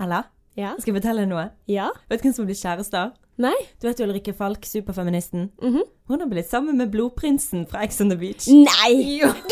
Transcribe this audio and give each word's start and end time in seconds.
Ella, 0.00 0.22
Ja? 0.56 0.74
skal 0.78 0.92
jeg 0.94 1.02
fortelle 1.02 1.20
deg 1.24 1.28
noe? 1.30 1.48
Ja? 1.70 1.88
Vet 2.10 2.22
du 2.22 2.28
hvem 2.28 2.34
som 2.34 2.46
blir 2.46 2.54
kjærester? 2.58 3.12
Nei? 3.38 3.54
Du 3.82 3.88
vet 3.88 3.98
jo 3.98 4.06
Ulrikke 4.06 4.32
Falk, 4.34 4.64
superfeministen. 4.64 5.50
Mhm. 5.62 5.82
Hun 6.08 6.20
har 6.20 6.28
blitt 6.28 6.48
sammen 6.50 6.76
med 6.78 6.92
blodprinsen 6.92 7.66
fra 7.68 7.82
Ex 7.82 8.00
on 8.00 8.10
the 8.10 8.16
Beach. 8.16 8.46
Nei! 8.48 9.18
Jo. 9.20 9.32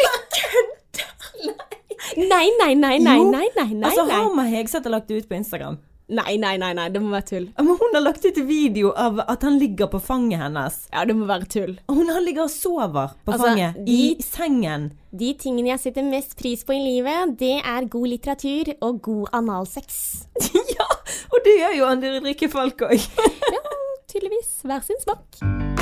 Nei, 2.16 2.48
nei, 2.58 2.74
nei, 2.74 2.98
nei, 2.98 2.98
nei, 2.98 3.18
nei, 3.24 3.48
nei, 3.56 3.74
nei, 3.74 3.88
Altså. 3.88 4.04
Harma 4.10 4.42
Hegseth 4.44 4.84
har 4.84 4.90
lagt 4.90 5.08
det 5.08 5.22
ut 5.22 5.28
på 5.30 5.34
Instagram. 5.38 5.78
Nei, 6.12 6.37
nei, 6.37 6.57
nei, 6.61 6.73
nei, 6.77 6.89
det 6.93 7.00
må 7.00 7.12
være 7.14 7.25
tull. 7.29 7.45
Men 7.57 7.77
hun 7.79 7.95
har 7.95 8.03
lagt 8.03 8.25
ut 8.27 8.39
video 8.45 8.91
av 8.98 9.21
at 9.23 9.43
han 9.46 9.59
ligger 9.61 9.87
på 9.89 10.00
fanget 10.03 10.43
hennes. 10.43 10.80
Ja, 10.93 11.05
det 11.09 11.14
må 11.17 11.29
være 11.30 11.46
tull. 11.48 11.77
Hun 11.89 12.11
han 12.11 12.25
ligger 12.27 12.45
og 12.48 12.50
sover 12.53 13.14
på 13.25 13.32
Altså, 13.32 13.46
fanget 13.46 13.79
de- 13.86 13.93
i 13.93 14.17
sengen. 14.23 14.91
De 15.12 15.32
tingene 15.41 15.68
jeg 15.73 15.80
setter 15.86 16.03
mest 16.04 16.36
pris 16.41 16.64
på 16.64 16.73
i 16.77 16.80
livet, 16.82 17.36
det 17.41 17.54
er 17.64 17.89
god 17.89 18.07
litteratur 18.12 18.73
og 18.80 19.00
god 19.03 19.27
analsex. 19.41 20.27
ja, 20.79 20.89
og 21.32 21.39
det 21.45 21.57
gjør 21.61 21.79
jo 21.79 21.89
Anne 21.95 22.14
Ulrikke 22.19 22.48
Falk 22.53 22.84
òg. 22.89 23.09
Ja, 23.57 23.64
tydeligvis. 24.09 24.59
Hver 24.68 24.81
sin 24.84 25.00
smak. 25.00 25.82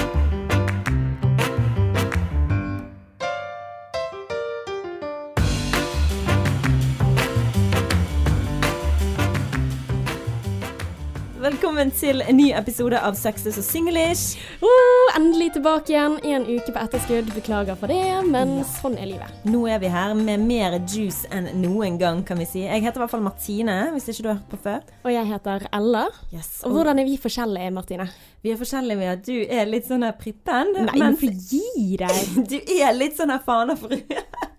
Velkommen 11.41 11.89
til 11.97 12.21
en 12.21 12.37
ny 12.37 12.51
episode 12.53 12.99
av 13.01 13.15
Sexes 13.17 13.57
og 13.57 13.65
Singlish. 13.65 14.37
Uh, 14.61 15.07
endelig 15.17 15.55
tilbake 15.55 15.95
igjen. 15.95 16.19
En 16.29 16.43
uke 16.45 16.75
på 16.75 16.83
etterskudd. 16.83 17.31
Beklager 17.33 17.79
for 17.81 17.89
det, 17.89 18.03
men 18.29 18.59
sånn 18.69 18.99
er 19.01 19.09
livet. 19.09 19.39
Nå 19.49 19.63
er 19.73 19.81
vi 19.81 19.89
her 19.89 20.13
med 20.19 20.45
mer 20.45 20.77
juice 20.83 21.31
enn 21.33 21.49
noen 21.63 21.97
gang, 22.03 22.21
kan 22.29 22.37
vi 22.43 22.45
si. 22.51 22.67
Jeg 22.67 22.85
heter 22.85 23.01
i 23.01 23.05
hvert 23.07 23.15
fall 23.15 23.25
Martine, 23.25 23.79
hvis 23.95 24.11
ikke 24.13 24.27
du 24.27 24.31
har 24.35 24.37
hørt 24.37 24.53
på 24.53 24.61
før. 24.67 24.85
Og 25.01 25.17
jeg 25.17 25.31
heter 25.33 25.67
Ella. 25.81 26.05
Yes. 26.29 26.53
Og 26.69 26.77
hvordan 26.77 27.01
er 27.01 27.09
vi 27.09 27.17
forskjellige, 27.25 27.73
Martine? 27.81 28.11
Vi 28.45 28.53
er 28.53 28.61
forskjellige 28.61 29.01
ved 29.01 29.13
at 29.17 29.27
du 29.33 29.37
er 29.41 29.73
litt 29.73 29.89
sånn 29.89 30.05
her 30.05 30.17
prippen. 30.21 30.77
Nei, 30.93 30.97
men 31.01 31.21
gi 31.25 31.97
deg? 32.05 32.25
du 32.53 32.59
er 32.61 32.93
litt 33.01 33.17
sånn 33.17 33.33
her 33.33 33.41
fanafrue. 33.49 34.03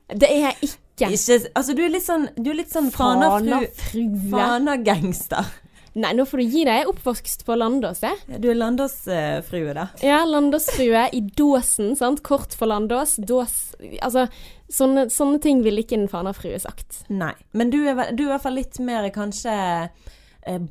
Det 0.10 0.34
er 0.34 0.48
jeg 0.50 0.72
ikke. 0.74 0.80
Ikke, 1.14 1.44
altså, 1.54 1.78
du 1.78 1.86
er 1.86 1.94
litt 1.94 2.10
sånn, 2.10 2.32
du 2.42 2.56
er 2.56 2.64
litt 2.66 2.74
sånn 2.74 2.90
fanafru... 2.94 3.68
Fanafrue. 4.34 5.46
Nei, 6.00 6.14
nå 6.16 6.24
får 6.24 6.40
du 6.40 6.44
gi 6.46 6.62
deg. 6.64 6.78
Jeg 6.80 6.86
er 6.86 6.92
oppvokst 6.92 7.42
på 7.48 7.56
Landås, 7.60 8.00
jeg. 8.06 8.40
Du 8.40 8.48
er 8.52 8.56
Landås-frue, 8.56 9.74
da. 9.76 9.90
Ja, 10.06 10.22
Landås-frue 10.28 11.04
i 11.18 11.20
dåsen, 11.36 11.98
sant. 12.00 12.24
Kort 12.24 12.56
for 12.56 12.72
Landås. 12.72 13.18
Dås 13.20 13.58
Altså, 14.00 14.28
sånne, 14.72 15.08
sånne 15.12 15.42
ting 15.44 15.64
ville 15.66 15.84
ikke 15.84 15.98
en 16.00 16.08
fanafrue 16.12 16.60
sagt. 16.64 17.04
Nei. 17.12 17.34
Men 17.58 17.74
du 17.74 17.82
er, 17.82 18.14
du 18.16 18.24
er 18.24 18.30
i 18.30 18.32
hvert 18.36 18.46
fall 18.46 18.60
litt 18.60 18.80
mer 18.84 19.10
kanskje 19.12 19.52
eh, 19.52 20.12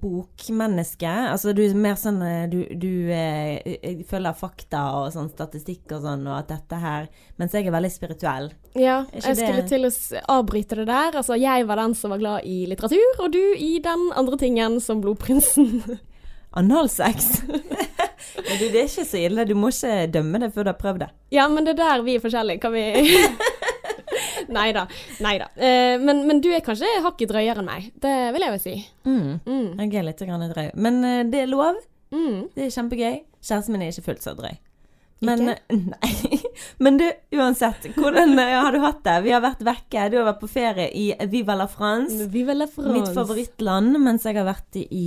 bokmenneske. 0.01 1.07
Altså 1.31 1.53
du 1.55 1.63
er 1.63 1.75
mer 1.79 1.95
sånn 2.01 2.21
eh, 2.27 2.45
Du, 2.51 2.59
du 2.75 3.11
eh, 3.15 3.61
eh, 3.79 4.01
følger 4.09 4.35
fakta 4.37 4.83
og 4.99 5.13
sånn 5.15 5.31
statistikk 5.31 5.95
og 5.97 6.03
sånn, 6.07 6.27
og 6.27 6.39
at 6.41 6.49
dette 6.51 6.81
her 6.83 7.07
Mens 7.39 7.55
jeg 7.55 7.67
er 7.69 7.75
veldig 7.77 7.93
spirituell. 7.95 8.51
Ja, 8.75 9.05
jeg 9.15 9.37
skulle 9.39 9.63
det- 9.63 9.69
til 9.71 9.87
å 9.89 9.93
avbryte 10.41 10.77
det 10.81 10.87
der. 10.91 11.17
Altså, 11.17 11.39
jeg 11.41 11.67
var 11.67 11.77
den 11.81 11.95
som 11.95 12.11
var 12.11 12.19
glad 12.19 12.45
i 12.45 12.67
litteratur, 12.69 13.21
og 13.25 13.33
du 13.33 13.41
i 13.57 13.79
den 13.83 14.11
andre 14.15 14.37
tingen 14.37 14.81
som 14.81 15.01
blodprinsen. 15.01 15.99
Analsex. 16.61 17.43
Men 17.47 18.59
du, 18.59 18.65
det 18.69 18.81
er 18.81 18.89
ikke 18.89 19.05
så 19.07 19.19
ille. 19.23 19.45
Du 19.47 19.55
må 19.55 19.71
ikke 19.71 20.07
dømme 20.13 20.41
det 20.43 20.51
før 20.55 20.67
du 20.67 20.71
har 20.73 20.79
prøvd 20.81 20.99
det. 21.05 21.09
ja, 21.33 21.47
men 21.49 21.65
det 21.65 21.73
er 21.77 21.79
der 21.81 22.03
vi 22.05 22.17
er 22.19 22.23
forskjellige. 22.25 22.61
Kan 22.61 22.73
vi 22.75 22.83
Nei 24.59 24.71
da. 24.77 24.87
Nei 25.25 25.37
da. 25.43 25.49
Eh, 25.57 25.97
men, 26.03 26.25
men 26.29 26.41
du 26.45 26.49
er 26.55 26.65
kanskje 26.67 26.89
hakket 27.05 27.31
drøyere 27.33 27.63
enn 27.63 27.69
meg. 27.71 27.91
Det 28.03 28.15
vil 28.35 28.47
jeg 28.47 28.57
jo 28.57 28.63
si. 28.65 28.75
Mm. 29.07 29.29
Mm. 29.47 29.69
Jeg 29.85 29.95
er 30.03 30.09
litt 30.09 30.25
drøy. 30.25 30.67
Men 30.75 31.05
eh, 31.05 31.23
det 31.31 31.45
er 31.45 31.53
lov. 31.53 31.79
Mm. 32.11 32.49
Det 32.57 32.67
er 32.67 32.75
kjempegøy. 32.75 33.21
Kjæresten 33.41 33.73
min 33.77 33.83
er 33.87 33.93
ikke 33.95 34.09
fullt 34.11 34.23
så 34.27 34.35
drøy. 34.39 34.57
Men, 35.21 35.51
eh. 35.53 36.41
Men 36.85 36.97
du, 36.97 37.05
uansett. 37.37 37.91
Hvordan 37.97 38.39
har 38.41 38.73
du 38.73 38.79
hatt 38.81 39.03
det? 39.05 39.19
Vi 39.27 39.35
har 39.35 39.43
vært 39.45 39.61
vekke. 39.67 40.07
Du 40.13 40.17
har 40.17 40.31
vært 40.31 40.41
på 40.41 40.49
ferie 40.49 40.87
i 40.97 41.11
Viva 41.29 41.55
la 41.61 41.67
France. 41.69 42.25
Viva 42.33 42.57
la 42.57 42.67
France. 42.73 42.95
Mitt 42.97 43.11
favorittland, 43.17 43.99
mens 44.01 44.25
jeg 44.25 44.39
har 44.41 44.49
vært 44.49 44.81
i, 44.81 45.05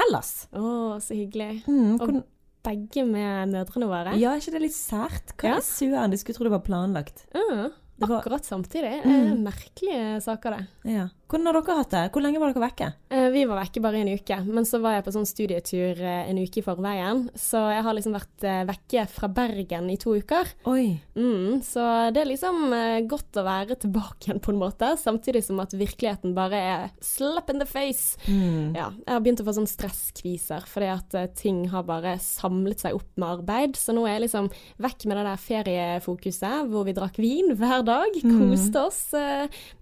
Hellas. 0.00 0.32
Å, 0.58 0.98
så 1.02 1.14
hyggelig. 1.14 1.62
Mm, 1.70 1.94
Og 2.02 2.18
begge 2.66 3.04
med 3.06 3.52
mødrene 3.54 3.86
våre. 3.88 4.16
ja, 4.18 4.32
er 4.34 4.42
ikke 4.42 4.56
det 4.58 4.64
litt 4.66 4.74
sært? 4.76 5.30
Hva 5.38 5.54
Ja. 5.54 5.60
søren? 5.64 6.10
Du 6.10 6.18
skulle 6.18 6.36
tro 6.36 6.48
det 6.48 6.56
var 6.58 6.64
planlagt. 6.66 7.22
Var- 7.32 7.70
akkurat 8.06 8.44
samtidig. 8.44 9.00
Mm. 9.04 9.14
Eh, 9.14 9.34
merkelige 9.34 10.20
saker, 10.20 10.50
det. 10.50 10.92
Ja. 10.92 11.08
Hvordan 11.28 11.44
har 11.50 11.56
dere 11.58 11.74
hatt 11.76 11.90
det? 11.92 12.02
Hvor 12.14 12.24
lenge 12.24 12.40
var 12.40 12.54
dere 12.54 12.62
vekke? 12.62 12.86
Eh, 13.12 13.26
vi 13.34 13.42
var 13.44 13.58
vekke 13.60 13.82
bare 13.84 13.98
en 14.00 14.08
uke, 14.16 14.36
men 14.48 14.64
så 14.64 14.78
var 14.80 14.94
jeg 14.96 15.04
på 15.04 15.12
sånn 15.12 15.26
studietur 15.28 15.98
eh, 16.00 16.22
en 16.24 16.38
uke 16.40 16.62
i 16.62 16.64
forveien. 16.64 17.26
Så 17.36 17.60
jeg 17.68 17.82
har 17.84 17.96
liksom 17.96 18.14
vært 18.16 18.46
eh, 18.48 18.62
vekke 18.68 19.02
fra 19.12 19.28
Bergen 19.36 19.90
i 19.92 19.98
to 20.00 20.14
uker. 20.16 20.48
Oi. 20.72 20.94
Mm, 21.20 21.60
så 21.64 21.84
det 22.16 22.22
er 22.22 22.30
liksom 22.30 22.72
godt 23.10 23.40
å 23.40 23.44
være 23.44 23.76
tilbake 23.82 24.30
igjen 24.30 24.40
på 24.40 24.54
en 24.54 24.60
måte, 24.62 24.94
samtidig 24.96 25.42
som 25.44 25.60
at 25.60 25.76
virkeligheten 25.76 26.32
bare 26.36 26.62
er 26.70 26.86
slap 27.04 27.52
in 27.52 27.60
the 27.60 27.68
face. 27.68 28.16
Mm. 28.24 28.72
Ja, 28.72 28.88
jeg 28.96 29.12
har 29.12 29.20
begynt 29.26 29.44
å 29.44 29.48
få 29.50 29.56
sånn 29.58 29.68
stresskviser, 29.68 30.64
fordi 30.64 30.90
at 30.94 31.18
ting 31.36 31.60
har 31.74 31.84
bare 31.88 32.16
samlet 32.24 32.86
seg 32.86 32.96
opp 32.96 33.20
med 33.20 33.28
arbeid. 33.34 33.76
Så 33.76 33.92
nå 33.92 34.06
er 34.06 34.16
jeg 34.16 34.24
liksom 34.30 34.48
vekk 34.80 35.04
med 35.04 35.20
det 35.20 35.26
der 35.28 35.44
feriefokuset, 35.44 36.72
hvor 36.72 36.88
vi 36.88 36.96
drakk 36.96 37.20
vin 37.20 37.52
hver 37.52 37.84
dag, 37.84 38.16
koste 38.24 38.86
oss. 38.88 39.04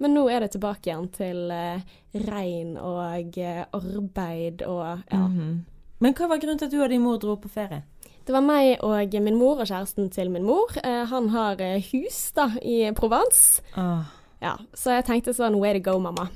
Men 0.03 0.19
nå 0.19 0.27
er 0.33 0.43
det 0.43 0.57
tilbake 0.57 0.91
igjen 0.91 1.07
til 1.15 1.36
eh, 1.51 1.81
regn 2.27 2.77
og 2.81 3.39
eh, 3.39 3.65
arbeid 3.77 4.63
og 4.67 5.03
ja. 5.13 5.23
Mhm. 5.23 5.65
Men 5.99 6.13
hva 6.13 6.27
var 6.29 6.41
grunnen 6.43 6.59
til 6.61 6.69
at 6.69 6.75
du 6.75 6.83
og 6.85 6.91
din 6.93 7.01
mor 7.01 7.17
dro 7.23 7.39
på 7.41 7.49
ferie? 7.49 7.83
Det 8.27 8.35
var 8.35 8.43
meg 8.45 8.83
og 8.85 9.15
min 9.23 9.39
mor 9.39 9.63
og 9.63 9.69
kjæresten 9.71 10.11
til 10.13 10.29
min 10.35 10.45
mor. 10.45 10.73
Eh, 10.83 11.05
Han 11.09 11.29
har 11.33 11.57
hus 11.93 12.33
da 12.37 12.51
i 12.63 12.91
Provence. 12.97 13.63
Oh. 13.79 14.03
Ja, 14.43 14.57
så 14.75 14.97
jeg 14.99 15.07
tenkte 15.07 15.33
sånn 15.33 15.57
way 15.61 15.73
to 15.73 15.81
go, 15.81 15.99
mamma. 15.99 16.29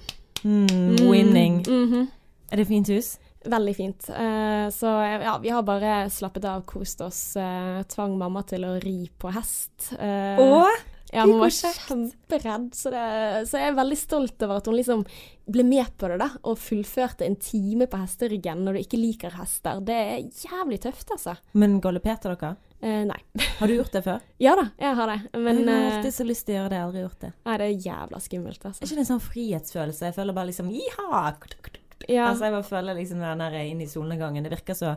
Mm, 0.45 0.97
winning. 1.11 1.59
Mhm. 1.67 2.09
Er 2.53 2.57
det 2.57 2.67
fint 2.67 2.89
hus? 2.89 3.19
Veldig 3.45 3.75
fint. 3.77 4.09
Eh, 4.11 4.69
så 4.73 4.87
ja, 5.23 5.39
vi 5.39 5.49
har 5.49 5.63
bare 5.63 6.09
slappet 6.11 6.45
av, 6.45 6.63
kost 6.69 7.01
oss. 7.01 7.37
Eh, 7.37 7.83
tvang 7.89 8.17
mamma 8.19 8.43
til 8.43 8.65
å 8.69 8.75
ri 8.83 9.09
på 9.19 9.31
hest. 9.33 9.93
Eh, 9.99 10.37
Åh! 10.41 10.81
Ja, 11.13 11.25
hun 11.27 11.41
var 11.41 11.51
kjemperedd, 11.51 12.71
så, 12.77 12.91
det, 12.95 13.05
så 13.51 13.59
jeg 13.59 13.73
er 13.73 13.77
veldig 13.79 13.99
stolt 13.99 14.45
over 14.47 14.61
at 14.61 14.71
hun 14.71 14.77
liksom 14.79 15.05
ble 15.51 15.65
med 15.67 15.91
på 15.99 16.11
det, 16.13 16.19
da. 16.23 16.29
Og 16.47 16.59
fullførte 16.63 17.27
en 17.27 17.37
time 17.43 17.89
på 17.91 17.99
hesteryggen 17.99 18.63
når 18.65 18.77
du 18.79 18.83
ikke 18.85 19.01
liker 19.01 19.35
hester. 19.41 19.81
Det 19.83 19.97
er 19.97 20.45
jævlig 20.45 20.81
tøft, 20.85 21.11
altså. 21.17 21.35
Men 21.59 21.81
galopperte 21.83 22.31
dere? 22.35 22.53
Eh, 22.81 23.03
nei. 23.09 23.19
Har 23.59 23.69
du 23.69 23.75
gjort 23.77 23.93
det 23.93 24.05
før? 24.07 24.23
Ja 24.41 24.55
da, 24.57 24.69
jeg 24.81 24.97
har 24.97 25.11
det. 25.11 25.19
Men 25.37 25.59
jeg 25.65 25.67
har 25.69 25.83
eh, 25.83 25.97
alltid 25.99 26.17
så 26.17 26.25
lyst 26.29 26.47
til 26.49 26.55
å 26.55 26.61
gjøre 26.61 26.71
det, 26.71 26.79
jeg 26.79 26.85
har 26.85 26.91
aldri 26.93 27.03
gjort 27.05 27.25
det. 27.27 27.33
nei, 27.49 27.57
det 27.61 27.67
er 27.67 27.89
jævla 27.91 28.21
skummelt, 28.25 28.63
altså. 28.65 28.81
Er 28.81 28.87
ikke 28.89 29.01
det 29.01 29.05
en 29.05 29.11
sånn 29.11 29.27
frihetsfølelse? 29.27 30.07
Jeg 30.09 30.17
føler 30.17 30.39
bare 30.39 30.51
liksom 30.53 30.71
Jiha! 30.73 31.09
Ja, 32.09 32.31
Altså, 32.31 32.47
jeg 32.47 32.55
bare 32.55 32.65
føler 32.71 32.97
liksom 32.97 33.21
den 33.21 33.43
der 33.45 33.59
inne 33.61 33.85
i 33.85 33.91
solnedgangen. 33.91 34.47
Det 34.47 34.55
virker 34.55 34.79
så 34.79 34.95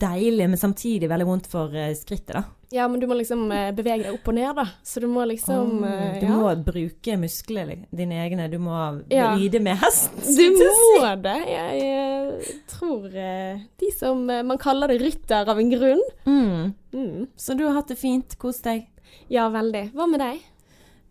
deilig, 0.00 0.46
men 0.52 0.60
samtidig 0.60 1.08
veldig 1.10 1.26
vondt 1.28 1.48
for 1.50 1.74
eh, 1.76 1.92
skrittet, 1.96 2.34
da. 2.36 2.42
ja, 2.74 2.86
men 2.90 3.00
du 3.00 3.06
må 3.08 3.16
liksom 3.18 3.44
eh, 3.54 3.70
bevege 3.76 4.04
deg 4.06 4.16
opp 4.16 4.30
og 4.30 4.36
ned, 4.36 4.50
da. 4.58 4.64
Så 4.86 5.02
du 5.02 5.06
må 5.10 5.24
liksom 5.28 5.84
eh, 5.86 6.18
du 6.20 6.26
ja. 6.26 6.38
må 6.38 6.52
bruke 6.66 7.16
muskler, 7.20 7.72
dine 7.90 8.18
egne. 8.24 8.48
Du 8.52 8.58
må 8.62 8.76
Ja. 9.12 9.32
ride 9.36 9.60
med 9.62 9.78
hest. 9.82 10.12
Du 10.26 10.44
må 10.56 11.14
det. 11.22 11.36
Jeg, 11.52 12.56
tror 12.70 13.06
de 13.08 13.92
som 13.96 14.26
Man 14.26 14.58
kaller 14.60 14.92
det 14.92 15.00
rytter 15.00 15.48
av 15.48 15.58
en 15.62 15.70
grunn. 15.72 16.02
Mm. 16.26 16.74
Mm. 16.92 17.26
Så 17.36 17.56
du 17.56 17.64
har 17.66 17.78
hatt 17.78 17.88
det 17.92 17.98
fint? 18.00 18.36
Kos 18.40 18.60
deg? 18.64 18.86
Ja, 19.32 19.48
veldig. 19.50 19.90
Hva 19.96 20.06
med 20.10 20.22
deg? 20.22 20.44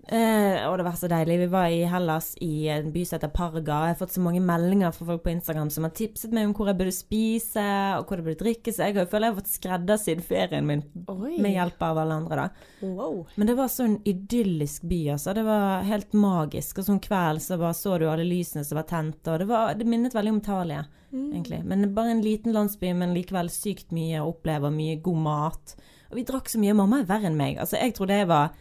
Eh, 0.06 0.62
og 0.70 0.76
det 0.78 0.84
var 0.86 0.94
så 1.00 1.08
deilig. 1.10 1.40
Vi 1.40 1.46
var 1.50 1.66
i 1.74 1.80
Hellas, 1.90 2.36
i 2.46 2.68
en 2.70 2.92
by 2.94 3.02
som 3.10 3.18
heter 3.18 3.32
Parga. 3.34 3.78
Jeg 3.88 3.96
har 3.96 3.98
fått 3.98 4.14
så 4.14 4.22
mange 4.22 4.42
meldinger 4.46 4.94
fra 4.94 5.08
folk 5.08 5.24
på 5.26 5.32
Instagram 5.34 5.72
som 5.74 5.88
har 5.88 5.96
tipset 5.98 6.34
meg 6.36 6.46
om 6.46 6.54
hvor 6.54 6.70
jeg 6.70 6.78
burde 6.78 6.94
spise, 6.94 7.64
og 7.98 8.06
hvor 8.06 8.22
det 8.22 8.26
burde 8.28 8.44
drikke. 8.44 8.70
Så 8.74 8.86
jeg 8.86 8.96
har- 9.00 9.08
føler 9.10 9.28
jeg 9.28 9.34
har 9.34 9.42
fått 9.42 9.56
skreddersydd 9.56 10.22
ferien 10.22 10.66
min 10.68 10.84
Oi. 11.10 11.40
med 11.42 11.56
hjelp 11.58 11.82
av 11.82 11.98
alle 11.98 12.14
andre, 12.14 12.36
da. 12.36 12.50
Wow. 12.86 13.26
Men 13.36 13.48
det 13.48 13.56
var 13.58 13.68
så 13.68 13.86
en 13.86 13.98
idyllisk 14.06 14.84
by, 14.84 15.02
altså. 15.16 15.34
Det 15.34 15.44
var 15.44 15.82
helt 15.84 16.12
magisk. 16.14 16.78
Og 16.78 16.86
sånn 16.86 17.02
kveld 17.02 17.42
så 17.42 17.58
bare 17.58 17.74
så 17.74 17.98
du 17.98 18.06
alle 18.08 18.24
lysene 18.30 18.64
som 18.64 18.76
var 18.76 18.84
tent, 18.84 19.28
og 19.28 19.40
det, 19.40 19.48
var, 19.48 19.74
det 19.74 19.88
minnet 19.88 20.14
veldig 20.14 20.30
om 20.30 20.38
Italia, 20.38 20.86
egentlig. 21.12 21.64
Men 21.66 21.96
bare 21.96 22.12
en 22.12 22.22
liten 22.22 22.54
landsby, 22.54 22.94
men 22.94 23.16
likevel 23.16 23.50
sykt 23.50 23.90
mye 23.92 24.20
å 24.22 24.30
oppleve, 24.36 24.70
mye 24.72 25.02
god 25.02 25.18
mat. 25.18 25.76
Og 26.12 26.18
vi 26.18 26.24
drakk 26.24 26.46
så 26.48 26.60
mye. 26.60 26.76
Mamma 26.76 27.00
er 27.00 27.06
verre 27.06 27.26
enn 27.26 27.36
meg. 27.38 27.58
Altså, 27.58 27.80
jeg 27.82 27.96
trodde 27.96 28.10
jeg 28.20 28.28
var 28.28 28.52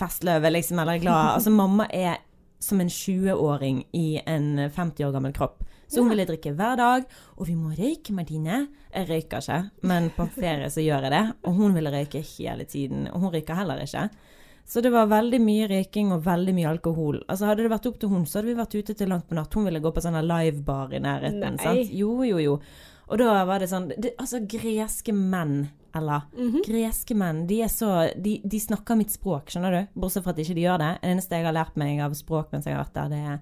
festløve, 0.00 0.50
liksom, 0.52 0.80
eller 0.82 1.02
glad. 1.02 1.30
Altså, 1.36 1.52
mamma 1.54 1.86
er 1.92 2.18
som 2.64 2.80
en 2.80 2.88
20-åring 2.88 3.84
i 3.92 4.20
en 4.26 4.70
50 4.72 5.04
år 5.04 5.12
gammel 5.12 5.34
kropp. 5.36 5.64
Så 5.88 6.00
hun 6.00 6.08
ville 6.10 6.24
drikke 6.26 6.54
hver 6.56 6.78
dag. 6.80 7.04
Og 7.36 7.46
vi 7.46 7.54
må 7.58 7.74
røyke, 7.76 8.14
Martine. 8.16 8.64
Jeg 8.94 9.08
røyker 9.10 9.42
ikke, 9.44 9.58
men 9.86 10.08
på 10.16 10.26
ferie 10.32 10.70
så 10.72 10.82
gjør 10.82 11.06
jeg 11.06 11.14
det. 11.14 11.24
Og 11.44 11.58
hun 11.60 11.76
ville 11.76 11.92
røyke 11.92 12.22
hele 12.24 12.64
tiden. 12.64 13.04
Og 13.12 13.20
hun 13.20 13.34
røyker 13.34 13.60
heller 13.60 13.84
ikke. 13.84 14.08
Så 14.66 14.80
det 14.80 14.94
var 14.94 15.10
veldig 15.12 15.40
mye 15.44 15.68
røyking 15.68 16.12
og 16.14 16.24
veldig 16.24 16.54
mye 16.56 16.70
alkohol. 16.70 17.20
Altså 17.28 17.50
Hadde 17.50 17.66
det 17.66 17.72
vært 17.74 17.88
opp 17.90 17.98
til 18.00 18.10
hun, 18.14 18.24
så 18.24 18.38
hadde 18.40 18.48
vi 18.48 18.56
vært 18.62 18.76
ute 18.78 18.96
til 18.96 19.12
langt 19.12 19.28
på 19.28 19.36
natt. 19.36 19.52
Hun 19.52 19.68
ville 19.68 19.82
gå 19.84 19.92
på 19.92 20.02
sånn 20.02 20.16
livebar 20.24 20.94
i 20.96 21.02
nærheten. 21.04 21.58
Nei. 21.58 21.66
sant? 21.66 21.92
Jo, 21.92 22.16
jo, 22.24 22.40
jo. 22.40 22.56
Og 23.10 23.18
da 23.20 23.44
var 23.44 23.60
det 23.60 23.68
sånn 23.70 23.90
det, 23.92 24.14
Altså, 24.20 24.40
greske 24.48 25.12
menn, 25.14 25.68
Ella. 25.94 26.22
Greske 26.66 27.14
menn, 27.14 27.44
de 27.46 27.60
er 27.62 27.70
så 27.70 27.90
de, 28.18 28.38
de 28.42 28.60
snakker 28.60 28.98
mitt 28.98 29.12
språk, 29.14 29.52
skjønner 29.52 29.76
du? 29.76 30.00
Bortsett 30.00 30.24
fra 30.24 30.32
at 30.34 30.40
ikke 30.42 30.56
de 30.56 30.64
gjør 30.64 30.80
det. 30.82 30.90
Det 31.02 31.12
eneste 31.12 31.38
jeg 31.38 31.46
har 31.46 31.54
lært 31.54 31.76
meg 31.78 32.00
av 32.02 32.16
språk 32.18 32.50
mens 32.54 32.66
jeg 32.66 32.74
har 32.74 32.82
vært 32.82 32.96
der, 32.98 33.12
det 33.12 33.20
er 33.28 33.36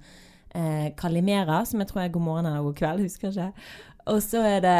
eh, 0.60 0.88
kalimera, 0.98 1.62
som 1.68 1.80
jeg 1.80 1.88
tror 1.92 2.02
er 2.04 2.12
god 2.12 2.26
morgen 2.26 2.50
eller 2.50 2.66
god 2.66 2.76
kveld, 2.82 3.04
husker 3.06 3.30
jeg 3.30 3.52
ikke. 3.52 3.70
Og 4.12 4.18
så 4.24 4.42
er 4.44 4.60
det 4.64 4.76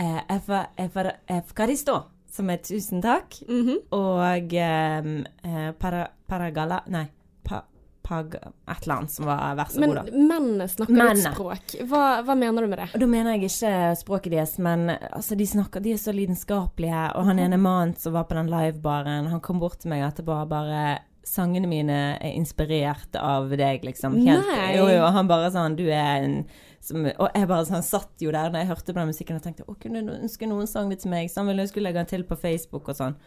eh, 0.00 0.18
efa, 0.34 0.64
efa, 0.80 1.06
efkaristo, 1.36 2.00
som 2.30 2.50
er 2.50 2.62
tusen 2.64 3.02
takk. 3.04 3.38
Mhm. 3.46 3.78
Og 3.96 4.54
eh, 4.56 5.14
eh, 5.46 5.70
para, 5.78 6.06
paragala 6.30 6.82
Nei, 6.90 7.06
pag, 8.10 8.34
et 8.36 8.84
eller 8.84 8.94
annet 8.96 9.14
som 9.14 9.28
var 9.30 9.56
vær 9.58 9.70
så 9.72 9.80
Men 9.82 9.92
god, 9.94 9.98
da. 10.00 10.22
mennene 10.30 10.68
snakker 10.68 10.96
Mennene. 10.98 11.18
ditt 11.20 11.38
språk. 11.38 11.74
Hva, 11.90 12.04
hva 12.26 12.36
mener 12.38 12.66
du 12.66 12.70
med 12.72 12.82
det? 12.82 12.88
Og 12.94 13.04
da 13.04 13.10
mener 13.10 13.36
jeg 13.36 13.50
ikke 13.50 13.74
språket 14.00 14.34
deres, 14.34 14.56
men 14.62 14.88
altså, 14.90 15.38
de 15.38 15.46
snakker, 15.46 15.84
de 15.84 15.94
er 15.94 16.02
så 16.02 16.14
lidenskapelige. 16.16 17.04
Og 17.16 17.28
han 17.30 17.42
ene 17.42 17.60
mannen 17.60 17.94
som 17.98 18.16
var 18.18 18.26
på 18.28 18.36
den 18.38 18.50
livebaren, 18.52 19.30
han 19.30 19.44
kom 19.44 19.62
bort 19.62 19.80
til 19.82 19.94
meg 19.94 20.04
etterpå 20.10 20.42
og 20.42 20.50
bare 20.52 20.82
Sangene 21.30 21.68
mine 21.68 21.96
er 22.16 22.32
inspirert 22.32 23.14
av 23.20 23.50
deg, 23.52 23.84
liksom. 23.84 24.16
Helt, 24.24 24.46
Nei. 24.48 24.70
Jo, 24.78 24.86
jo, 24.88 25.04
han 25.14 25.28
bare 25.28 25.50
sånn 25.52 25.76
Du 25.78 25.84
er 25.84 26.24
en 26.24 26.38
som, 26.80 27.04
Og 27.04 27.36
jeg 27.36 27.46
bare 27.50 27.66
sånn 27.68 27.84
satt 27.86 28.24
jo 28.24 28.32
der 28.32 28.48
når 28.50 28.64
jeg 28.64 28.70
hørte 28.70 28.94
på 28.94 28.98
den 28.98 29.10
musikken 29.12 29.36
og 29.36 29.44
tenkte 29.44 29.66
Å, 29.68 29.76
kunne 29.78 30.00
du 30.06 30.14
ønske 30.16 30.48
noen 30.48 30.66
sang 30.66 30.88
det 30.90 31.02
til 31.04 31.12
meg? 31.12 31.28
Så 31.30 31.42
han 31.42 31.50
ville 31.52 31.66
jeg 31.66 31.74
skulle 31.74 31.90
legge 31.90 32.00
den 32.00 32.10
til 32.10 32.24
på 32.26 32.40
Facebook 32.40 32.88
og 32.88 32.96
sånn. 32.98 33.18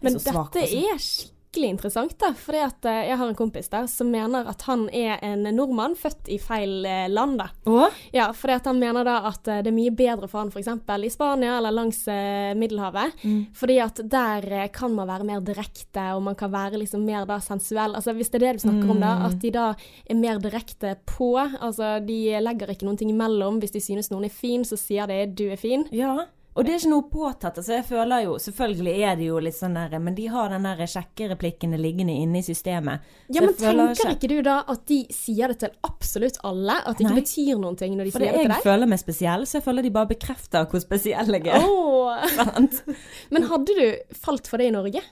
Men 0.00 0.16
så 0.16 0.22
svak, 0.30 0.54
dette 0.54 0.62
altså. 0.68 0.94
er 0.94 1.02
skikkelig 1.08 1.32
interessant, 1.62 2.18
da. 2.18 2.32
For 2.34 2.52
jeg 2.56 3.16
har 3.16 3.28
en 3.28 3.34
kompis 3.38 3.68
der 3.70 3.86
som 3.86 4.10
mener 4.10 4.48
at 4.50 4.62
han 4.66 4.88
er 4.92 5.18
en 5.22 5.44
nordmann 5.54 5.94
født 5.94 6.26
i 6.28 6.38
feil 6.42 6.84
eh, 6.84 7.06
land, 7.08 7.38
da. 7.38 7.46
Å? 7.70 7.86
Ja, 8.12 8.32
for 8.32 8.50
han 8.50 8.78
mener 8.80 9.04
da 9.06 9.20
at 9.28 9.46
eh, 9.46 9.62
det 9.62 9.70
er 9.70 9.76
mye 9.76 9.92
bedre 9.94 10.26
for 10.26 10.40
han 10.42 10.50
f.eks. 10.50 10.68
i 11.06 11.10
Spania 11.14 11.58
eller 11.58 11.70
langs 11.70 12.02
eh, 12.08 12.54
Middelhavet. 12.58 13.14
Mm. 13.22 13.46
Fordi 13.54 13.78
at 13.84 14.00
der 14.10 14.48
eh, 14.50 14.68
kan 14.74 14.92
man 14.94 15.06
være 15.06 15.24
mer 15.24 15.40
direkte, 15.40 16.08
og 16.16 16.22
man 16.22 16.34
kan 16.34 16.50
være 16.50 16.80
liksom 16.82 17.04
mer 17.06 17.24
da 17.30 17.38
sensuell. 17.38 17.94
Altså 17.94 18.12
Hvis 18.16 18.30
det 18.30 18.42
er 18.42 18.46
det 18.48 18.56
du 18.58 18.66
snakker 18.66 18.90
om 18.90 19.00
da, 19.00 19.14
Mm. 19.14 19.26
at 19.26 19.38
de 19.40 19.50
da 19.54 19.64
er 20.10 20.14
mer 20.18 20.38
direkte 20.42 20.96
på. 21.06 21.34
Altså 21.60 22.00
de 22.04 22.40
legger 22.42 22.70
ikke 22.72 22.84
noen 22.88 22.96
ting 22.98 23.10
imellom. 23.12 23.60
Hvis 23.60 23.70
de 23.76 23.80
synes 23.80 24.10
noen 24.10 24.24
er 24.24 24.32
fin, 24.34 24.64
så 24.64 24.76
sier 24.80 25.06
de 25.06 25.26
'du 25.26 25.50
er 25.52 25.56
fin'. 25.56 25.86
Ja. 25.92 26.26
Og 26.54 26.62
det 26.62 26.70
er 26.70 26.78
ikke 26.78 26.90
noe 26.92 27.06
påtatt. 27.10 27.56
altså 27.58 27.72
jeg 27.74 27.84
føler 27.88 28.24
jo, 28.28 28.36
Selvfølgelig 28.38 28.92
er 29.02 29.16
det 29.18 29.26
jo 29.26 29.40
litt 29.42 29.56
sånn 29.56 29.74
der, 29.74 29.96
men 29.98 30.14
de 30.14 30.28
har 30.30 30.52
den 30.54 30.68
der 30.68 30.84
sjekkereplikkene 30.86 31.80
liggende 31.80 32.14
inne 32.14 32.38
i 32.38 32.46
systemet. 32.46 33.02
Ja, 33.34 33.42
men 33.42 33.56
tenker 33.58 34.12
ikke 34.14 34.30
du 34.30 34.38
da 34.46 34.60
at 34.70 34.84
de 34.90 35.00
sier 35.14 35.50
det 35.50 35.58
til 35.64 35.74
absolutt 35.86 36.38
alle? 36.46 36.78
At 36.84 36.94
det 36.94 37.08
ikke 37.08 37.16
Nei. 37.16 37.24
betyr 37.24 37.60
noen 37.64 37.78
ting 37.80 37.98
når 37.98 38.06
de 38.06 38.14
For 38.14 38.22
sier 38.22 38.30
det 38.30 38.38
det 38.38 38.44
til 38.44 38.52
deg? 38.52 38.56
Jeg 38.60 38.68
føler 38.68 38.92
meg 38.92 39.02
spesiell, 39.02 39.46
så 39.50 39.58
jeg 39.58 39.66
føler 39.66 39.86
de 39.86 39.92
bare 39.98 40.12
bekrefter 40.14 40.70
hvor 40.70 40.84
spesiell 40.84 41.38
jeg 41.40 41.50
er. 41.50 41.66
Åh. 41.66 42.40
Men 43.34 43.50
hadde 43.50 43.78
du 43.80 44.16
falt 44.22 44.50
for 44.50 44.62
det 44.62 44.70
i 44.70 44.76
Norge? 44.78 45.02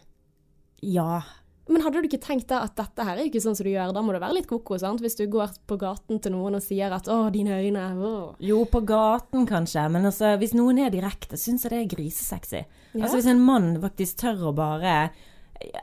Ja. 0.82 1.22
Men 1.70 1.84
hadde 1.84 2.02
du 2.02 2.08
ikke 2.08 2.22
tenkt 2.22 2.48
da 2.50 2.64
at 2.66 2.74
dette 2.76 3.04
her 3.06 3.18
er 3.20 3.28
ikke 3.28 3.42
sånn 3.42 3.54
som 3.54 3.66
du 3.66 3.70
gjør, 3.70 3.92
da 3.94 4.02
må 4.02 4.14
du 4.14 4.18
være 4.18 4.34
litt 4.40 4.48
koko, 4.50 4.78
sant? 4.82 5.02
Hvis 5.02 5.14
du 5.18 5.26
går 5.30 5.54
på 5.70 5.78
gaten 5.78 6.18
til 6.22 6.34
noen 6.34 6.58
og 6.58 6.64
sier 6.64 6.90
at 6.90 7.06
'å, 7.06 7.30
dine 7.30 7.60
øyne', 7.62 7.84
åh. 8.02 8.34
Jo, 8.42 8.64
på 8.64 8.82
gaten 8.86 9.46
kanskje, 9.46 9.88
men 9.90 10.04
altså, 10.10 10.36
hvis 10.38 10.56
noen 10.58 10.78
er 10.82 10.90
direkte, 10.90 11.38
syns 11.38 11.62
jeg 11.64 11.70
det 11.70 11.82
er 11.82 11.92
grisesexy. 11.96 12.64
Ja. 12.94 13.04
Altså 13.04 13.16
Hvis 13.16 13.30
en 13.30 13.44
mann 13.46 13.76
faktisk 13.80 14.18
tør 14.18 14.50
å 14.50 14.54
bare 14.56 15.12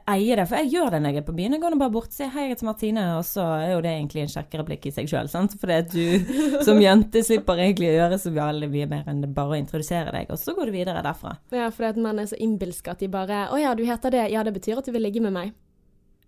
eie 0.09 0.35
det, 0.35 0.45
for 0.49 0.59
jeg 0.59 0.73
gjør 0.73 0.91
det 0.91 0.99
når 1.01 1.13
jeg 1.13 1.21
er 1.21 1.27
på 1.27 1.35
byen. 1.37 1.55
Jeg 1.55 1.61
går 1.63 1.73
nå 1.73 1.79
bare 1.79 1.93
bort 1.93 2.11
og 2.11 2.15
sier 2.15 2.29
'hei, 2.29 2.47
jeg 2.47 2.55
heter 2.55 2.67
Martine', 2.67 3.05
og 3.17 3.23
så 3.23 3.45
er 3.61 3.71
jo 3.73 3.81
det 3.81 3.93
egentlig 3.95 4.21
en 4.21 4.33
sjekkereplikk 4.33 4.85
i 4.85 4.91
seg 4.91 5.07
sjøl, 5.07 5.29
sant. 5.29 5.55
Fordi 5.59 5.79
du 5.93 6.05
som 6.67 6.81
jente 6.81 7.23
slipper 7.23 7.55
egentlig 7.55 7.91
å 7.93 7.97
gjøre 7.99 8.19
så 8.19 8.33
veldig 8.35 8.69
mye 8.69 8.89
mer 8.89 9.07
enn 9.07 9.23
bare 9.33 9.55
å 9.55 9.59
introdusere 9.59 10.11
deg, 10.11 10.29
og 10.29 10.37
så 10.41 10.55
går 10.57 10.65
du 10.65 10.71
videre 10.75 11.05
derfra. 11.05 11.37
Ja, 11.51 11.69
fordi 11.69 11.89
at 11.93 12.03
menn 12.03 12.19
er 12.19 12.25
så 12.25 12.39
innbilske 12.39 12.91
at 12.91 12.99
de 12.99 13.07
bare 13.07 13.47
'Å 13.47 13.61
ja, 13.61 13.73
du 13.73 13.85
heter 13.85 14.11
det. 14.11 14.31
Ja, 14.31 14.43
det 14.43 14.53
betyr 14.53 14.77
at 14.77 14.85
du 14.85 14.91
vil 14.91 15.03
ligge 15.03 15.21
med 15.21 15.33
meg'. 15.33 15.53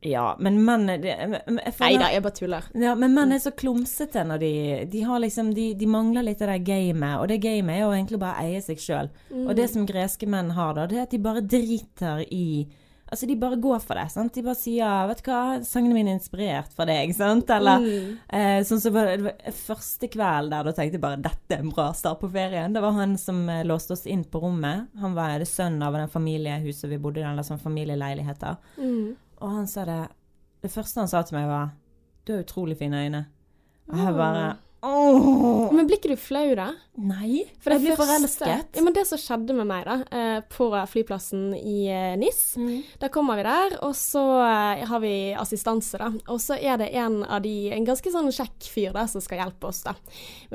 Ja, 0.03 0.35
men 0.39 0.55
menn 0.65 0.87
Nei 0.87 1.97
da, 2.01 2.07
jeg 2.09 2.23
bare 2.25 2.33
tuller. 2.33 2.63
Ja, 2.73 2.95
men 2.97 3.13
menn 3.13 3.31
er 3.35 3.41
så 3.43 3.51
klumsete 3.53 4.23
når 4.25 4.39
de 4.41 4.51
De 4.89 5.01
har 5.05 5.19
liksom 5.21 5.53
De, 5.53 5.73
de 5.77 5.85
mangler 5.85 6.25
litt 6.25 6.41
av 6.41 6.47
det 6.49 6.63
gamet, 6.65 7.19
og 7.21 7.27
det 7.29 7.37
gamet 7.43 7.75
er 7.75 7.83
jo 7.83 7.91
egentlig 7.93 8.19
bare 8.19 8.41
å 8.41 8.45
eie 8.47 8.61
seg 8.65 8.81
sjøl. 8.81 9.09
Og 9.45 9.55
det 9.55 9.69
som 9.69 9.85
greske 9.85 10.25
menn 10.27 10.49
har, 10.57 10.73
da, 10.73 10.87
det 10.89 10.97
er 10.97 11.03
at 11.05 11.11
de 11.13 11.19
bare 11.21 11.41
driter 11.45 12.25
i 12.31 12.45
Altså, 13.11 13.27
de 13.27 13.35
bare 13.35 13.57
går 13.59 13.79
for 13.83 13.99
det. 13.99 14.05
sant? 14.09 14.31
De 14.33 14.41
bare 14.41 14.55
sier 14.55 15.07
'Vet 15.07 15.21
du 15.21 15.31
hva, 15.31 15.59
sangene 15.67 15.93
mine 15.93 16.11
er 16.11 16.15
inspirert 16.15 16.71
fra 16.71 16.85
deg', 16.85 17.13
sant? 17.13 17.49
Eller 17.49 17.79
Mm. 17.79 18.17
eh, 18.29 18.61
sånn 18.63 18.79
som 18.79 18.93
var 18.93 19.05
det, 19.05 19.17
det 19.17 19.23
var 19.25 19.51
første 19.51 20.07
kveld 20.07 20.49
der 20.49 20.63
da 20.63 20.71
tenkte 20.71 20.93
jeg 20.93 21.01
bare 21.01 21.17
'Dette 21.21 21.51
er 21.51 21.59
en 21.59 21.69
bra 21.69 21.91
start 21.91 22.21
på 22.21 22.31
ferien'. 22.31 22.73
Det 22.73 22.81
var 22.81 22.93
han 22.93 23.17
som 23.17 23.49
eh, 23.49 23.65
låste 23.65 23.91
oss 23.91 24.05
inn 24.07 24.23
på 24.23 24.39
rommet. 24.41 24.87
Han 25.01 25.13
var 25.13 25.37
det 25.39 25.47
sønnen 25.49 25.83
av 25.83 25.91
den 25.93 26.07
familiehuset 26.07 26.87
vi 26.89 26.97
bodde 26.97 27.17
i, 27.19 27.23
eller 27.23 27.43
sånn 27.43 27.59
familieleiligheter. 27.59 28.55
Mm. 28.77 29.15
Og 29.41 29.51
han 29.51 29.67
sa 29.67 29.85
det 29.85 30.01
Det 30.61 30.69
første 30.69 31.01
han 31.01 31.07
sa 31.09 31.21
til 31.25 31.35
meg, 31.39 31.47
var 31.49 31.69
'Du 32.27 32.33
har 32.33 32.43
utrolig 32.43 32.77
fine 32.77 32.97
øyne'. 32.97 33.25
Og 33.87 33.97
jeg 33.97 34.13
bare 34.13 34.57
Åh! 34.81 35.73
Men 35.73 35.85
blir 35.85 35.99
ikke 35.99 36.15
du 36.15 36.17
flau, 36.17 36.55
da? 36.57 36.71
Nei, 36.97 37.43
For 37.61 37.75
jeg 37.75 37.83
blir 37.83 37.97
forelsket. 37.99 38.73
Ja, 38.75 38.81
men 38.81 38.95
det 38.95 39.03
som 39.05 39.19
skjedde 39.21 39.53
med 39.53 39.67
meg, 39.69 39.85
da, 39.85 39.97
eh, 40.09 40.39
på 40.49 40.71
flyplassen 40.89 41.51
i 41.57 41.85
eh, 41.87 42.15
NIS 42.17 42.39
Mm. 42.61 42.81
Da 42.99 43.07
kommer 43.13 43.37
vi 43.37 43.43
der, 43.45 43.77
og 43.85 43.93
så 43.95 44.21
eh, 44.43 44.81
har 44.89 44.99
vi 44.99 45.33
assistanse, 45.37 45.97
da. 46.01 46.09
Og 46.33 46.41
så 46.41 46.57
er 46.59 46.81
det 46.81 46.89
en 46.97 47.21
av 47.23 47.43
de, 47.45 47.69
en 47.71 47.85
ganske 47.85 48.11
sånn 48.11 48.31
kjekk 48.33 48.67
fyr 48.73 48.95
da, 48.97 49.05
som 49.07 49.23
skal 49.23 49.39
hjelpe 49.43 49.69
oss 49.69 49.83
da, 49.85 49.93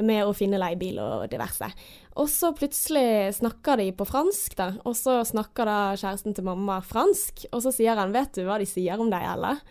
med 0.02 0.26
å 0.26 0.34
finne 0.36 0.60
leiebil 0.60 1.00
og 1.00 1.24
diverse. 1.32 1.70
Og 2.16 2.28
så 2.32 2.52
plutselig 2.56 3.36
snakker 3.38 3.80
de 3.80 3.90
på 3.96 4.08
fransk, 4.08 4.58
da. 4.58 4.70
Og 4.84 4.96
så 4.98 5.20
snakker 5.24 5.68
da 5.68 5.78
kjæresten 5.96 6.36
til 6.36 6.46
mamma 6.48 6.80
fransk, 6.84 7.46
og 7.52 7.64
så 7.64 7.72
sier 7.72 7.96
han 7.96 8.12
'vet 8.12 8.34
du 8.34 8.44
hva 8.44 8.58
de 8.58 8.66
sier 8.66 9.00
om 9.00 9.10
deg, 9.10 9.22
eller?' 9.22 9.62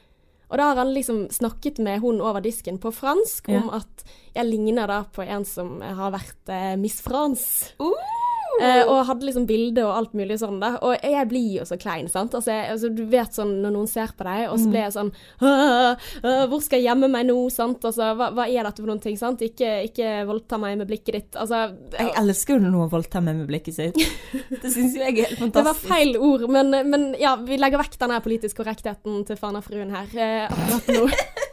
Og 0.50 0.58
da 0.60 0.70
har 0.70 0.82
han 0.82 0.94
liksom 0.94 1.26
snakket 1.34 1.80
med 1.84 2.04
hun 2.04 2.22
over 2.22 2.44
disken 2.46 2.78
på 2.82 2.92
fransk 2.94 3.50
om 3.50 3.72
at 3.74 4.06
jeg 4.36 4.46
ligner 4.50 4.90
da 4.92 5.00
på 5.10 5.26
en 5.26 5.46
som 5.48 5.80
har 5.82 6.14
vært 6.14 6.52
eh, 6.54 6.76
Miss 6.78 7.02
France. 7.02 7.74
Eh, 8.62 8.82
og 8.88 9.06
hadde 9.10 9.28
liksom 9.28 9.46
bilde 9.50 9.84
og 9.84 9.94
alt 9.98 10.14
mulig 10.18 10.38
sånn, 10.40 10.60
da. 10.62 10.76
Og 10.86 10.96
jeg 11.04 11.28
blir 11.32 11.60
jo 11.60 11.66
så 11.68 11.78
klein, 11.80 12.08
sant. 12.12 12.36
Altså, 12.38 12.54
jeg, 12.54 12.70
altså, 12.76 12.92
du 12.96 13.04
vet 13.12 13.36
sånn 13.36 13.54
når 13.64 13.76
noen 13.76 13.90
ser 13.92 14.14
på 14.16 14.28
deg, 14.28 14.46
og 14.52 14.60
så 14.62 14.70
blir 14.72 14.84
jeg 14.86 14.96
sånn 14.96 15.12
«Åh, 15.42 16.06
åh, 16.24 16.44
Hvor 16.52 16.64
skal 16.64 16.80
jeg 16.80 16.88
gjemme 16.90 17.10
meg 17.12 17.28
nå, 17.30 17.38
sant? 17.54 17.84
Altså, 17.86 18.12
hva, 18.18 18.30
hva 18.36 18.48
er 18.48 18.68
dette 18.68 18.84
for 18.84 18.92
noen 18.92 19.04
ting, 19.04 19.18
sant? 19.20 19.44
Ikke, 19.46 19.72
ikke 19.90 20.14
voldta 20.30 20.60
meg 20.62 20.78
med 20.80 20.90
blikket 20.90 21.20
ditt. 21.20 21.40
Altså, 21.42 21.66
Jeg 21.98 22.14
elsker 22.22 22.56
jo 22.58 22.66
når 22.66 22.76
noen 22.78 22.94
voldtar 22.94 23.26
meg 23.26 23.42
med 23.42 23.50
blikket 23.52 23.80
sitt. 23.80 24.00
Det 24.66 24.72
syns 24.72 24.96
jeg 24.98 25.04
er 25.10 25.16
helt 25.26 25.40
fantastisk. 25.40 25.56
det 25.58 25.66
var 25.68 25.82
feil 25.82 26.16
ord, 26.18 26.46
men, 26.52 26.72
men 26.90 27.10
ja, 27.20 27.36
vi 27.42 27.60
legger 27.60 27.82
vekk 27.82 28.00
denne 28.02 28.22
politisk 28.24 28.62
korrektheten 28.62 29.24
til 29.28 29.40
Fana-fruen 29.40 29.92
her 29.94 30.16
eh, 30.16 30.46
akkurat 30.48 30.96
nå. 30.96 31.10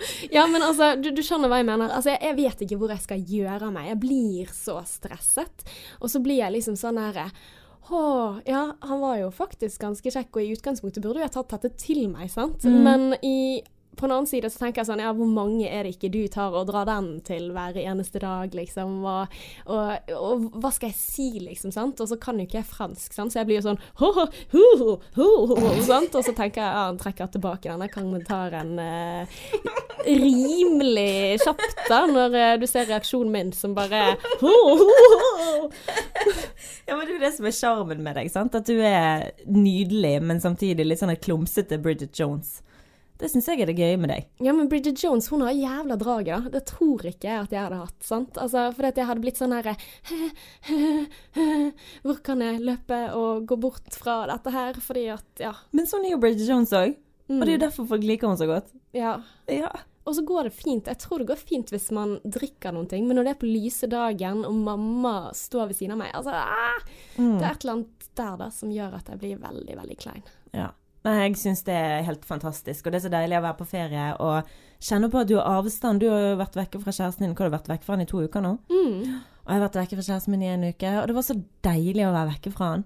Ja, 0.34 0.46
men 0.50 0.62
altså, 0.64 0.94
du, 1.00 1.10
du 1.14 1.22
skjønner 1.24 1.50
hva 1.50 1.60
jeg 1.60 1.68
mener. 1.68 1.92
Altså, 1.92 2.14
jeg, 2.14 2.22
jeg 2.30 2.38
vet 2.38 2.66
ikke 2.66 2.80
hvor 2.80 2.92
jeg 2.94 3.04
skal 3.04 3.24
gjøre 3.36 3.68
av 3.68 3.74
meg. 3.74 3.88
Jeg 3.92 4.02
blir 4.02 4.52
så 4.54 4.76
stresset. 4.88 5.64
Og 6.00 6.12
så 6.12 6.22
blir 6.24 6.40
jeg 6.42 6.56
liksom 6.56 6.78
sånn 6.80 7.00
herre 7.00 7.30
å, 7.90 8.38
ja, 8.46 8.68
han 8.86 9.00
var 9.02 9.16
jo 9.18 9.30
faktisk 9.34 9.82
ganske 9.82 10.12
kjekk, 10.14 10.36
og 10.36 10.44
i 10.44 10.52
utgangspunktet 10.54 11.02
burde 11.02 11.18
jo 11.18 11.24
jeg 11.24 11.34
tatt 11.34 11.54
dette 11.56 11.70
til 11.80 12.04
meg, 12.12 12.28
sant? 12.30 12.62
Men 12.86 13.16
i, 13.26 13.62
på 14.00 14.08
en 14.08 14.14
annen 14.16 14.28
side 14.30 14.50
så 14.50 14.64
tenker 14.64 14.82
jeg 14.82 14.88
sånn, 14.90 15.02
ja, 15.04 15.12
hvor 15.16 15.28
mange 15.30 15.68
er 15.68 15.84
det 15.86 15.94
ikke 15.96 16.10
du 16.12 16.22
tar 16.32 16.54
og 16.56 16.68
drar 16.70 16.88
den 16.88 17.12
til 17.26 17.50
hver 17.54 17.76
eneste 17.80 18.22
dag, 18.22 18.54
liksom? 18.56 19.00
Og, 19.04 19.40
og, 19.70 20.12
og 20.16 20.46
hva 20.62 20.72
skal 20.74 20.90
jeg 20.90 20.98
si, 20.98 21.28
liksom, 21.44 21.74
sant? 21.74 22.00
Og 22.00 22.10
så 22.10 22.18
kan 22.20 22.40
jo 22.40 22.48
ikke 22.48 22.60
jeg 22.60 22.70
fransk, 22.70 23.12
sant? 23.16 23.34
Så 23.34 23.40
jeg 23.42 23.50
blir 23.50 23.60
jo 23.60 23.66
sånn 23.68 23.80
ho, 24.00 24.10
ho, 24.16 24.26
ho, 24.54 24.94
ho, 25.18 25.28
ho, 25.52 25.74
sant? 25.86 26.16
Og 26.16 26.26
så 26.26 26.34
tenker 26.34 26.64
jeg, 26.64 26.70
ja, 26.70 26.86
han 26.88 27.00
trekker 27.00 27.30
tilbake 27.34 27.70
denne 27.70 27.90
kommentaren 27.92 28.72
eh, 28.82 29.40
rimelig 30.06 31.40
kjapt 31.44 31.84
da, 31.90 32.02
når 32.08 32.38
eh, 32.40 32.54
du 32.60 32.66
ser 32.70 32.88
reaksjonen 32.90 33.32
min 33.34 33.52
som 33.56 33.76
bare 33.76 34.14
ho, 34.40 34.54
ho, 34.80 34.88
ho. 35.20 35.68
Ja, 36.86 36.96
men 36.96 37.04
Det 37.06 37.12
er 37.12 37.16
jo 37.16 37.22
det 37.22 37.34
som 37.36 37.46
er 37.48 37.54
sjarmen 37.54 38.02
med 38.04 38.16
deg. 38.18 38.30
sant? 38.32 38.56
At 38.56 38.66
du 38.66 38.80
er 38.80 39.30
nydelig, 39.46 40.16
men 40.24 40.42
samtidig 40.42 40.86
litt 40.86 41.02
sånn 41.02 41.14
klumsete 41.20 41.78
Bridget 41.82 42.16
Jones. 42.18 42.60
Det 43.20 43.28
syns 43.30 43.46
jeg 43.50 43.60
er 43.60 43.66
det 43.68 43.76
gøye 43.76 43.98
med 44.00 44.08
deg. 44.14 44.26
Ja, 44.40 44.52
men 44.56 44.68
Bridget 44.72 45.02
Jones 45.04 45.26
hun 45.28 45.42
har 45.44 45.52
jævla 45.52 45.96
draget. 46.00 46.44
da. 46.46 46.50
Det 46.56 46.62
tror 46.70 47.04
ikke 47.04 47.28
jeg 47.28 47.42
at 47.44 47.52
jeg 47.52 47.60
hadde 47.66 47.80
hatt. 47.82 47.98
sant? 48.02 48.38
Altså, 48.40 48.62
Fordi 48.72 48.88
at 48.88 48.96
jeg 49.02 49.06
hadde 49.10 49.20
blitt 49.26 49.36
sånn 49.36 49.52
herre 49.52 49.76
Hvor 52.04 52.18
kan 52.24 52.40
jeg 52.44 52.62
løpe 52.64 52.98
og 53.16 53.44
gå 53.50 53.58
bort 53.60 53.92
fra 54.00 54.22
dette 54.30 54.52
her? 54.54 54.80
Fordi 54.82 55.04
at, 55.12 55.28
ja. 55.42 55.52
Men 55.76 55.88
sånn 55.90 56.06
er 56.08 56.14
jo 56.16 56.20
Bridget 56.22 56.48
Jones 56.48 56.72
òg. 56.76 56.96
Og 57.30 57.44
det 57.44 57.52
er 57.52 57.54
jo 57.54 57.60
Mm, 57.60 57.62
derfor 57.68 57.86
folk 57.86 58.02
liker 58.02 58.26
henne 58.26 58.40
så 58.40 58.46
godt. 58.50 58.72
ja. 58.96 59.20
Ja. 59.48 59.70
Og 60.08 60.14
så 60.16 60.22
går 60.26 60.44
det 60.48 60.52
fint. 60.56 60.86
Jeg 60.88 60.98
tror 60.98 61.18
det 61.20 61.26
går 61.28 61.36
fint 61.38 61.68
hvis 61.70 61.90
man 61.94 62.16
drikker 62.24 62.72
noen 62.72 62.88
ting, 62.88 63.04
men 63.06 63.14
når 63.18 63.24
det 63.28 63.30
er 63.36 63.38
på 63.42 63.46
lyse 63.52 63.86
dagen 63.86 64.40
og 64.48 64.54
mamma 64.56 65.30
står 65.36 65.68
ved 65.68 65.76
siden 65.76 65.92
av 65.92 65.98
meg 66.00 66.10
altså, 66.16 66.32
ah, 66.34 66.80
Mm. 67.20 67.36
Det 67.38 67.44
er 67.46 67.50
et 67.52 67.64
eller 67.64 67.72
annet 67.76 68.08
der 68.16 68.36
da 68.40 68.48
som 68.50 68.70
gjør 68.72 68.94
at 68.96 69.06
jeg 69.12 69.18
blir 69.20 69.36
veldig, 69.38 69.76
veldig 69.76 69.98
klein. 70.00 70.22
ja. 70.56 70.70
Nei, 71.06 71.14
jeg 71.22 71.38
syns 71.40 71.62
det 71.64 71.76
er 71.76 72.02
helt 72.04 72.26
fantastisk. 72.28 72.84
Og 72.84 72.92
det 72.92 73.00
er 73.00 73.06
så 73.06 73.12
deilig 73.12 73.38
å 73.38 73.44
være 73.46 73.58
på 73.62 73.68
ferie 73.70 74.10
og 74.20 74.50
kjenne 74.84 75.08
på 75.12 75.22
at 75.22 75.30
du 75.30 75.38
har 75.38 75.48
avstand. 75.58 76.02
Du 76.02 76.10
har 76.12 76.26
jo 76.26 76.40
vært 76.40 76.58
vekke 76.60 76.80
fra 76.82 76.92
kjæresten 76.92 77.24
din. 77.24 77.32
Hva 77.36 77.46
har 77.46 77.52
du 77.52 77.56
vært 77.56 77.70
vekke 77.72 77.86
fra 77.86 77.96
han 77.96 78.04
i 78.04 78.08
to 78.10 78.20
uker 78.20 78.44
nå? 78.44 78.52
Mm. 78.68 79.20
Og 79.40 79.48
jeg 79.48 79.56
har 79.56 79.64
vært 79.64 79.78
vekke 79.80 79.96
fra 79.96 80.04
kjæresten 80.06 80.34
min 80.34 80.44
i 80.44 80.50
en 80.52 80.66
uke, 80.68 80.90
og 81.00 81.06
det 81.08 81.14
var 81.16 81.24
så 81.26 81.34
deilig 81.64 82.04
å 82.06 82.12
være 82.14 82.32
vekke 82.34 82.52
fra 82.54 82.68
han. 82.74 82.84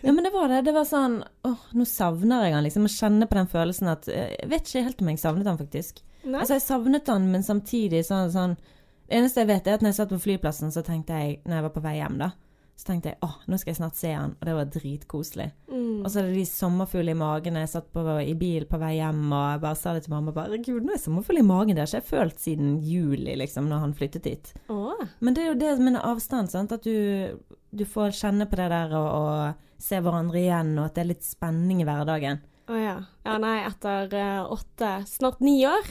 Ja, 0.00 0.14
men 0.14 0.24
det 0.24 0.32
var 0.32 0.48
det. 0.50 0.62
Det 0.66 0.72
var 0.74 0.88
sånn 0.88 1.18
åh, 1.46 1.66
nå 1.76 1.84
savner 1.86 2.46
jeg 2.46 2.56
han, 2.56 2.64
liksom. 2.64 2.88
Å 2.88 2.94
kjenne 2.96 3.28
på 3.28 3.36
den 3.38 3.50
følelsen 3.52 3.92
at 3.92 4.08
eh, 4.08 4.32
Jeg 4.38 4.50
vet 4.50 4.70
ikke 4.70 4.84
helt 4.88 5.04
om 5.04 5.10
jeg 5.12 5.20
savnet 5.20 5.50
han, 5.50 5.60
faktisk. 5.60 6.00
Nei. 6.24 6.40
Altså, 6.40 6.56
jeg 6.56 6.64
savnet 6.64 7.12
han, 7.12 7.28
men 7.30 7.44
samtidig 7.46 8.00
sånn, 8.08 8.32
sånn 8.34 8.56
Det 8.56 9.20
eneste 9.20 9.44
jeg 9.44 9.50
vet, 9.52 9.68
er 9.68 9.76
at 9.76 9.84
når 9.84 9.92
jeg 9.92 9.98
satt 10.00 10.14
på 10.16 10.22
flyplassen, 10.24 10.72
så 10.74 10.82
tenkte 10.86 11.20
jeg, 11.20 11.38
når 11.44 11.60
jeg 11.60 11.66
var 11.68 11.74
på 11.76 11.84
vei 11.84 11.94
hjem, 12.00 12.16
da, 12.24 12.32
så 12.76 12.90
tenkte 12.90 13.14
jeg 13.14 13.16
åh, 13.24 13.36
nå 13.48 13.56
skal 13.56 13.70
jeg 13.72 13.78
snart 13.78 13.96
se 13.96 14.10
han, 14.12 14.34
og 14.36 14.48
det 14.48 14.54
var 14.58 14.66
dritkoselig. 14.74 15.46
Mm. 15.70 16.02
Og 16.02 16.10
så 16.12 16.20
er 16.20 16.26
det 16.28 16.36
de 16.36 16.42
sommerfuglene 16.48 17.16
i 17.16 17.20
magen. 17.22 17.56
Jeg 17.56 17.70
satt 17.72 17.86
på, 17.94 18.02
i 18.20 18.34
bil 18.36 18.66
på 18.68 18.80
vei 18.82 18.98
hjem 18.98 19.22
og 19.30 19.44
jeg 19.54 19.62
bare 19.62 19.78
sa 19.80 19.94
det 19.96 20.02
til 20.04 20.12
mamma. 20.12 20.34
bare, 20.36 20.60
Gud, 20.60 20.84
nå 20.84 20.92
er 20.92 21.00
sommerfugl 21.00 21.40
i 21.40 21.46
magen. 21.46 21.72
Det 21.72 21.82
har 21.82 21.88
ikke 21.88 22.02
jeg 22.02 22.10
følt 22.10 22.42
siden 22.42 22.74
juli, 22.84 23.32
liksom, 23.40 23.70
når 23.72 23.86
han 23.86 23.96
flyttet 23.96 24.28
hit. 24.28 24.52
Oh. 24.68 25.00
Men 25.24 25.38
det 25.38 25.46
er 25.46 25.50
jo 25.54 25.58
det 25.62 25.72
med 25.80 25.96
avstand, 26.02 26.52
sant? 26.52 26.76
at 26.76 26.84
du, 26.84 27.40
du 27.72 27.86
får 27.88 28.12
kjenne 28.20 28.48
på 28.50 28.60
det 28.60 28.68
der 28.74 28.92
og, 29.00 29.08
og 29.22 29.82
se 29.82 30.02
hverandre 30.04 30.44
igjen, 30.44 30.76
og 30.76 30.90
at 30.90 30.98
det 30.98 31.06
er 31.06 31.12
litt 31.14 31.24
spenning 31.24 31.80
i 31.80 31.88
hverdagen. 31.88 32.44
Å 32.66 32.76
ja. 32.76 32.96
Ja, 33.24 33.40
nei, 33.40 33.56
etter 33.64 34.12
eh, 34.12 34.52
åtte, 34.52 34.98
snart 35.08 35.40
ni 35.40 35.62
år, 35.64 35.88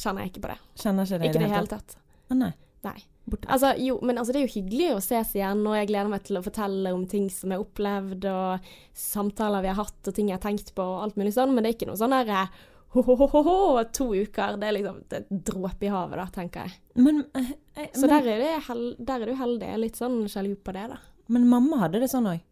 kjenner 0.00 0.24
jeg 0.24 0.32
ikke 0.32 0.46
på 0.46 0.54
det. 0.54 0.60
Kjenner 0.80 1.04
ikke 1.04 1.18
det 1.20 1.32
Ikke 1.32 1.40
i 1.42 1.44
det 1.44 1.56
hele 1.58 1.72
tatt. 1.76 1.98
Å, 2.30 2.36
nei. 2.38 2.54
Nei. 2.86 3.00
Borte. 3.24 3.46
Altså, 3.54 3.68
jo, 3.78 4.00
men 4.02 4.18
altså, 4.18 4.32
det 4.34 4.40
er 4.40 4.46
jo 4.48 4.54
hyggelig 4.56 4.88
å 4.96 5.00
ses 5.04 5.30
igjen, 5.36 5.60
og 5.66 5.76
jeg 5.78 5.88
gleder 5.92 6.10
meg 6.10 6.24
til 6.26 6.40
å 6.40 6.42
fortelle 6.42 6.90
om 6.92 7.04
ting 7.06 7.28
som 7.30 7.52
jeg 7.52 7.60
har 7.60 7.64
opplevd, 7.64 8.24
og 8.26 8.72
samtaler 8.98 9.62
vi 9.62 9.70
har 9.70 9.78
hatt, 9.78 10.00
og 10.10 10.14
ting 10.16 10.28
jeg 10.32 10.38
har 10.40 10.42
tenkt 10.42 10.74
på, 10.74 10.82
og 10.82 11.04
alt 11.04 11.16
mulig 11.20 11.32
sånn, 11.36 11.54
men 11.54 11.62
det 11.62 11.70
er 11.70 11.76
ikke 11.78 11.90
noe 11.92 12.00
sånn 12.00 12.16
der 12.16 12.32
eh, 12.34 12.60
ho-ho-ho-ho, 12.96 13.84
to 13.94 14.08
uker. 14.12 14.58
Det 14.60 14.68
er 14.68 14.76
liksom 14.76 14.98
det 15.08 15.20
er 15.20 15.24
et 15.24 15.44
dråpe 15.52 15.86
i 15.86 15.92
havet, 15.94 16.18
da, 16.18 16.26
tenker 16.34 16.66
jeg. 16.66 16.74
Men, 16.98 17.22
eh, 17.38 17.52
eh, 17.76 17.88
Så 17.94 18.08
men, 18.08 18.16
der, 18.26 18.42
er 18.50 18.66
hel 18.68 18.82
der 18.98 19.22
er 19.22 19.30
du 19.30 19.36
heldig. 19.38 19.68
Jeg 19.70 19.78
er 19.78 19.84
litt 19.86 20.00
sånn 20.02 20.18
sjalu 20.28 20.56
på 20.58 20.74
det, 20.76 20.88
da. 20.92 20.98
men 21.32 21.46
mamma 21.48 21.78
hadde 21.86 22.02
det 22.02 22.10
sånn 22.12 22.26
òg. 22.28 22.42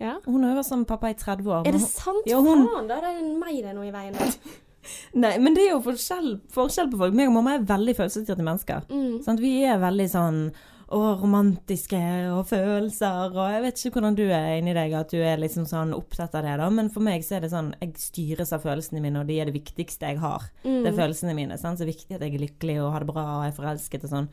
Ja. 0.00 0.14
Hun 0.24 0.40
har 0.46 0.54
jo 0.54 0.60
vært 0.62 0.70
sammen 0.70 0.86
med 0.86 0.92
pappa 0.94 1.10
i 1.12 1.18
30 1.18 1.50
år. 1.52 1.66
Er 1.68 1.74
det 1.76 1.82
sant? 1.84 2.22
Ja, 2.30 2.38
hun- 2.40 2.64
Faen, 2.70 2.86
da 2.88 2.96
er 3.02 3.10
det 3.10 3.36
meg 3.36 3.58
det 3.60 3.74
er 3.74 3.74
noe 3.76 3.90
i 3.90 3.92
veien 3.92 4.14
med. 4.16 4.38
Nei, 5.18 5.32
men 5.42 5.56
det 5.56 5.66
er 5.66 5.72
jo 5.72 5.84
forskjell, 5.84 6.34
forskjell 6.54 6.90
på 6.92 7.00
folk. 7.00 7.14
Meg 7.18 7.30
og 7.30 7.38
mamma 7.38 7.56
er 7.56 7.64
veldig 7.66 7.96
følelsesstyrte 7.98 8.46
mennesker. 8.46 8.84
Mm. 8.92 9.40
Vi 9.40 9.54
er 9.66 9.80
veldig 9.82 10.06
sånn 10.12 10.44
og 10.90 11.20
romantiske 11.22 11.98
og 12.34 12.48
følelser, 12.50 13.30
og 13.30 13.52
jeg 13.52 13.62
vet 13.62 13.78
ikke 13.78 14.00
hvordan 14.00 14.16
du 14.18 14.24
er 14.26 14.56
inni 14.56 14.74
deg, 14.74 14.94
at 14.98 15.12
du 15.14 15.20
er 15.22 15.38
liksom 15.38 15.68
sånn 15.70 15.94
opptatt 15.94 16.34
av 16.34 16.42
det, 16.42 16.56
da, 16.58 16.66
men 16.74 16.90
for 16.90 17.06
meg 17.06 17.22
så 17.22 17.36
er 17.36 17.44
det 17.44 17.52
sånn, 17.52 17.70
jeg 17.78 17.92
styres 18.02 18.50
av 18.56 18.64
følelsene 18.66 19.02
mine, 19.04 19.22
og 19.22 19.30
de 19.30 19.38
er 19.38 19.46
det 19.46 19.54
viktigste 19.54 20.10
jeg 20.10 20.18
har. 20.22 20.48
Mm. 20.64 20.80
Det 20.82 20.90
er 20.90 20.98
følelsene 20.98 21.36
mine, 21.38 21.58
sant? 21.62 21.78
så 21.78 21.86
det 21.86 21.92
er 21.92 21.94
viktig 21.94 22.18
at 22.18 22.26
jeg 22.26 22.34
er 22.34 22.44
lykkelig 22.48 22.76
og 22.82 22.90
har 22.96 23.06
det 23.06 23.12
bra 23.12 23.26
og 23.36 23.46
er 23.46 23.54
forelsket 23.54 24.08
og 24.08 24.14
sånn. 24.16 24.28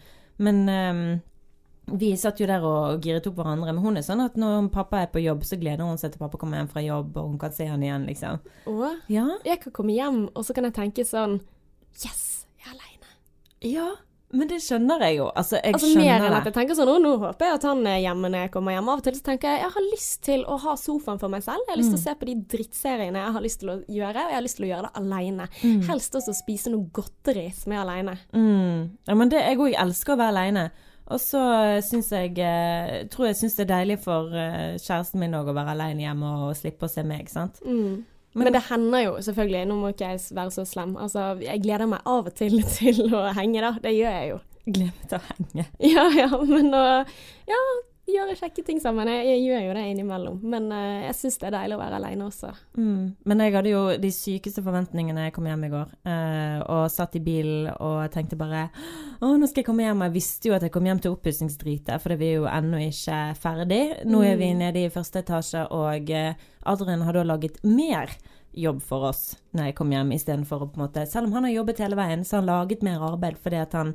Men 0.48 0.63
ehm, 0.74 1.03
vi 1.88 2.10
satt 2.20 2.39
jo 2.41 2.48
der 2.50 2.63
og 2.67 3.01
giret 3.03 3.27
opp 3.29 3.38
hverandre, 3.39 3.72
men 3.74 3.84
hun 3.84 3.98
er 4.00 4.03
sånn 4.03 4.20
at 4.25 4.36
når 4.39 4.67
pappa 4.74 5.06
er 5.06 5.12
på 5.13 5.22
jobb, 5.24 5.46
så 5.48 5.56
gleder 5.60 5.88
hun 5.88 6.00
seg 6.01 6.12
til 6.13 6.20
pappa 6.20 6.39
kommer 6.41 6.60
hjem 6.60 6.72
fra 6.72 6.84
jobb, 6.84 7.15
og 7.15 7.29
hun 7.32 7.38
kan 7.39 7.53
se 7.56 7.67
han 7.70 7.84
igjen, 7.86 8.03
liksom. 8.10 8.41
Å? 8.67 8.89
Ja, 9.13 9.27
jeg 9.48 9.62
kan 9.63 9.75
komme 9.77 9.96
hjem, 9.96 10.25
og 10.36 10.44
så 10.44 10.56
kan 10.58 10.67
jeg 10.67 10.75
tenke 10.75 11.08
sånn 11.08 11.39
Yes, 12.03 12.46
jeg 12.60 12.67
er 12.67 12.75
aleine. 12.75 13.15
ja, 13.63 13.88
men 14.36 14.50
det 14.50 14.58
skjønner 14.60 15.00
jeg 15.06 15.15
jo. 15.22 15.29
Altså, 15.39 15.56
jeg 15.63 15.77
Altså, 15.77 15.94
mer 15.96 16.25
enn 16.27 16.34
at 16.36 16.48
jeg 16.50 16.53
tenker 16.58 16.75
sånn 16.75 16.89
Å, 16.91 16.98
nå 17.00 17.13
håper 17.22 17.48
jeg 17.48 17.56
at 17.62 17.65
han 17.70 17.86
er 17.88 18.01
hjemme 18.03 18.27
når 18.27 18.41
jeg 18.44 18.51
kommer 18.51 18.75
hjem. 18.75 18.89
Av 18.91 19.00
og 19.00 19.06
til 19.06 19.15
så 19.15 19.24
tenker 19.24 19.53
jeg 19.53 19.62
jeg 19.62 19.72
har 19.77 19.86
lyst 19.86 20.17
til 20.27 20.44
å 20.44 20.58
ha 20.65 20.74
sofaen 20.75 21.22
for 21.22 21.32
meg 21.32 21.46
selv. 21.46 21.63
Jeg 21.63 21.72
har 21.72 21.79
lyst 21.79 21.94
til 21.94 22.01
å 22.01 22.03
se 22.03 22.15
på 22.20 22.27
de 22.27 22.36
drittseriene 22.56 23.22
jeg 23.24 23.36
har 23.38 23.46
lyst 23.46 23.62
til 23.63 23.72
å 23.72 23.77
gjøre, 23.88 24.25
og 24.25 24.34
jeg 24.34 24.38
har 24.38 24.44
lyst 24.44 24.60
til 24.60 24.67
å 24.67 24.72
gjøre 24.74 24.89
det 24.89 25.00
aleine. 25.00 25.48
Helst 25.88 26.20
også 26.20 26.36
spise 26.36 26.74
noe 26.75 26.91
godteri 27.00 27.48
som 27.56 27.72
er 27.72 27.82
aleine. 27.86 28.17
Mm. 28.36 28.84
Ja, 29.08 29.15
men 29.15 29.32
det, 29.32 29.46
jeg 29.48 29.62
òg 29.63 29.79
elsker 29.88 30.17
å 30.17 30.20
være 30.20 30.36
aleine. 30.36 30.65
Og 31.07 31.21
så 31.23 31.41
syns 31.87 32.11
jeg 32.11 32.35
eh, 32.43 33.05
tror 33.11 33.29
jeg 33.29 33.39
syns 33.39 33.55
det 33.55 33.65
er 33.67 33.71
deilig 33.71 33.97
for 34.03 34.33
eh, 34.35 34.75
kjæresten 34.75 35.21
min 35.21 35.37
òg 35.37 35.51
å 35.51 35.55
være 35.55 35.75
aleine 35.77 36.03
hjemme 36.03 36.31
og 36.43 36.55
slippe 36.59 36.87
å 36.87 36.91
se 36.91 37.03
meg, 37.07 37.29
sant. 37.31 37.61
Mm. 37.63 38.03
Men, 38.37 38.51
det 38.53 38.65
hender 38.67 39.01
jo 39.05 39.13
selvfølgelig, 39.23 39.63
nå 39.69 39.77
må 39.79 39.91
ikke 39.93 40.11
jeg 40.11 40.21
være 40.37 40.53
så 40.53 40.65
slem, 40.67 40.93
altså 41.01 41.31
jeg 41.41 41.63
gleder 41.63 41.89
meg 41.89 42.03
av 42.05 42.27
og 42.29 42.35
til 42.37 42.59
til 42.75 43.07
å 43.15 43.23
henge, 43.37 43.63
da. 43.63 43.73
Det 43.81 43.95
gjør 43.95 44.17
jeg 44.19 44.33
jo. 44.33 44.41
Gleder 44.67 44.97
meg 44.99 45.07
til 45.07 45.19
å 45.19 45.23
henge. 45.31 45.67
Ja 45.95 46.07
ja, 46.17 46.29
men 46.43 46.75
å 46.75 46.83
ja, 47.47 47.61
gjøre 48.07 48.35
kjekke 48.39 48.63
ting 48.65 48.79
sammen. 48.81 49.09
Jeg, 49.11 49.25
jeg 49.27 49.43
gjør 49.45 49.63
jo 49.65 49.75
det 49.77 49.83
innimellom. 49.91 50.37
Men 50.47 50.69
uh, 50.71 51.03
jeg 51.07 51.17
syns 51.19 51.39
det 51.41 51.49
er 51.49 51.55
deilig 51.57 51.77
å 51.77 51.81
være 51.81 51.99
aleine 51.99 52.27
også. 52.27 52.51
Mm. 52.79 53.01
Men 53.27 53.43
jeg 53.43 53.55
hadde 53.57 53.73
jo 53.73 53.83
de 54.01 54.11
sykeste 54.13 54.63
forventningene 54.65 55.27
jeg 55.27 55.35
kom 55.35 55.49
hjem 55.49 55.67
i 55.67 55.71
går. 55.73 55.91
Uh, 56.07 56.57
og 56.77 56.83
satt 56.93 57.17
i 57.19 57.23
bilen 57.23 57.71
og 57.75 58.07
tenkte 58.13 58.39
bare 58.39 58.67
Å, 59.17 59.33
nå 59.33 59.49
skal 59.49 59.63
jeg 59.63 59.69
komme 59.69 59.85
hjem. 59.87 60.05
Jeg 60.07 60.15
visste 60.15 60.49
jo 60.49 60.57
at 60.57 60.65
jeg 60.65 60.73
kom 60.73 60.87
hjem 60.87 61.01
til 61.03 61.15
oppussingsdritet, 61.15 61.97
for 62.03 62.17
vi 62.19 62.31
er 62.31 62.41
jo 62.41 62.49
ennå 62.51 62.81
ikke 62.87 63.19
ferdig. 63.41 63.83
Nå 64.07 64.23
er 64.27 64.39
vi 64.39 64.51
nede 64.57 64.85
i 64.85 64.93
første 64.93 65.23
etasje, 65.23 65.65
og 65.73 66.11
eh, 66.13 66.37
Adrian 66.69 67.05
har 67.07 67.17
da 67.17 67.23
laget 67.25 67.57
mer 67.65 68.13
jobb 68.58 68.82
for 68.82 69.10
oss 69.10 69.38
når 69.58 69.70
jeg 69.70 69.75
kom 69.77 69.92
hjem, 69.94 70.12
istedenfor 70.16 70.63
å 70.63 70.68
på 70.70 70.77
en 70.80 70.84
måte 70.86 71.04
Selv 71.10 71.30
om 71.30 71.36
han 71.38 71.48
har 71.48 71.54
jobbet 71.56 71.82
hele 71.82 71.98
veien, 71.98 72.24
så 72.25 72.38
har 72.38 72.44
han 72.44 72.50
laget 72.50 72.84
mer 72.86 73.04
arbeid 73.06 73.38
fordi 73.42 73.60
at 73.62 73.75
han 73.77 73.94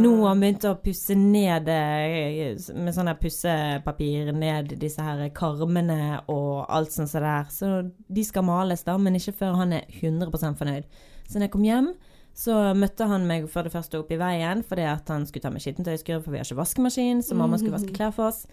nå 0.00 0.12
har 0.24 0.38
begynt 0.40 0.66
å 0.68 0.76
pusse 0.82 1.16
ned 1.18 1.68
eh, 1.72 2.54
med 2.76 2.96
sånn 2.96 3.10
her 3.10 3.18
pussepapir 3.20 4.32
ned 4.36 4.76
disse 4.80 5.04
her 5.04 5.26
karmene 5.36 6.20
og 6.32 6.64
alt 6.68 6.94
sånt 6.94 7.12
som 7.12 7.20
det 7.20 7.28
der. 7.28 7.50
Så 7.52 7.72
de 8.08 8.24
skal 8.26 8.46
males, 8.48 8.84
da, 8.86 8.96
men 9.00 9.18
ikke 9.18 9.36
før 9.42 9.58
han 9.62 9.76
er 9.76 9.88
100% 10.00 10.60
fornøyd. 10.60 10.88
Så 11.26 11.38
når 11.38 11.48
jeg 11.48 11.54
kom 11.54 11.66
hjem, 11.66 11.92
så 12.36 12.56
møtte 12.78 13.08
han 13.10 13.26
meg 13.28 13.48
for 13.52 13.66
det 13.66 13.72
første 13.74 13.98
opp 14.00 14.10
i 14.14 14.18
veien 14.20 14.62
fordi 14.66 14.86
at 14.88 15.08
han 15.12 15.26
skulle 15.28 15.44
ta 15.44 15.52
med 15.52 15.62
skittentøyskurv, 15.64 16.24
for 16.24 16.32
vi 16.32 16.40
har 16.40 16.48
ikke 16.48 16.60
vaskemaskin, 16.60 17.24
så 17.26 17.36
mamma 17.38 17.58
skulle 17.60 17.76
vaske 17.76 17.94
klær 17.96 18.14
for 18.16 18.30
oss. 18.30 18.44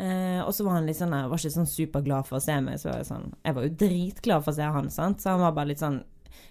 Eh, 0.00 0.40
og 0.40 0.54
så 0.56 0.64
var 0.64 0.78
han 0.78 0.86
litt 0.88 0.96
sånn, 0.96 1.12
var 1.12 1.36
ikke 1.36 1.52
sånn 1.52 1.68
superglad 1.68 2.28
for 2.28 2.38
å 2.38 2.44
se 2.44 2.56
meg. 2.64 2.80
Så 2.80 2.88
var 2.88 3.02
jeg, 3.02 3.10
sånn, 3.10 3.32
jeg 3.44 3.56
var 3.56 3.66
jo 3.66 3.76
dritglad 3.82 4.46
for 4.46 4.54
å 4.54 4.56
se 4.56 4.68
han, 4.76 4.92
sant? 4.94 5.20
så 5.20 5.34
han 5.34 5.44
var 5.44 5.56
bare 5.56 5.74
litt 5.74 5.82
sånn 5.82 6.02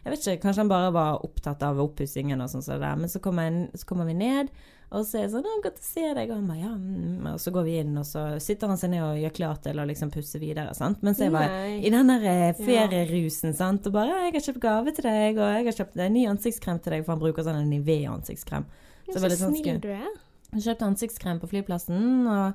Jeg 0.03 0.11
vet 0.13 0.21
ikke, 0.21 0.41
kanskje 0.43 0.61
han 0.61 0.69
bare 0.69 0.91
var 0.95 1.23
opptatt 1.25 1.63
av 1.65 1.79
oppussingen 1.81 2.39
og 2.39 2.47
sånn 2.51 2.61
som 2.63 2.75
det 2.75 2.85
der. 2.85 2.99
Men 2.99 3.09
så 3.11 3.19
kommer, 3.23 3.47
jeg, 3.49 3.79
så 3.81 3.87
kommer 3.89 4.07
vi 4.07 4.13
ned, 4.15 4.51
og 4.89 5.03
så 5.05 5.17
er 5.17 5.25
jeg 5.25 5.31
sånn 5.33 5.63
godt 5.63 5.81
å 5.81 5.83
se 5.83 6.05
deg.' 6.15 6.29
Og 6.29 6.37
han 6.37 6.47
bare 6.47 6.61
ja, 6.61 6.71
mm. 6.75 7.25
Og 7.33 7.41
så 7.41 7.51
går 7.55 7.65
vi 7.65 7.73
inn, 7.81 7.97
og 7.99 8.05
så 8.07 8.23
sitter 8.43 8.71
han 8.71 8.79
seg 8.79 8.93
ned 8.93 9.03
og 9.03 9.19
gjør 9.19 9.35
klar 9.39 9.59
til 9.65 9.81
å 9.81 9.87
liksom 9.89 10.13
pusse 10.13 10.39
videre, 10.41 10.71
sant. 10.77 11.03
Mens 11.05 11.19
jeg 11.19 11.33
var 11.33 11.51
Nei. 11.51 11.81
i 11.83 11.91
den 11.93 12.13
der 12.13 12.25
eh, 12.31 12.61
ferierusen, 12.61 13.55
sant. 13.57 13.89
Og 13.89 13.97
bare 13.97 14.15
'Jeg 14.15 14.37
har 14.37 14.47
kjøpt 14.47 14.63
gave 14.63 14.95
til 14.95 15.09
deg, 15.09 15.37
og 15.37 15.51
jeg 15.57 15.67
har 15.67 15.77
kjøpt 15.81 16.01
en 16.05 16.15
ny 16.15 16.25
ansiktskrem 16.31 16.79
til 16.79 16.95
deg', 16.95 17.05
for 17.05 17.15
han 17.15 17.23
bruker 17.25 17.45
sånn 17.49 17.61
en 17.61 17.71
Nivea-ansiktskrem. 17.73 18.65
Ja, 19.09 19.13
Så 19.13 19.19
så 19.19 19.35
sånn 19.35 19.57
snill 19.57 19.83
du 19.83 19.91
er. 19.93 20.09
Jeg 20.53 20.65
kjøpte 20.65 20.89
ansiktskrem 20.89 21.39
på 21.41 21.49
flyplassen, 21.49 22.25
og 22.29 22.53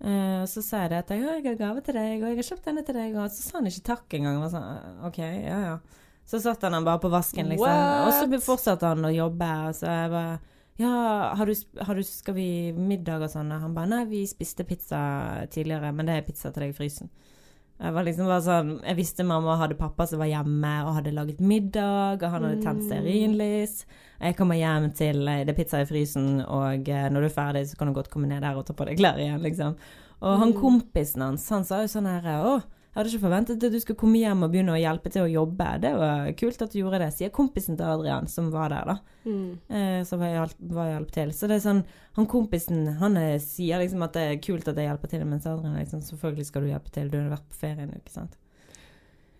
eh, 0.00 0.42
så 0.50 0.64
sa 0.64 0.84
jeg 0.84 0.98
at 0.98 1.14
jeg, 1.14 1.24
har 1.24 1.56
gave 1.58 1.84
til 1.86 1.98
deg, 1.98 2.20
og 2.22 2.28
jeg 2.28 2.40
har 2.40 2.50
kjøpt 2.50 2.68
denne 2.70 2.84
til 2.86 2.98
deg, 2.98 3.16
og 3.16 3.32
så 3.34 3.46
sa 3.46 3.58
han 3.58 3.70
ikke 3.70 3.86
takk 3.92 4.18
engang. 4.18 4.42
Og 4.42 4.52
sånn, 4.52 5.00
OK, 5.08 5.22
ja 5.22 5.62
ja. 5.64 6.04
Så 6.28 6.42
satt 6.44 6.62
han 6.66 6.84
bare 6.84 7.00
på 7.00 7.08
vasken, 7.08 7.48
liksom. 7.48 8.04
Og 8.04 8.12
så 8.12 8.40
fortsatte 8.44 8.90
han 8.90 9.06
å 9.08 9.12
jobbe, 9.14 9.48
og 9.70 9.76
så 9.78 9.88
jeg 9.88 10.12
bare 10.12 10.38
ja, 10.78 10.90
har 11.34 11.46
du, 11.46 11.54
har 11.82 11.94
du, 11.98 12.04
skal 12.06 12.36
vi 12.36 12.50
middag 12.70 13.24
og 13.26 13.32
sånn? 13.32 13.48
Og 13.50 13.64
han 13.64 13.72
bare 13.74 13.90
nei, 13.90 14.04
vi 14.06 14.20
spiste 14.30 14.62
pizza 14.68 15.00
tidligere, 15.50 15.90
men 15.90 16.06
det 16.06 16.14
er 16.14 16.26
pizza 16.28 16.52
til 16.54 16.62
deg 16.62 16.70
i 16.70 16.76
frysen. 16.76 17.10
Jeg 17.78 17.94
var 17.94 18.06
liksom 18.06 18.30
sånn 18.42 18.70
Jeg 18.82 18.98
visste 18.98 19.26
mamma 19.26 19.54
hadde 19.60 19.78
pappa 19.78 20.06
som 20.10 20.18
var 20.18 20.30
hjemme 20.30 20.72
og 20.86 20.96
hadde 20.96 21.14
laget 21.14 21.38
middag, 21.38 22.18
og 22.18 22.32
han 22.32 22.46
hadde 22.48 22.62
tent 22.64 22.82
stearinlys. 22.88 23.84
Jeg 24.18 24.34
kommer 24.38 24.58
hjem 24.58 24.88
til 24.98 25.22
eh, 25.30 25.44
det 25.46 25.54
er 25.54 25.58
pizza 25.60 25.84
i 25.84 25.86
frysen, 25.86 26.40
og 26.42 26.90
eh, 26.90 27.06
når 27.12 27.22
du 27.22 27.28
er 27.28 27.36
ferdig, 27.36 27.62
så 27.70 27.78
kan 27.78 27.90
du 27.90 27.94
godt 27.94 28.10
komme 28.10 28.26
ned 28.30 28.42
der 28.42 28.58
og 28.58 28.66
ta 28.66 28.74
på 28.74 28.88
deg 28.88 28.98
klær 28.98 29.20
igjen, 29.22 29.38
liksom. 29.44 29.78
Og 30.18 30.40
han 30.40 30.56
kompisen 30.56 31.22
hans, 31.22 31.46
han 31.54 31.62
sa 31.66 31.84
jo 31.84 31.92
sånn 31.92 32.10
her 32.10 32.26
Å, 32.40 32.56
hadde 32.98 33.12
ikke 33.12 33.22
forventet 33.22 33.62
at 33.62 33.72
du 33.74 33.78
skulle 33.80 34.00
komme 34.00 34.18
hjem 34.18 34.42
og 34.42 34.50
begynne 34.52 34.74
å 34.74 34.80
hjelpe 34.80 35.12
til 35.14 35.24
å 35.24 35.30
jobbe. 35.30 35.68
Det 35.84 35.92
var 36.00 36.32
kult 36.38 36.64
at 36.64 36.74
du 36.74 36.80
gjorde 36.80 36.98
det, 37.04 37.10
sier 37.14 37.32
kompisen 37.34 37.78
til 37.78 37.86
Adrian, 37.86 38.26
som 38.30 38.50
var 38.54 38.72
der, 38.74 38.90
da. 38.90 39.22
Mm. 39.28 39.52
Eh, 39.70 40.00
som 40.08 40.22
var 40.22 40.32
hjelp, 40.34 40.56
var 40.74 40.90
hjelp 40.90 41.12
til. 41.14 41.34
Så 41.36 41.50
det 41.50 41.58
er 41.58 41.64
sånn 41.66 41.82
Han 42.18 42.26
kompisen 42.26 42.86
han 42.98 43.16
er, 43.20 43.36
sier 43.42 43.78
liksom 43.78 44.02
at 44.02 44.16
det 44.16 44.24
er 44.26 44.40
kult 44.42 44.66
at 44.66 44.78
jeg 44.80 44.88
hjelper 44.90 45.12
til, 45.12 45.22
mens 45.28 45.46
Adrian 45.46 45.76
er 45.76 45.84
liksom 45.84 46.02
selvfølgelig 46.02 46.48
skal 46.48 46.64
du 46.64 46.72
hjelpe 46.72 46.90
til, 46.94 47.12
du 47.12 47.20
har 47.20 47.30
vært 47.36 47.46
på 47.46 47.60
ferie 47.60 47.86
en 47.86 47.94
uke, 47.94 48.10
sant. 48.10 48.34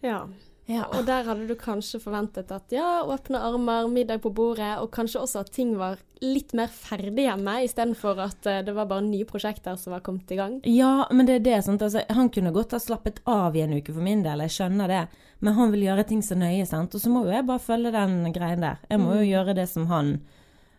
Ja. 0.04 0.20
Ja. 0.68 0.84
Og 0.92 1.06
der 1.08 1.24
hadde 1.24 1.46
du 1.48 1.54
kanskje 1.56 2.00
forventet 2.02 2.50
at 2.52 2.72
ja, 2.74 3.00
åpne 3.08 3.40
armer, 3.40 3.88
middag 3.88 4.20
på 4.24 4.32
bordet, 4.36 4.74
og 4.82 4.90
kanskje 4.92 5.22
også 5.22 5.40
at 5.40 5.52
ting 5.54 5.72
var 5.80 5.96
litt 6.20 6.52
mer 6.58 6.68
ferdig 6.72 7.24
hjemme, 7.24 7.54
istedenfor 7.64 8.20
at 8.20 8.48
eh, 8.50 8.60
det 8.66 8.74
var 8.76 8.90
bare 8.90 9.06
nye 9.06 9.24
prosjekter 9.28 9.78
som 9.80 9.94
var 9.94 10.02
kommet 10.04 10.28
i 10.34 10.38
gang. 10.38 10.58
Ja, 10.68 11.06
men 11.14 11.28
det 11.28 11.38
er 11.38 11.46
det. 11.46 11.56
Sant? 11.64 11.84
Altså, 11.84 12.02
han 12.12 12.28
kunne 12.34 12.52
godt 12.52 12.76
ha 12.76 12.82
slappet 12.82 13.22
av 13.24 13.56
i 13.56 13.64
en 13.64 13.78
uke 13.78 13.94
for 13.94 14.04
min 14.04 14.24
del, 14.26 14.44
jeg 14.44 14.56
skjønner 14.58 14.92
det. 14.92 15.04
Men 15.40 15.56
han 15.56 15.72
vil 15.72 15.86
gjøre 15.86 16.04
ting 16.10 16.20
så 16.26 16.36
nøye, 16.36 16.66
sant. 16.68 16.92
Og 16.98 17.00
så 17.00 17.12
må 17.12 17.24
jo 17.24 17.32
jeg 17.32 17.46
bare 17.48 17.62
følge 17.62 17.94
den 17.94 18.18
greien 18.34 18.66
der. 18.66 18.82
Jeg 18.90 19.00
må 19.00 19.14
jo 19.20 19.28
gjøre 19.28 19.56
det 19.56 19.68
som 19.70 19.86
han 19.88 20.18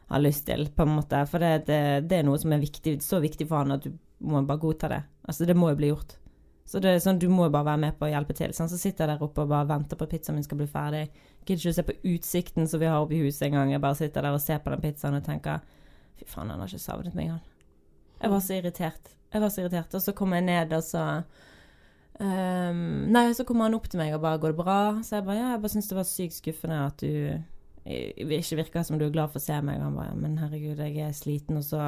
har 0.09 0.21
lyst 0.21 0.45
til, 0.49 0.67
på 0.75 0.85
en 0.85 0.97
måte. 0.99 1.23
For 1.31 1.41
det, 1.41 1.65
det, 1.69 1.81
det 2.11 2.19
er 2.19 2.27
noe 2.27 2.37
som 2.41 2.53
er 2.53 2.61
viktig, 2.61 2.99
så 3.05 3.23
viktig 3.23 3.47
for 3.49 3.63
han 3.63 3.77
at 3.79 3.87
du 3.87 3.93
må 4.19 4.43
bare 4.45 4.61
godta 4.61 4.91
det. 4.91 5.03
Altså, 5.25 5.47
det 5.49 5.57
må 5.57 5.71
jo 5.71 5.79
bli 5.79 5.93
gjort. 5.93 6.18
Så 6.69 6.77
det 6.77 6.91
er 6.91 6.99
sånn, 7.01 7.17
du 7.17 7.25
må 7.33 7.47
jo 7.47 7.53
bare 7.53 7.65
være 7.71 7.81
med 7.81 7.95
på 7.97 8.05
å 8.05 8.11
hjelpe 8.11 8.35
til. 8.37 8.51
Sånn. 8.53 8.69
Så 8.69 8.77
sitter 8.77 9.07
jeg 9.07 9.15
der 9.15 9.23
oppe 9.25 9.41
og 9.41 9.49
bare 9.49 9.65
venter 9.71 9.97
på 9.97 10.05
at 10.05 10.11
pizzaen 10.13 10.35
min 10.37 10.45
skal 10.45 10.59
bli 10.59 10.67
ferdig. 10.69 11.07
Gidder 11.41 11.63
ikke 11.63 11.71
å 11.71 11.77
se 11.79 11.85
på 11.87 11.95
utsikten 12.11 12.69
som 12.69 12.81
vi 12.83 12.89
har 12.91 13.01
oppe 13.01 13.15
i 13.17 13.21
huset 13.23 13.47
engang. 13.47 13.71
Jeg 13.73 13.81
bare 13.81 13.97
sitter 13.97 14.25
der 14.27 14.35
og 14.37 14.43
ser 14.43 14.59
på 14.61 14.73
den 14.75 14.83
pizzaen 14.83 15.17
og 15.17 15.23
tenker 15.25 15.63
Fy 16.19 16.27
faen, 16.27 16.51
han 16.51 16.59
har 16.61 16.69
ikke 16.69 16.83
savnet 16.83 17.15
meg, 17.15 17.31
han. 17.31 17.39
Jeg 18.19 18.33
var 18.33 18.41
så 18.43 18.57
irritert. 18.59 19.13
Jeg 19.33 19.41
var 19.41 19.53
så 19.53 19.63
irritert. 19.63 19.95
Og 19.97 20.03
så 20.03 20.13
kom 20.13 20.35
jeg 20.35 20.45
ned, 20.45 20.75
og 20.75 20.83
så 20.85 21.03
um, 22.19 22.83
Nei, 23.15 23.23
så 23.33 23.45
kom 23.47 23.63
han 23.63 23.77
opp 23.77 23.87
til 23.89 24.01
meg 24.01 24.13
og 24.13 24.21
bare 24.25 24.37
'Går 24.37 24.53
det 24.53 24.59
bra?' 24.59 24.99
Så 25.01 25.15
jeg 25.15 25.25
bare 25.25 25.37
ja, 25.39 25.47
jeg 25.55 25.61
bare 25.63 25.73
syns 25.73 25.89
det 25.89 25.97
var 25.97 26.09
sykt 26.09 26.37
skuffende 26.37 26.85
at 26.85 26.99
du 26.99 27.39
ikke 27.89 28.59
virker 28.59 28.83
som 28.83 28.99
du 28.99 29.05
er 29.05 29.15
glad 29.15 29.31
for 29.31 29.39
å 29.39 29.47
se 29.47 29.57
meg. 29.61 29.79
Og 29.79 29.87
han 29.87 29.95
bare 29.95 30.15
'Men 30.15 30.37
herregud, 30.37 30.77
jeg 30.77 30.97
er 30.97 31.17
sliten, 31.17 31.57
og 31.57 31.63
så, 31.63 31.81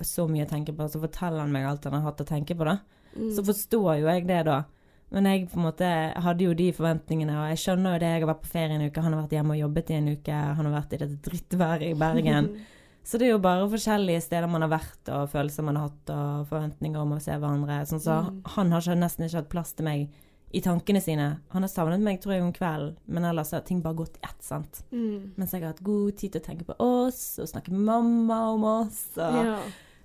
så 0.00 0.24
mye 0.30 0.46
å 0.46 0.52
tenke 0.54 0.72
på.' 0.72 0.88
Så 0.88 1.02
forteller 1.02 1.44
han 1.44 1.52
meg 1.52 1.66
alt 1.66 1.84
han 1.84 1.98
har 1.98 2.08
hatt 2.08 2.24
å 2.24 2.32
tenke 2.32 2.56
på, 2.56 2.64
da. 2.64 2.78
Mm. 3.16 3.30
Så 3.36 3.44
forstår 3.46 4.00
jo 4.00 4.10
jeg 4.10 4.28
det, 4.28 4.42
da. 4.48 4.62
Men 5.10 5.26
jeg 5.26 5.48
på 5.50 5.58
en 5.58 5.66
måte 5.66 5.86
hadde 6.22 6.44
jo 6.46 6.52
de 6.54 6.68
forventningene, 6.74 7.34
og 7.34 7.48
jeg 7.50 7.62
skjønner 7.64 7.96
jo 7.96 8.02
det. 8.02 8.10
Jeg 8.14 8.22
har 8.22 8.30
vært 8.30 8.44
på 8.44 8.52
ferie 8.52 8.76
en 8.76 8.84
uke, 8.86 9.02
han 9.02 9.16
har 9.16 9.24
vært 9.24 9.34
hjemme 9.34 9.56
og 9.56 9.62
jobbet 9.64 9.90
i 9.90 9.96
en 9.98 10.12
uke, 10.14 10.42
han 10.58 10.68
har 10.68 10.76
vært 10.76 10.94
i 10.94 11.00
dette 11.02 11.18
drittværet 11.26 11.88
i 11.90 11.98
Bergen. 11.98 12.52
Så 13.10 13.18
det 13.18 13.26
er 13.26 13.32
jo 13.32 13.42
bare 13.42 13.68
forskjellige 13.72 14.20
steder 14.22 14.50
man 14.50 14.62
har 14.62 14.70
vært, 14.70 15.00
og 15.10 15.30
følelser 15.32 15.64
man 15.66 15.78
har 15.80 15.88
hatt, 15.88 16.10
og 16.14 16.50
forventninger 16.50 17.00
om 17.00 17.14
å 17.16 17.22
se 17.22 17.32
hverandre. 17.32 17.78
Sånn, 17.88 18.02
så 18.04 18.18
mm. 18.26 18.42
han 18.54 18.74
har 18.74 18.98
nesten 19.00 19.24
ikke 19.26 19.40
hatt 19.40 19.48
plass 19.50 19.72
til 19.74 19.88
meg 19.88 20.04
i 20.50 20.60
tankene 20.62 21.00
sine. 21.02 21.28
Han 21.54 21.64
har 21.64 21.72
savnet 21.72 22.04
meg, 22.04 22.20
tror 22.22 22.36
jeg, 22.36 22.44
om 22.44 22.52
kvelden, 22.54 22.96
men 23.10 23.26
ellers 23.26 23.54
har 23.56 23.64
ting 23.66 23.80
bare 23.82 23.98
gått 24.02 24.18
i 24.20 24.24
ett, 24.28 24.38
sant. 24.44 24.82
Mm. 24.92 25.32
Mens 25.40 25.54
jeg 25.56 25.64
har 25.64 25.72
hatt 25.72 25.82
god 25.86 26.18
tid 26.20 26.34
til 26.34 26.42
å 26.42 26.46
tenke 26.50 26.68
på 26.68 26.76
oss, 26.84 27.22
og 27.40 27.50
snakke 27.50 27.72
med 27.74 27.86
mamma 27.88 28.40
om 28.52 28.68
oss. 28.76 29.00
Og, 29.16 29.40
ja. 29.40 29.56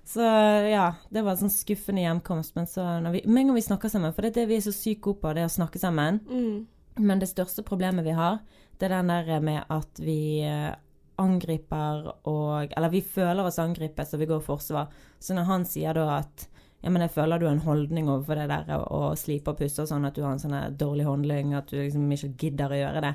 Så 0.06 0.22
ja, 0.70 0.86
det 1.10 1.24
var 1.26 1.34
en 1.34 1.40
sånn 1.46 1.50
skuffende 1.50 2.04
hjemkomst. 2.04 2.54
Men 2.54 2.68
så 2.70 2.84
når 3.02 3.16
vi, 3.16 3.22
med 3.26 3.40
en 3.40 3.50
gang 3.50 3.58
vi 3.58 3.66
snakker 3.66 3.90
sammen, 3.90 4.14
for 4.14 4.22
det 4.22 4.32
er 4.32 4.40
det 4.42 4.48
vi 4.52 4.58
er 4.60 4.66
så 4.68 4.74
sykt 4.74 5.02
gode 5.02 5.18
på, 5.24 5.32
det 5.34 5.48
å 5.48 5.52
snakke 5.52 5.82
sammen. 5.82 6.20
Mm. 6.30 7.00
Men 7.02 7.22
det 7.22 7.30
største 7.32 7.64
problemet 7.66 8.06
vi 8.06 8.14
har, 8.16 8.38
det 8.78 8.86
er 8.86 9.00
den 9.00 9.10
der 9.10 9.42
med 9.42 9.64
at 9.72 9.98
vi 10.00 10.44
eh, 10.46 10.70
angriper 11.16 12.10
og 12.28 12.74
Eller 12.76 12.92
vi 12.92 13.00
føler 13.00 13.48
oss 13.48 13.58
angrepet, 13.58 14.08
så 14.08 14.20
vi 14.20 14.28
går 14.30 14.44
forsvar. 14.44 14.92
Så 15.18 15.34
når 15.34 15.48
han 15.50 15.66
sier 15.68 15.96
da 15.96 16.20
at 16.20 16.46
ja, 16.84 16.92
men 16.92 17.02
jeg 17.02 17.16
føler 17.16 17.40
du 17.40 17.48
har 17.48 17.56
en 17.56 17.64
holdning 17.64 18.06
overfor 18.12 18.38
det 18.38 18.46
der 18.52 18.78
å 18.78 19.10
slipe 19.18 19.50
og 19.50 19.58
pusse 19.58 19.82
og 19.82 19.88
sånn, 19.90 20.04
at 20.06 20.14
du 20.14 20.22
har 20.22 20.36
en 20.36 20.42
sånn 20.42 20.76
dårlig 20.78 21.08
holdning, 21.08 21.54
at 21.56 21.72
du 21.72 21.80
liksom 21.80 22.04
ikke 22.14 22.34
gidder 22.44 22.70
å 22.70 22.78
gjøre 22.78 23.02
det. 23.02 23.14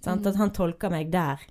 Sant? 0.00 0.22
Mm. 0.22 0.30
At 0.30 0.38
han 0.40 0.52
tolker 0.56 0.94
meg 0.94 1.10
der. 1.12 1.42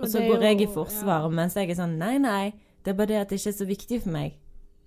Og, 0.00 0.08
så 0.10 0.24
går 0.24 0.42
jeg 0.48 0.64
i 0.64 0.70
forsvar, 0.72 1.28
ja. 1.28 1.34
mens 1.36 1.54
jeg 1.54 1.70
er 1.70 1.78
sånn 1.78 1.94
nei, 2.00 2.16
nei, 2.18 2.48
det 2.84 2.92
er 2.92 2.98
bare 2.98 3.10
det 3.10 3.20
at 3.22 3.32
det 3.32 3.40
ikke 3.40 3.52
er 3.52 3.58
så 3.58 3.68
viktig 3.68 4.00
for 4.04 4.14
meg. 4.14 4.38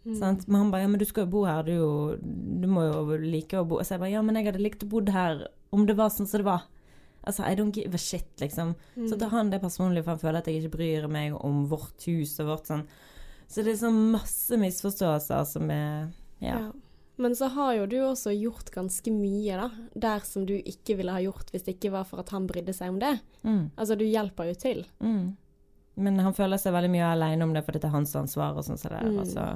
Mm. 0.07 0.17
Men 0.47 0.55
han 0.61 0.71
bare 0.71 0.85
ja, 0.85 0.89
men 0.93 1.01
du 1.01 1.05
skal 1.09 1.25
jo 1.25 1.33
bo 1.33 1.43
her, 1.47 1.65
du, 1.67 1.73
jo, 1.75 1.91
du 2.21 2.67
må 2.71 2.85
jo 2.85 3.17
like 3.19 3.59
å 3.59 3.65
bo 3.67 3.81
Så 3.83 3.97
jeg 3.97 3.99
bare 4.05 4.13
ja, 4.13 4.21
men 4.23 4.37
jeg 4.39 4.47
hadde 4.47 4.61
likt 4.63 4.85
å 4.85 4.87
bo 4.87 5.01
her 5.11 5.41
om 5.75 5.83
det 5.83 5.97
var 5.99 6.13
sånn 6.13 6.29
som 6.29 6.39
det 6.39 6.47
var. 6.47 6.63
Altså, 7.27 7.43
I 7.43 7.57
don't 7.59 7.75
give 7.75 7.91
a 7.91 7.99
shit, 7.99 8.29
liksom. 8.39 8.71
Mm. 8.95 9.07
Så 9.09 9.17
tar 9.19 9.33
han 9.33 9.49
det 9.51 9.59
personlig, 9.59 10.05
for 10.05 10.13
han 10.13 10.21
føler 10.21 10.39
at 10.39 10.47
jeg 10.47 10.61
ikke 10.61 10.77
bryr 10.77 11.09
meg 11.11 11.35
om 11.35 11.65
vårt 11.67 12.05
hus 12.07 12.37
og 12.39 12.53
vårt 12.53 12.69
sånn. 12.69 12.85
Så 13.51 13.65
det 13.65 13.73
er 13.73 13.81
sånn 13.81 13.99
masse 14.13 14.59
misforståelser 14.59 15.43
som 15.49 15.71
er 15.73 16.07
ja. 16.39 16.53
ja. 16.53 16.69
Men 17.17 17.35
så 17.35 17.49
har 17.51 17.73
jo 17.73 17.85
du 17.89 17.97
også 18.05 18.31
gjort 18.35 18.69
ganske 18.71 19.11
mye, 19.11 19.57
da. 19.57 19.67
Der 19.97 20.23
som 20.23 20.45
du 20.47 20.53
ikke 20.55 20.99
ville 20.99 21.15
ha 21.15 21.23
gjort 21.23 21.49
hvis 21.51 21.65
det 21.65 21.75
ikke 21.75 21.95
var 21.95 22.07
for 22.07 22.21
at 22.21 22.31
han 22.35 22.47
brydde 22.47 22.75
seg 22.77 22.93
om 22.93 22.99
det. 23.01 23.15
Mm. 23.41 23.63
Altså, 23.75 23.97
du 23.97 24.05
hjelper 24.05 24.51
jo 24.51 24.57
til. 24.61 24.83
Mm. 25.01 25.33
Men 25.97 26.19
han 26.21 26.35
føler 26.37 26.61
seg 26.61 26.75
veldig 26.75 26.93
mye 26.93 27.09
alene 27.15 27.47
om 27.47 27.55
det 27.55 27.65
fordi 27.65 27.81
det 27.81 27.89
er 27.89 27.97
hans 27.97 28.13
ansvar 28.19 28.57
og 28.57 28.65
sånn 28.67 28.79
så. 28.79 28.91
Mm. 28.93 29.23
så, 29.25 29.47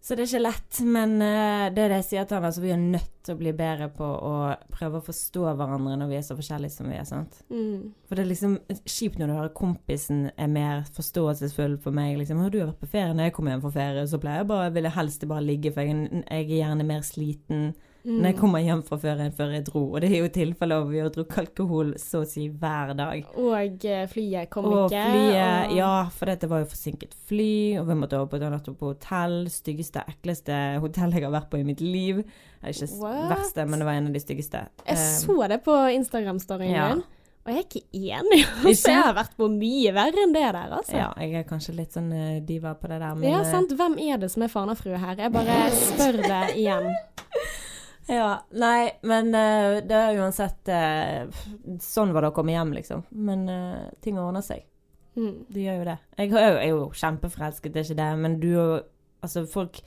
Så 0.00 0.16
det 0.16 0.24
er 0.24 0.30
ikke 0.30 0.40
lett, 0.46 0.80
men 0.86 1.16
uh, 1.20 1.66
det 1.74 1.82
er 1.84 1.92
det 1.92 1.98
jeg 1.98 2.06
sier 2.06 2.28
til 2.28 2.38
han, 2.38 2.46
altså 2.48 2.62
vi 2.64 2.70
er 2.72 2.80
nødt 2.80 3.10
til 3.26 3.34
å 3.34 3.40
bli 3.42 3.52
bedre 3.56 3.90
på 3.92 4.06
å 4.06 4.34
prøve 4.72 5.00
å 5.00 5.04
forstå 5.04 5.42
hverandre 5.58 5.98
når 6.00 6.08
vi 6.08 6.16
er 6.16 6.24
så 6.24 6.36
forskjellige 6.38 6.76
som 6.78 6.88
vi 6.88 6.96
er. 6.96 7.04
sant? 7.08 7.42
Mm. 7.52 7.90
For 8.08 8.16
det 8.16 8.24
er 8.24 8.30
liksom 8.30 8.56
kjipt 8.78 9.20
når 9.20 9.28
du 9.28 9.36
hører 9.36 9.52
kompisen 9.58 10.22
er 10.32 10.48
mer 10.54 10.86
forståelsesfull 10.96 11.76
for 11.82 11.92
meg. 11.92 12.16
liksom, 12.16 12.40
'Har 12.40 12.54
du 12.54 12.62
vært 12.62 12.80
på 12.80 12.92
ferie?' 12.94 13.12
Når 13.12 13.28
jeg 13.28 13.36
kommer 13.36 13.52
hjem 13.52 13.66
fra 13.66 13.76
ferie, 13.76 14.06
så 14.06 14.22
pleier 14.22 14.42
jeg 14.44 14.52
bare, 14.54 14.72
vil 14.72 14.88
jeg 14.88 14.96
helst 14.96 15.28
bare 15.28 15.44
ligge, 15.44 15.72
for 15.74 15.82
jeg, 15.82 16.24
jeg 16.24 16.44
er 16.46 16.56
gjerne 16.62 16.88
mer 16.88 17.04
sliten. 17.04 17.74
Mm. 18.04 18.20
Når 18.22 18.30
jeg 18.30 18.36
kommer 18.38 18.62
hjem 18.62 18.82
fra 18.86 18.96
ferien 19.02 19.32
før 19.34 19.50
jeg 19.52 19.64
dro. 19.66 19.82
Og 19.90 20.00
det 20.00 20.08
er 20.12 20.22
jo 20.22 20.30
tilfellet 20.32 20.80
hvor 20.80 20.92
vi 20.92 21.00
har 21.02 21.10
drukket 21.12 21.40
alkohol 21.42 21.90
så 22.00 22.22
å 22.22 22.28
si 22.28 22.46
hver 22.48 22.94
dag. 22.96 23.26
Og 23.34 23.84
eh, 23.90 24.04
flyet 24.08 24.50
kom 24.52 24.68
og 24.70 24.86
ikke. 24.86 25.02
Flyet, 25.12 25.66
og... 25.66 25.74
Ja, 25.76 25.90
for 26.14 26.32
dette 26.32 26.50
var 26.50 26.62
jo 26.62 26.70
forsinket 26.70 27.16
fly, 27.28 27.50
og 27.82 27.90
vi 27.90 27.98
måtte 27.98 28.20
over 28.20 28.30
på 28.32 28.38
et 28.38 28.46
natt 28.54 28.70
på 28.70 28.92
hotell. 28.94 29.36
Styggeste, 29.52 30.06
ekleste 30.14 30.62
hotell 30.84 31.12
jeg 31.18 31.26
har 31.26 31.34
vært 31.34 31.50
på 31.52 31.60
i 31.60 31.66
mitt 31.66 31.82
liv. 31.84 32.22
Det 32.22 32.70
er 32.70 32.78
ikke 32.78 33.02
What? 33.02 33.20
verste, 33.34 33.68
men 33.68 33.82
det 33.82 33.90
var 33.90 34.00
en 34.00 34.08
av 34.08 34.16
de 34.16 34.24
styggeste. 34.24 34.64
Jeg 34.86 34.98
um, 34.98 35.06
så 35.18 35.38
det 35.50 35.62
på 35.66 35.76
Instagram-storyen 35.98 36.74
ja. 36.74 36.88
din. 36.94 37.04
Og 37.48 37.52
jeg 37.52 37.60
er 37.60 37.66
ikke 37.66 37.84
enig. 38.16 38.40
Altså, 38.68 38.90
jeg 38.92 39.04
har 39.04 39.14
vært 39.16 39.36
på 39.36 39.50
mye 39.52 39.92
verre 39.96 40.24
enn 40.24 40.34
det 40.36 40.48
der, 40.48 40.74
altså. 40.78 40.96
Ja, 40.96 41.12
jeg 41.18 41.42
er 41.42 41.46
kanskje 41.48 41.76
litt 41.76 41.96
sånn 41.96 42.10
diva 42.46 42.76
på 42.78 42.88
det 42.88 43.02
der, 43.02 43.14
men 43.18 43.28
Ja, 43.28 43.44
sant. 43.48 43.76
Hvem 43.76 44.00
er 44.06 44.20
det 44.22 44.32
som 44.32 44.44
er 44.44 44.52
Fana-frue 44.52 45.00
her? 45.00 45.16
Jeg 45.18 45.34
bare 45.34 45.62
spør 45.76 46.22
det 46.24 46.42
igjen. 46.56 46.92
Ja. 48.08 48.30
Nei, 48.56 48.90
men 49.06 49.30
uh, 49.36 49.78
det 49.84 49.96
er 49.96 50.18
uansett 50.22 50.70
uh, 50.72 51.28
Sånn 51.84 52.14
var 52.16 52.24
det 52.24 52.32
å 52.32 52.36
komme 52.36 52.54
hjem, 52.54 52.72
liksom. 52.78 53.04
Men 53.12 53.44
uh, 53.52 53.88
ting 54.04 54.18
ordner 54.20 54.44
seg. 54.44 54.64
Mm. 55.18 55.44
Det 55.50 55.64
gjør 55.64 55.80
jo 55.80 55.88
det. 55.90 55.96
Jeg, 56.20 56.32
er 56.38 56.68
jo 56.70 56.82
kjempeforelsket, 56.94 57.74
det 57.74 57.82
er 57.82 57.88
ikke 57.88 58.00
det, 58.02 58.12
men 58.24 58.38
du 58.42 58.52
og 58.56 58.94
Altså, 59.18 59.40
folk 59.50 59.80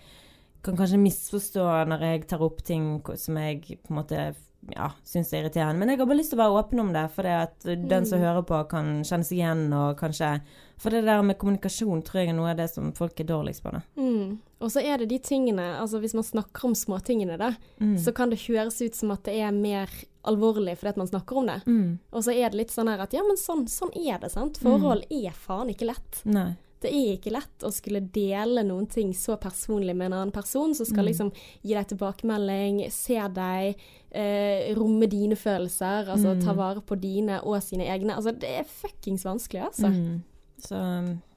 kan 0.59 0.75
kanskje 0.75 0.97
misforstå 0.99 1.63
når 1.87 2.01
jeg 2.03 2.23
tar 2.27 2.41
opp 2.43 2.57
ting 2.67 2.97
som 3.15 3.37
jeg 3.39 3.77
på 3.79 3.93
en 3.93 3.95
måte 4.01 4.25
ja, 4.69 4.91
syns 5.03 5.31
er 5.33 5.41
irriterende. 5.41 5.79
Men 5.79 5.89
jeg 5.89 5.99
har 5.99 6.09
bare 6.09 6.19
lyst 6.19 6.33
til 6.33 6.39
å 6.39 6.43
være 6.43 6.59
åpen 6.61 6.81
om 6.83 6.91
det, 6.93 7.05
for 7.15 7.27
det 7.27 7.33
at 7.47 7.65
den 7.65 8.05
som 8.07 8.21
mm. 8.21 8.25
hører 8.25 8.45
på, 8.47 8.59
kan 8.71 8.91
kjenne 9.07 9.27
seg 9.27 9.39
igjen 9.39 9.65
og 9.73 9.97
kanskje 9.99 10.35
For 10.81 10.93
det 10.93 11.03
der 11.05 11.21
med 11.21 11.37
kommunikasjon 11.37 12.01
tror 12.05 12.21
jeg 12.21 12.31
er 12.31 12.37
noe 12.37 12.53
av 12.53 12.61
det 12.61 12.69
som 12.71 12.91
folk 12.97 13.19
er 13.21 13.29
dårligst 13.29 13.65
på. 13.65 13.73
Mm. 13.97 14.39
Og 14.61 14.71
så 14.73 14.81
er 14.81 15.01
det 15.01 15.11
de 15.11 15.19
tingene 15.21 15.65
Altså 15.81 15.99
hvis 16.01 16.15
man 16.17 16.25
snakker 16.25 16.69
om 16.69 16.73
småtingene, 16.77 17.37
da, 17.41 17.51
mm. 17.81 17.97
så 18.01 18.13
kan 18.17 18.33
det 18.33 18.41
høres 18.47 18.81
ut 18.81 18.97
som 18.97 19.13
at 19.13 19.25
det 19.27 19.37
er 19.41 19.53
mer 19.53 19.91
alvorlig 20.29 20.77
fordi 20.77 20.93
at 20.93 21.01
man 21.01 21.09
snakker 21.09 21.41
om 21.41 21.49
det. 21.49 21.61
Mm. 21.65 21.99
Og 22.13 22.25
så 22.25 22.33
er 22.33 22.49
det 22.49 22.63
litt 22.63 22.73
sånn 22.73 22.89
her 22.91 23.01
at 23.01 23.13
ja, 23.17 23.25
men 23.25 23.39
sånn, 23.41 23.67
sånn 23.69 23.93
er 23.97 24.21
det, 24.21 24.33
sant. 24.33 24.61
Forhold 24.61 25.07
mm. 25.09 25.15
er 25.21 25.37
faen 25.37 25.73
ikke 25.73 25.89
lett. 25.93 26.21
Nei 26.29 26.51
det 26.81 26.91
er 26.91 27.13
ikke 27.15 27.33
lett 27.35 27.65
å 27.65 27.71
skulle 27.73 28.01
dele 28.13 28.63
noen 28.65 28.87
ting 28.89 29.11
så 29.17 29.37
personlig 29.41 29.93
med 29.95 30.09
en 30.09 30.17
annen 30.19 30.33
person, 30.33 30.73
som 30.77 30.87
skal 30.87 31.05
mm. 31.05 31.09
liksom 31.11 31.29
gi 31.61 31.75
deg 31.75 31.91
tilbakemelding, 31.91 32.81
se 32.93 33.19
deg, 33.35 33.85
eh, 34.09 34.71
romme 34.77 35.09
dine 35.11 35.37
følelser, 35.39 36.09
altså 36.09 36.35
mm. 36.35 36.43
ta 36.45 36.55
vare 36.57 36.81
på 36.81 36.97
dine 37.01 37.41
og 37.45 37.61
sine 37.63 37.85
egne. 37.91 38.17
Altså, 38.17 38.33
det 38.33 38.49
er 38.61 38.69
fuckings 38.81 39.27
vanskelig, 39.27 39.67
altså. 39.69 39.93
Mm. 39.93 40.19
Så 40.61 40.77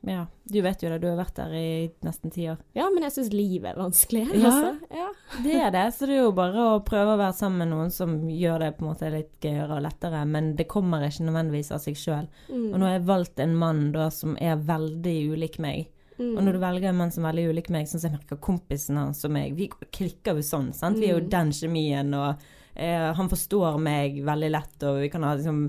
ja, 0.05 0.27
du 0.45 0.59
vet 0.61 0.83
jo 0.83 0.91
det, 0.93 0.99
du 1.01 1.07
har 1.09 1.17
vært 1.17 1.39
der 1.39 1.53
i 1.57 1.69
nesten 2.05 2.33
ti 2.35 2.45
år. 2.53 2.59
Ja, 2.77 2.91
men 2.93 3.07
jeg 3.07 3.15
syns 3.15 3.31
livet 3.33 3.71
er 3.73 3.81
vanskelig. 3.81 4.27
Ja, 4.37 4.51
altså. 4.51 4.99
ja, 5.01 5.07
det 5.47 5.55
er 5.57 5.73
det. 5.73 5.85
Så 5.97 6.09
det 6.09 6.19
er 6.19 6.27
jo 6.27 6.35
bare 6.37 6.67
å 6.75 6.83
prøve 6.85 7.15
å 7.15 7.21
være 7.21 7.37
sammen 7.39 7.65
med 7.65 7.73
noen 7.73 7.95
som 7.95 8.19
gjør 8.29 8.67
det 8.67 8.71
på 8.77 8.85
en 8.85 8.91
måte 8.91 9.13
litt 9.15 9.33
gøyere 9.41 9.79
og 9.79 9.85
lettere. 9.87 10.21
Men 10.29 10.53
det 10.59 10.69
kommer 10.71 11.07
ikke 11.07 11.25
nødvendigvis 11.29 11.73
av 11.73 11.81
seg 11.87 11.97
sjøl. 11.99 12.29
Mm. 12.51 12.69
Og 12.69 12.77
nå 12.77 12.89
har 12.89 12.99
jeg 12.99 13.07
valgt 13.09 13.41
en 13.45 13.57
mann 13.65 13.87
da 13.97 14.11
som 14.13 14.37
er 14.37 14.61
veldig 14.69 15.17
ulik 15.33 15.59
meg. 15.65 15.89
Mm. 16.19 16.37
Og 16.37 16.45
når 16.45 16.53
du 16.53 16.61
velger 16.63 16.91
en 16.91 17.01
mann 17.01 17.15
som 17.15 17.25
er 17.25 17.33
veldig 17.33 17.55
ulik 17.55 17.73
meg, 17.75 17.89
sånn 17.91 18.03
som 18.03 18.13
jeg 18.13 18.19
merker 18.21 18.43
kompisen 18.45 19.01
hans 19.01 19.25
og 19.27 19.33
meg, 19.35 19.57
vi 19.57 19.71
klikker 19.73 20.39
jo 20.39 20.45
sånn, 20.47 20.71
sant. 20.77 21.01
Vi 21.01 21.09
er 21.09 21.17
jo 21.17 21.25
mm. 21.25 21.33
den 21.33 21.51
kjemien, 21.57 22.13
og 22.21 22.45
eh, 22.77 23.09
han 23.17 23.33
forstår 23.33 23.81
meg 23.83 24.21
veldig 24.27 24.53
lett, 24.53 24.77
og 24.87 25.01
vi 25.03 25.11
kan 25.11 25.27
ha 25.27 25.35
liksom 25.39 25.67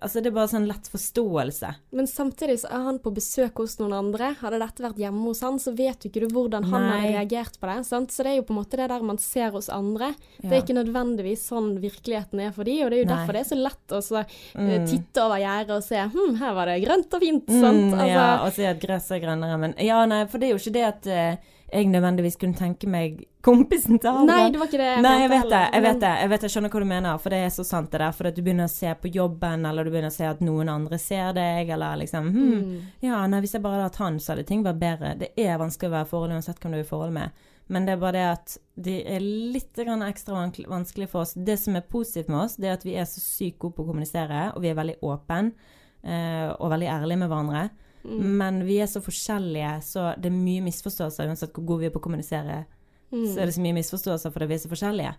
altså 0.00 0.22
Det 0.22 0.30
er 0.30 0.34
bare 0.36 0.50
sånn 0.50 0.66
lett 0.68 0.86
forståelse. 0.88 1.70
Men 1.98 2.06
samtidig 2.08 2.60
så 2.62 2.70
er 2.72 2.84
han 2.86 3.00
på 3.02 3.12
besøk 3.14 3.60
hos 3.60 3.76
noen 3.80 3.96
andre. 3.96 4.30
Hadde 4.40 4.60
dette 4.62 4.84
vært 4.84 5.00
hjemme 5.02 5.24
hos 5.26 5.42
han, 5.44 5.58
så 5.60 5.74
vet 5.76 6.04
jo 6.04 6.10
ikke 6.10 6.22
du 6.24 6.34
hvordan 6.34 6.68
han 6.70 6.86
Nei. 6.86 6.92
har 6.92 7.06
reagert 7.18 7.58
på 7.60 7.68
det. 7.70 7.76
Sant? 7.88 8.14
Så 8.14 8.24
det 8.24 8.32
er 8.32 8.38
jo 8.38 8.46
på 8.48 8.54
en 8.54 8.60
måte 8.60 8.80
det 8.80 8.88
der 8.92 9.04
man 9.10 9.20
ser 9.22 9.52
hos 9.56 9.68
andre. 9.72 10.12
Ja. 10.38 10.46
Det 10.46 10.54
er 10.54 10.64
ikke 10.64 10.78
nødvendigvis 10.78 11.44
sånn 11.50 11.74
virkeligheten 11.82 12.44
er 12.46 12.54
for 12.56 12.68
de, 12.68 12.78
og 12.84 12.92
det 12.92 13.00
er 13.00 13.04
jo 13.04 13.10
Nei. 13.10 13.12
derfor 13.14 13.36
det 13.36 13.44
er 13.44 13.50
så 13.50 13.60
lett 13.60 13.96
å 13.98 14.02
så, 14.08 14.22
eh, 14.22 14.72
mm. 14.72 14.88
titte 14.88 15.26
over 15.26 15.42
gjerdet 15.42 15.76
og 15.76 15.86
se 15.88 16.06
hm, 16.14 16.40
her 16.40 16.56
var 16.56 16.72
det 16.72 16.80
grønt 16.86 17.18
og 17.18 17.26
fint. 17.26 17.52
Sant? 17.52 17.84
Mm, 17.90 17.94
altså, 17.98 18.10
ja, 18.14 18.26
og 18.46 18.56
se 18.56 18.72
at 18.72 18.82
gresset 18.82 19.18
er 19.18 19.24
grønnere. 19.26 19.60
Men 19.66 19.78
ja, 19.82 20.00
nei, 20.08 20.24
for 20.30 20.40
det 20.40 20.48
er 20.48 20.56
jo 20.56 20.62
ikke 20.62 20.76
det 20.78 20.88
at 20.88 21.12
uh, 21.12 21.54
jeg 21.68 21.88
nødvendigvis 21.92 22.38
kunne 22.40 22.56
tenke 22.56 22.88
meg 22.88 23.18
kompisen 23.44 23.98
til 24.00 24.08
Halvard. 24.08 24.30
Nei, 24.30 24.52
det 24.52 24.60
var 24.60 24.70
ikke 24.70 24.80
det 24.80 24.86
jeg 24.88 25.02
Nei, 25.04 25.14
jeg 25.20 25.30
vet 25.32 25.50
det. 25.52 25.60
Jeg 25.74 25.84
vet 25.84 26.00
det. 26.00 26.12
Jeg 26.22 26.30
vet 26.32 26.46
jeg 26.46 26.54
skjønner 26.54 26.72
hva 26.72 26.80
du 26.80 26.88
mener, 26.88 27.18
for 27.20 27.34
det 27.34 27.40
er 27.44 27.52
så 27.52 27.64
sant 27.68 27.90
det 27.92 28.00
der. 28.00 28.14
For 28.16 28.30
at 28.30 28.38
du 28.38 28.40
begynner 28.46 28.68
å 28.68 28.72
se 28.72 28.94
på 29.02 29.10
jobben, 29.12 29.66
eller 29.68 29.84
du 29.84 29.92
begynner 29.92 30.12
å 30.12 30.16
se 30.16 30.28
at 30.28 30.40
noen 30.44 30.72
andre 30.72 31.00
ser 31.02 31.34
deg, 31.36 31.72
eller 31.76 32.00
liksom 32.00 32.30
hm, 32.32 32.48
mm. 32.48 32.88
Ja, 33.04 33.20
nei, 33.28 33.42
hvis 33.44 33.54
jeg 33.58 33.64
bare 33.64 33.78
hadde 33.78 33.90
hatt 33.90 34.00
han, 34.02 34.18
så 34.22 34.32
hadde 34.32 34.46
ting 34.48 34.64
vært 34.64 34.80
bedre. 34.80 35.14
Det 35.20 35.30
er 35.36 35.60
vanskelig 35.60 35.90
å 35.90 35.96
være 35.98 36.08
i 36.08 36.12
forhold 36.12 36.36
uansett 36.38 36.62
hvem 36.62 36.74
du 36.74 36.80
er 36.80 36.86
i 36.86 36.88
forhold 36.88 37.16
med. 37.18 37.46
Men 37.68 37.84
det 37.84 37.94
er 37.94 38.00
bare 38.00 38.16
det 38.16 38.28
at 38.30 38.54
det 38.80 38.98
er 39.12 39.24
litt 39.24 39.76
ekstra 39.76 40.46
vanskelig 40.72 41.10
for 41.12 41.26
oss. 41.26 41.34
Det 41.36 41.58
som 41.60 41.76
er 41.76 41.84
positivt 41.84 42.30
med 42.32 42.46
oss, 42.46 42.56
det 42.56 42.70
er 42.70 42.78
at 42.78 42.86
vi 42.86 42.96
er 42.96 43.04
så 43.08 43.20
sykt 43.20 43.58
gode 43.60 43.76
på 43.76 43.84
å 43.84 43.90
kommunisere, 43.90 44.46
og 44.54 44.64
vi 44.64 44.70
er 44.72 44.78
veldig 44.78 44.96
åpne 45.04 45.52
eh, 46.00 46.48
og 46.54 46.72
veldig 46.72 46.88
ærlige 46.94 47.20
med 47.20 47.28
hverandre. 47.28 47.66
Mm. 48.08 48.26
Men 48.40 48.58
vi 48.64 48.80
er 48.80 48.88
så 48.88 49.02
forskjellige, 49.04 49.76
så 49.84 50.10
det 50.16 50.30
er 50.30 50.36
mye 50.36 50.64
misforståelser 50.64 51.28
uansett 51.28 51.52
hvor 51.56 51.66
gode 51.68 51.84
vi 51.84 51.90
er 51.90 51.94
på 51.94 52.00
å 52.00 52.06
kommunisere 52.08 52.62
så 53.10 53.40
er 53.40 53.48
det 53.48 53.56
så 53.56 53.64
mye 53.64 53.76
misforståelser 53.78 54.32
fordi 54.34 54.50
vi 54.50 54.56
er 54.58 54.62
så 54.62 54.70
forskjellige. 54.70 55.14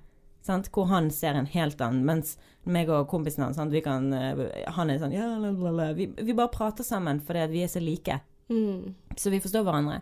Sant? 0.46 0.70
Hvor 0.74 0.88
han 0.92 1.10
ser 1.12 1.36
en 1.36 1.50
helt 1.50 1.82
annen, 1.82 2.06
mens 2.06 2.36
meg 2.70 2.92
og 2.94 3.10
kompisen 3.12 3.44
hans. 3.44 3.60
Vi 3.74 3.82
kan, 3.86 4.12
eh, 4.14 4.44
han 4.76 4.90
er 4.90 5.02
sånn 5.02 5.16
ja, 5.16 5.26
la, 5.42 5.52
la, 5.52 5.74
la. 5.74 5.90
Vi, 5.98 6.08
vi 6.14 6.36
bare 6.38 6.54
prater 6.54 6.86
sammen 6.86 7.20
fordi 7.26 7.48
vi 7.52 7.66
er 7.66 7.72
så 7.72 7.82
like. 7.84 8.20
Mm. 8.50 8.94
Så 9.18 9.34
vi 9.34 9.42
forstår 9.42 9.66
hverandre. 9.66 10.00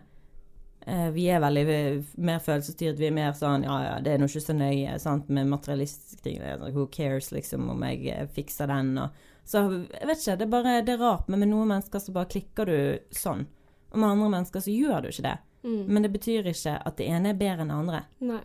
Eh, 0.86 1.08
vi 1.16 1.26
er 1.32 1.42
veldig 1.42 1.64
eh, 1.72 2.12
mer 2.20 2.44
følelsesstyrt. 2.44 3.00
Vi 3.00 3.08
er 3.08 3.16
mer 3.16 3.32
sånn 3.36 3.64
ja, 3.66 3.78
ja, 3.86 3.96
det 4.04 4.14
er 4.14 4.20
nå 4.20 4.28
ikke 4.28 4.44
så 4.44 4.56
nøye 4.56 4.98
sant? 5.02 5.32
med 5.32 5.50
materialistiske 5.50 6.22
ting. 6.28 6.38
Er 6.42 6.60
sånn, 6.60 6.76
Who 6.76 6.86
cares, 6.92 7.32
liksom, 7.34 7.70
om 7.72 7.88
jeg 7.88 8.04
eh, 8.12 8.28
fikser 8.36 8.70
den 8.70 8.94
og 9.00 9.26
Så 9.48 9.62
jeg 9.64 10.08
vet 10.10 10.20
ikke, 10.20 10.36
det 10.36 10.44
er 10.44 10.52
bare 10.52 10.78
det 10.84 10.94
er 10.94 11.00
rart, 11.00 11.28
men 11.28 11.40
med 11.40 11.48
noen 11.48 11.70
mennesker 11.70 12.02
så 12.04 12.12
bare 12.12 12.28
klikker 12.34 12.68
du 12.68 12.78
sånn. 13.16 13.46
Og 13.88 13.96
med 13.96 14.10
andre 14.10 14.32
mennesker 14.36 14.60
så 14.60 14.72
gjør 14.74 15.06
du 15.06 15.08
ikke 15.08 15.24
det. 15.24 15.36
Mm. 15.64 15.84
Men 15.88 16.04
det 16.04 16.10
betyr 16.14 16.50
ikke 16.52 16.74
at 16.76 16.98
det 17.00 17.06
ene 17.08 17.32
er 17.32 17.38
bedre 17.38 17.64
enn 17.64 17.72
det 17.72 17.78
andre, 17.78 18.00
Nei. 18.28 18.42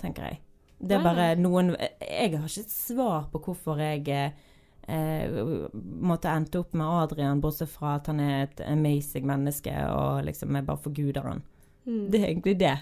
tenker 0.00 0.28
jeg. 0.30 0.38
Det 0.78 0.94
er 0.94 1.00
Nei, 1.00 1.08
bare 1.08 1.26
noen 1.40 1.70
Jeg 1.72 2.36
har 2.36 2.46
ikke 2.46 2.66
et 2.66 2.72
svar 2.72 3.26
på 3.32 3.40
hvorfor 3.46 3.80
jeg 3.80 4.04
eh, 4.12 5.36
måtte 5.82 6.30
endte 6.30 6.60
opp 6.62 6.76
med 6.76 6.86
Adrian, 6.86 7.42
bortsett 7.42 7.72
fra 7.72 7.96
at 7.98 8.10
han 8.12 8.20
er 8.22 8.46
et 8.46 8.62
amazing 8.68 9.26
menneske, 9.28 9.74
og 9.90 10.24
liksom 10.28 10.54
jeg 10.56 10.68
bare 10.68 10.84
forguder 10.84 11.26
han. 11.26 11.42
Mm. 11.86 12.04
Det 12.12 12.20
er 12.20 12.28
egentlig 12.30 12.56
det. 12.60 12.76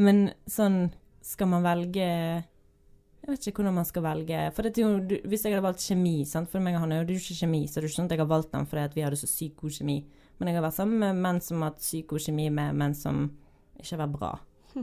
Men 0.00 0.28
sånn 0.46 0.84
skal 1.26 1.50
man 1.50 1.66
velge 1.66 2.06
Jeg 3.30 3.38
vet 3.38 3.46
ikke 3.46 3.60
hvordan 3.62 3.76
man 3.76 3.86
skal 3.86 4.02
velge. 4.02 4.38
For 4.56 4.66
det 4.66 4.78
er 4.80 4.82
jo, 4.82 4.94
du, 5.06 5.12
Hvis 5.30 5.44
jeg 5.46 5.52
hadde 5.54 5.62
valgt 5.62 5.84
kjemi 5.86 6.24
sant? 6.26 6.50
For 6.50 6.58
meg 6.58 6.74
og 6.74 6.82
han 6.82 6.92
er 6.96 7.04
jo 7.04 7.14
ikke 7.14 7.36
kjemi, 7.38 7.60
så 7.70 7.78
det 7.78 7.84
er 7.84 7.92
ikke 7.92 7.96
sånn 8.00 8.08
at 8.08 8.14
jeg 8.16 8.22
har 8.24 8.30
valgt 8.32 8.50
den 8.50 8.66
fordi 8.66 8.82
at 8.88 8.96
vi 8.96 9.04
hadde 9.06 9.18
så 9.20 9.28
sykt 9.30 9.60
god 9.60 9.76
kjemi. 9.76 9.98
Men 10.40 10.50
jeg 10.50 10.58
har 10.58 10.64
vært 10.64 10.76
sammen 10.80 10.98
med 10.98 11.20
menn 11.22 11.38
som 11.46 11.62
har 11.62 11.70
hatt 11.70 11.84
sykt 11.86 12.08
god 12.10 12.24
kjemi 12.24 12.48
med 12.56 12.80
menn 12.80 12.96
som 12.98 13.20
ikke 13.78 13.92
har 13.92 14.02
vært 14.02 14.16
bra. 14.16 14.32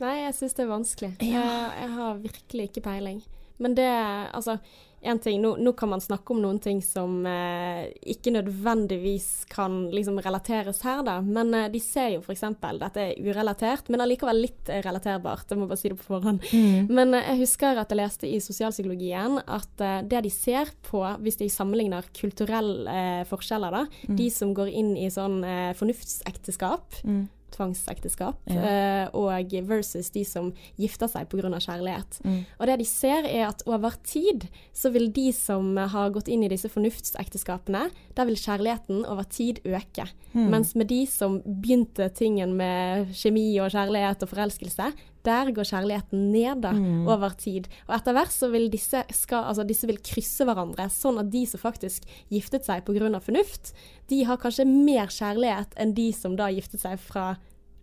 Nei, 0.00 0.14
jeg 0.22 0.38
syns 0.38 0.56
det 0.56 0.64
er 0.64 0.72
vanskelig. 0.72 1.12
Ja. 1.20 1.44
Jeg, 1.44 1.68
jeg 1.82 1.92
har 1.98 2.24
virkelig 2.24 2.68
ikke 2.70 2.84
peiling. 2.88 3.20
Men 3.60 3.74
det 3.78 3.88
Altså, 4.34 4.58
én 5.00 5.16
ting 5.22 5.38
nå, 5.40 5.54
nå 5.56 5.70
kan 5.72 5.88
man 5.88 6.02
snakke 6.04 6.34
om 6.34 6.42
noen 6.42 6.58
ting 6.60 6.82
som 6.84 7.22
eh, 7.24 7.86
ikke 8.12 8.34
nødvendigvis 8.34 9.46
kan 9.48 9.86
liksom 9.94 10.18
relateres 10.20 10.82
her, 10.84 11.00
da. 11.06 11.14
Men 11.24 11.54
eh, 11.56 11.70
de 11.72 11.80
ser 11.80 12.10
jo 12.14 12.20
f.eks. 12.20 12.42
Dette 12.82 13.06
er 13.06 13.14
urelatert, 13.24 13.88
men 13.88 14.04
allikevel 14.04 14.42
litt 14.44 14.68
relaterbart. 14.84 15.48
Jeg 15.48 15.60
må 15.62 15.68
bare 15.70 15.80
si 15.80 15.88
det 15.92 15.96
på 16.02 16.08
forhånd. 16.10 16.44
Men 16.92 17.14
eh, 17.16 17.30
jeg 17.32 17.40
husker 17.46 17.80
at 17.80 17.88
jeg 17.94 18.00
leste 18.02 18.28
i 18.28 18.40
sosialpsykologien 18.44 19.40
at 19.46 19.84
eh, 19.86 20.02
det 20.10 20.20
de 20.28 20.34
ser 20.34 20.72
på, 20.90 21.00
hvis 21.24 21.40
de 21.40 21.48
sammenligner 21.52 22.10
kulturelle 22.20 22.84
eh, 22.92 23.24
forskjeller, 23.30 23.78
da, 23.80 23.84
de 24.20 24.28
som 24.36 24.52
går 24.56 24.68
inn 24.68 24.94
i 25.00 25.08
sånn 25.12 25.40
eh, 25.44 25.70
fornuftsekteskap, 25.80 27.00
Mm. 27.04 27.28
Tvangsekteskap, 27.50 28.36
Ja. 28.50 28.60
eh, 29.04 29.08
og 29.14 29.30
versus 29.68 30.10
de 30.10 30.24
som 30.24 30.52
gifter 30.78 31.08
seg 31.08 31.28
pga. 31.28 31.50
kjærlighet. 31.60 32.20
Mm. 32.24 32.44
Og 32.60 32.66
det 32.66 32.78
de 32.78 32.84
ser 32.84 33.24
er 33.26 33.48
at 33.48 33.62
over 33.66 33.92
tid 34.04 34.48
så 34.72 34.90
vil 34.92 35.10
de 35.12 35.32
som 35.32 35.76
har 35.76 36.10
gått 36.10 36.28
inn 36.28 36.42
i 36.44 36.48
disse 36.48 36.68
fornuftsekteskapene, 36.68 37.90
der 38.16 38.24
vil 38.24 38.36
kjærligheten 38.36 39.04
over 39.06 39.22
tid 39.24 39.60
øke. 39.64 40.08
Mm. 40.34 40.50
Mens 40.50 40.74
med 40.74 40.88
de 40.88 41.06
som 41.06 41.40
begynte 41.42 42.08
tingen 42.14 42.56
med 42.56 43.12
kjemi 43.14 43.58
og 43.60 43.70
kjærlighet 43.70 44.22
og 44.22 44.28
forelskelse, 44.28 44.92
der 45.26 45.50
går 45.52 45.68
kjærligheten 45.68 46.30
ned 46.32 46.62
da, 46.62 46.72
Mm. 46.72 47.06
over 47.08 47.30
tid. 47.36 47.68
Og 47.88 47.94
etter 47.96 48.12
hvert 48.16 48.32
så 48.32 48.50
vil 48.50 48.70
disse, 48.70 49.02
skal, 49.12 49.44
altså 49.44 49.66
disse 49.66 49.86
vil 49.86 49.98
krysse 49.98 50.44
hverandre, 50.44 50.88
sånn 50.90 51.20
at 51.20 51.30
de 51.30 51.44
som 51.46 51.60
faktisk 51.60 52.04
giftet 52.30 52.64
seg 52.64 52.84
pga. 52.84 53.20
fornuft, 53.20 53.72
de 54.08 54.24
har 54.24 54.36
kanskje 54.36 54.66
mer 54.66 55.06
kjærlighet 55.06 55.74
enn 55.76 55.94
de 55.94 56.12
som 56.12 56.36
da 56.36 56.48
giftet 56.48 56.80
seg 56.80 56.98
fra, 56.98 57.36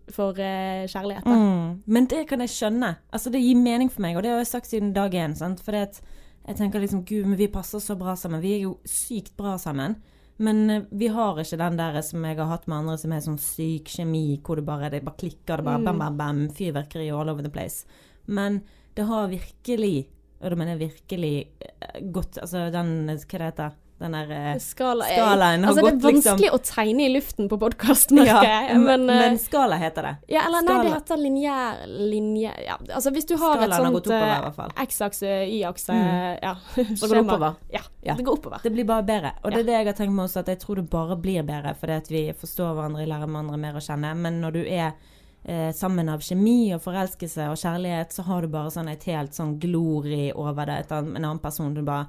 for 0.10 0.32
uh, 0.32 0.86
kjærlighet. 0.88 1.23
Da. 1.26 1.36
Mm. 1.36 1.84
Men 1.86 2.06
det 2.06 2.28
kan 2.28 2.39
jeg 2.39 2.50
skjønne. 2.50 2.97
Altså, 3.12 3.30
det 3.30 3.41
gir 3.41 3.56
mening 3.56 3.89
for 3.91 4.02
meg, 4.02 4.15
og 4.15 4.23
det 4.23 4.32
har 4.32 4.38
jeg 4.39 4.47
sagt 4.47 4.67
siden 4.67 4.93
dag 4.93 5.12
én. 5.12 5.36
For 5.60 5.71
jeg 5.73 6.56
tenker 6.56 6.80
liksom 6.80 7.04
Gud, 7.06 7.26
men 7.26 7.38
vi 7.38 7.47
passer 7.47 7.80
så 7.80 7.97
bra 7.97 8.15
sammen. 8.15 8.41
Vi 8.41 8.54
er 8.56 8.62
jo 8.63 8.78
sykt 8.86 9.36
bra 9.38 9.58
sammen. 9.58 9.97
Men 10.38 10.69
eh, 10.69 10.84
vi 10.89 11.10
har 11.13 11.39
ikke 11.41 11.60
den 11.60 11.80
der 11.80 12.02
som 12.06 12.26
jeg 12.26 12.38
har 12.38 12.52
hatt 12.52 12.67
med 12.69 12.78
andre, 12.80 12.97
som 13.02 13.13
er 13.13 13.23
sånn 13.26 13.39
syk 13.41 13.89
kjemi, 13.89 14.26
hvor 14.45 14.60
det 14.60 14.67
bare, 14.67 14.91
det 14.93 15.04
bare 15.06 15.21
klikker, 15.23 15.62
det 15.62 15.67
bare 15.67 15.82
bam, 15.86 16.04
bam, 16.04 16.19
bam, 16.19 16.43
fyrverkeri 16.58 17.10
all 17.12 17.34
over 17.34 17.45
the 17.45 17.54
place. 17.54 17.88
Men 18.26 18.62
det 18.97 19.08
har 19.10 19.32
virkelig, 19.32 20.08
og 20.41 20.54
da 20.54 20.60
mener 20.60 20.76
jeg 20.76 20.91
virkelig, 20.91 21.36
eh, 21.62 22.00
gått 22.13 22.38
Altså 22.41 22.67
den, 22.73 22.95
hva 23.10 23.41
det 23.41 23.52
heter 23.52 23.84
den 23.97 24.13
der 24.13 24.31
eh, 24.31 24.57
Skala, 24.62 25.05
Skalaen 25.10 25.63
har 25.65 25.71
altså, 25.71 25.81
Det 25.81 25.88
er 25.88 25.95
er 25.95 25.95
liksom 25.97 26.12
vanskelig 26.38 26.49
å 26.53 26.60
tegne 26.67 27.05
i 27.07 27.10
luften 27.15 27.47
på 27.49 27.57
podkast, 27.62 28.12
merker 28.13 28.45
jeg. 28.45 28.75
Men, 28.83 29.05
men, 29.10 29.33
eh, 29.33 29.38
skala 29.41 29.79
heter 29.81 30.05
det. 30.05 30.12
ja, 30.36 30.43
eller 30.45 30.62
nei, 30.67 30.75
det 30.86 30.91
heter 30.93 31.21
linjær 31.23 31.81
linje, 32.12 32.53
ja, 32.67 32.77
Altså 32.93 33.13
hvis 33.15 33.25
du 33.25 33.33
har 33.41 33.57
Skalaen 33.57 33.71
et 33.71 33.81
sånt 33.81 33.97
gått 33.97 34.12
eh. 34.13 34.83
X-akse, 34.86 35.33
Y-akse, 35.57 35.97
Mm. 35.97 36.38
ja. 36.43 36.53
Så 36.99 37.07
går 37.10 37.15
det 37.15 37.25
oppover. 37.25 37.55
Ja, 37.73 37.81
Ja. 38.05 38.13
det 38.15 38.23
går 38.27 38.38
oppover. 38.38 38.60
Det 38.63 38.71
blir 38.71 38.86
bare 38.86 39.03
bedre. 39.03 39.31
Og 39.43 39.51
det 39.51 39.60
er 39.63 39.69
det 39.71 39.77
jeg 39.79 39.86
har 39.91 39.93
tenkt 39.97 40.13
meg 40.13 40.25
også, 40.29 40.39
at 40.45 40.47
jeg 40.53 40.60
tror 40.62 40.75
det 40.81 40.89
bare 40.93 41.17
blir 41.17 41.43
bedre 41.43 41.73
fordi 41.79 41.97
at 41.97 42.10
vi 42.13 42.25
forstår 42.38 42.73
hverandre, 42.77 43.07
lærer 43.10 43.25
hverandre 43.27 43.57
mer 43.60 43.73
å 43.79 43.83
kjenne. 43.83 44.13
Men 44.15 44.41
når 44.41 44.53
du 44.53 44.63
er 44.63 44.91
eh, 45.47 45.71
sammen 45.73 46.10
av 46.13 46.21
kjemi 46.21 46.73
og 46.75 46.81
forelskelse 46.86 47.49
og 47.49 47.57
kjærlighet, 47.57 48.13
så 48.13 48.23
har 48.29 48.41
du 48.45 48.47
bare 48.53 48.69
sånn 48.73 48.89
et 48.91 49.03
helt 49.10 49.33
sånn 49.33 49.57
glori 49.63 50.29
over 50.36 50.65
det. 50.69 50.83
En 50.91 51.15
annen 51.17 51.39
person 51.43 51.73
du 51.73 51.81
bare 51.81 52.05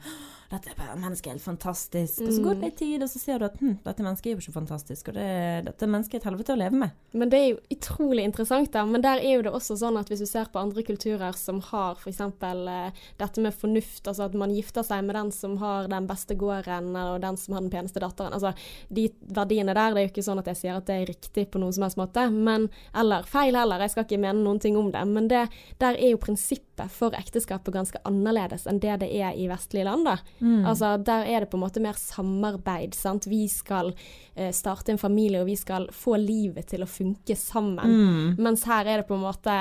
dette 0.49 0.73
mennesket 0.97 1.29
er 1.29 1.35
helt 1.37 1.45
fantastisk. 1.45 2.23
Og 2.25 2.33
så 2.33 2.43
går 2.43 2.55
det 2.57 2.69
litt 2.71 2.79
tid, 2.81 3.03
og 3.05 3.11
så 3.13 3.21
ser 3.21 3.41
du 3.41 3.45
at 3.51 3.57
hm, 3.61 3.75
dette 3.85 4.05
mennesket 4.05 4.31
er 4.31 4.33
jo 4.33 4.41
ikke 4.41 4.55
fantastisk. 4.55 5.11
Og 5.11 5.19
det, 5.19 5.29
dette 5.67 5.89
mennesket 5.91 6.17
er 6.17 6.23
et 6.23 6.29
helvete 6.31 6.55
å 6.55 6.61
leve 6.61 6.81
med. 6.85 6.95
Men 7.13 7.33
det 7.33 7.41
er 7.41 7.49
jo 7.51 7.59
utrolig 7.77 8.25
interessant, 8.25 8.71
da. 8.73 8.87
Men 8.89 9.05
der 9.05 9.21
er 9.21 9.35
jo 9.35 9.43
det 9.45 9.53
også 9.53 9.77
sånn 9.77 9.99
at 10.01 10.09
hvis 10.09 10.23
du 10.25 10.29
ser 10.31 10.49
på 10.49 10.63
andre 10.63 10.85
kulturer 10.89 11.37
som 11.37 11.61
har 11.69 12.01
f.eks. 12.01 12.23
Uh, 12.41 13.03
dette 13.21 13.45
med 13.45 13.57
fornuft, 13.61 14.09
altså 14.09 14.25
at 14.25 14.39
man 14.41 14.55
gifter 14.57 14.87
seg 14.89 15.05
med 15.05 15.19
den 15.19 15.35
som 15.37 15.59
har 15.61 15.91
den 15.93 16.09
beste 16.09 16.39
gården, 16.41 16.97
og 16.97 17.21
den 17.27 17.37
som 17.41 17.59
har 17.59 17.67
den 17.67 17.75
peneste 17.75 18.01
datteren. 18.01 18.33
Altså 18.33 18.55
de 18.89 19.11
verdiene 19.29 19.77
der, 19.77 19.93
det 19.93 20.01
er 20.01 20.09
jo 20.09 20.13
ikke 20.15 20.27
sånn 20.31 20.41
at 20.41 20.49
jeg 20.55 20.63
sier 20.63 20.81
at 20.81 20.89
det 20.89 20.97
er 20.97 21.13
riktig 21.13 21.49
på 21.53 21.61
noen 21.61 21.77
som 21.77 21.85
helst 21.85 22.01
måte, 22.01 22.25
men 22.33 22.71
Eller 22.97 23.27
feil 23.29 23.57
heller, 23.57 23.83
jeg 23.85 23.93
skal 23.93 24.07
ikke 24.07 24.21
mene 24.21 24.41
noen 24.41 24.61
ting 24.63 24.77
om 24.81 24.89
det. 24.95 25.05
Men 25.13 25.29
det, 25.29 25.45
der 25.83 25.99
er 25.99 26.15
jo 26.15 26.23
prinsippet 26.23 26.89
for 26.95 27.13
ekteskapet 27.19 27.75
ganske 27.75 28.01
annerledes 28.09 28.65
enn 28.71 28.81
det 28.81 29.01
det 29.03 29.09
er 29.13 29.37
i 29.37 29.49
vestlige 29.51 29.87
land, 29.89 30.07
da. 30.09 30.17
Altså, 30.66 30.96
der 31.03 31.24
er 31.27 31.40
det 31.40 31.51
på 31.51 31.57
en 31.59 31.64
måte 31.64 31.81
mer 31.81 31.94
samarbeid. 31.98 32.94
Sant? 32.94 33.27
Vi 33.27 33.46
skal 33.48 33.92
eh, 34.37 34.51
starte 34.53 34.92
en 34.92 34.98
familie, 34.98 35.40
og 35.40 35.46
vi 35.46 35.57
skal 35.57 35.88
få 35.92 36.16
livet 36.20 36.66
til 36.70 36.83
å 36.85 36.88
funke 36.88 37.35
sammen. 37.37 37.85
Mm. 37.88 38.38
Mens 38.38 38.64
her 38.64 38.87
er 38.87 39.03
det 39.03 39.09
på 39.09 39.14
en 39.16 39.24
måte 39.24 39.55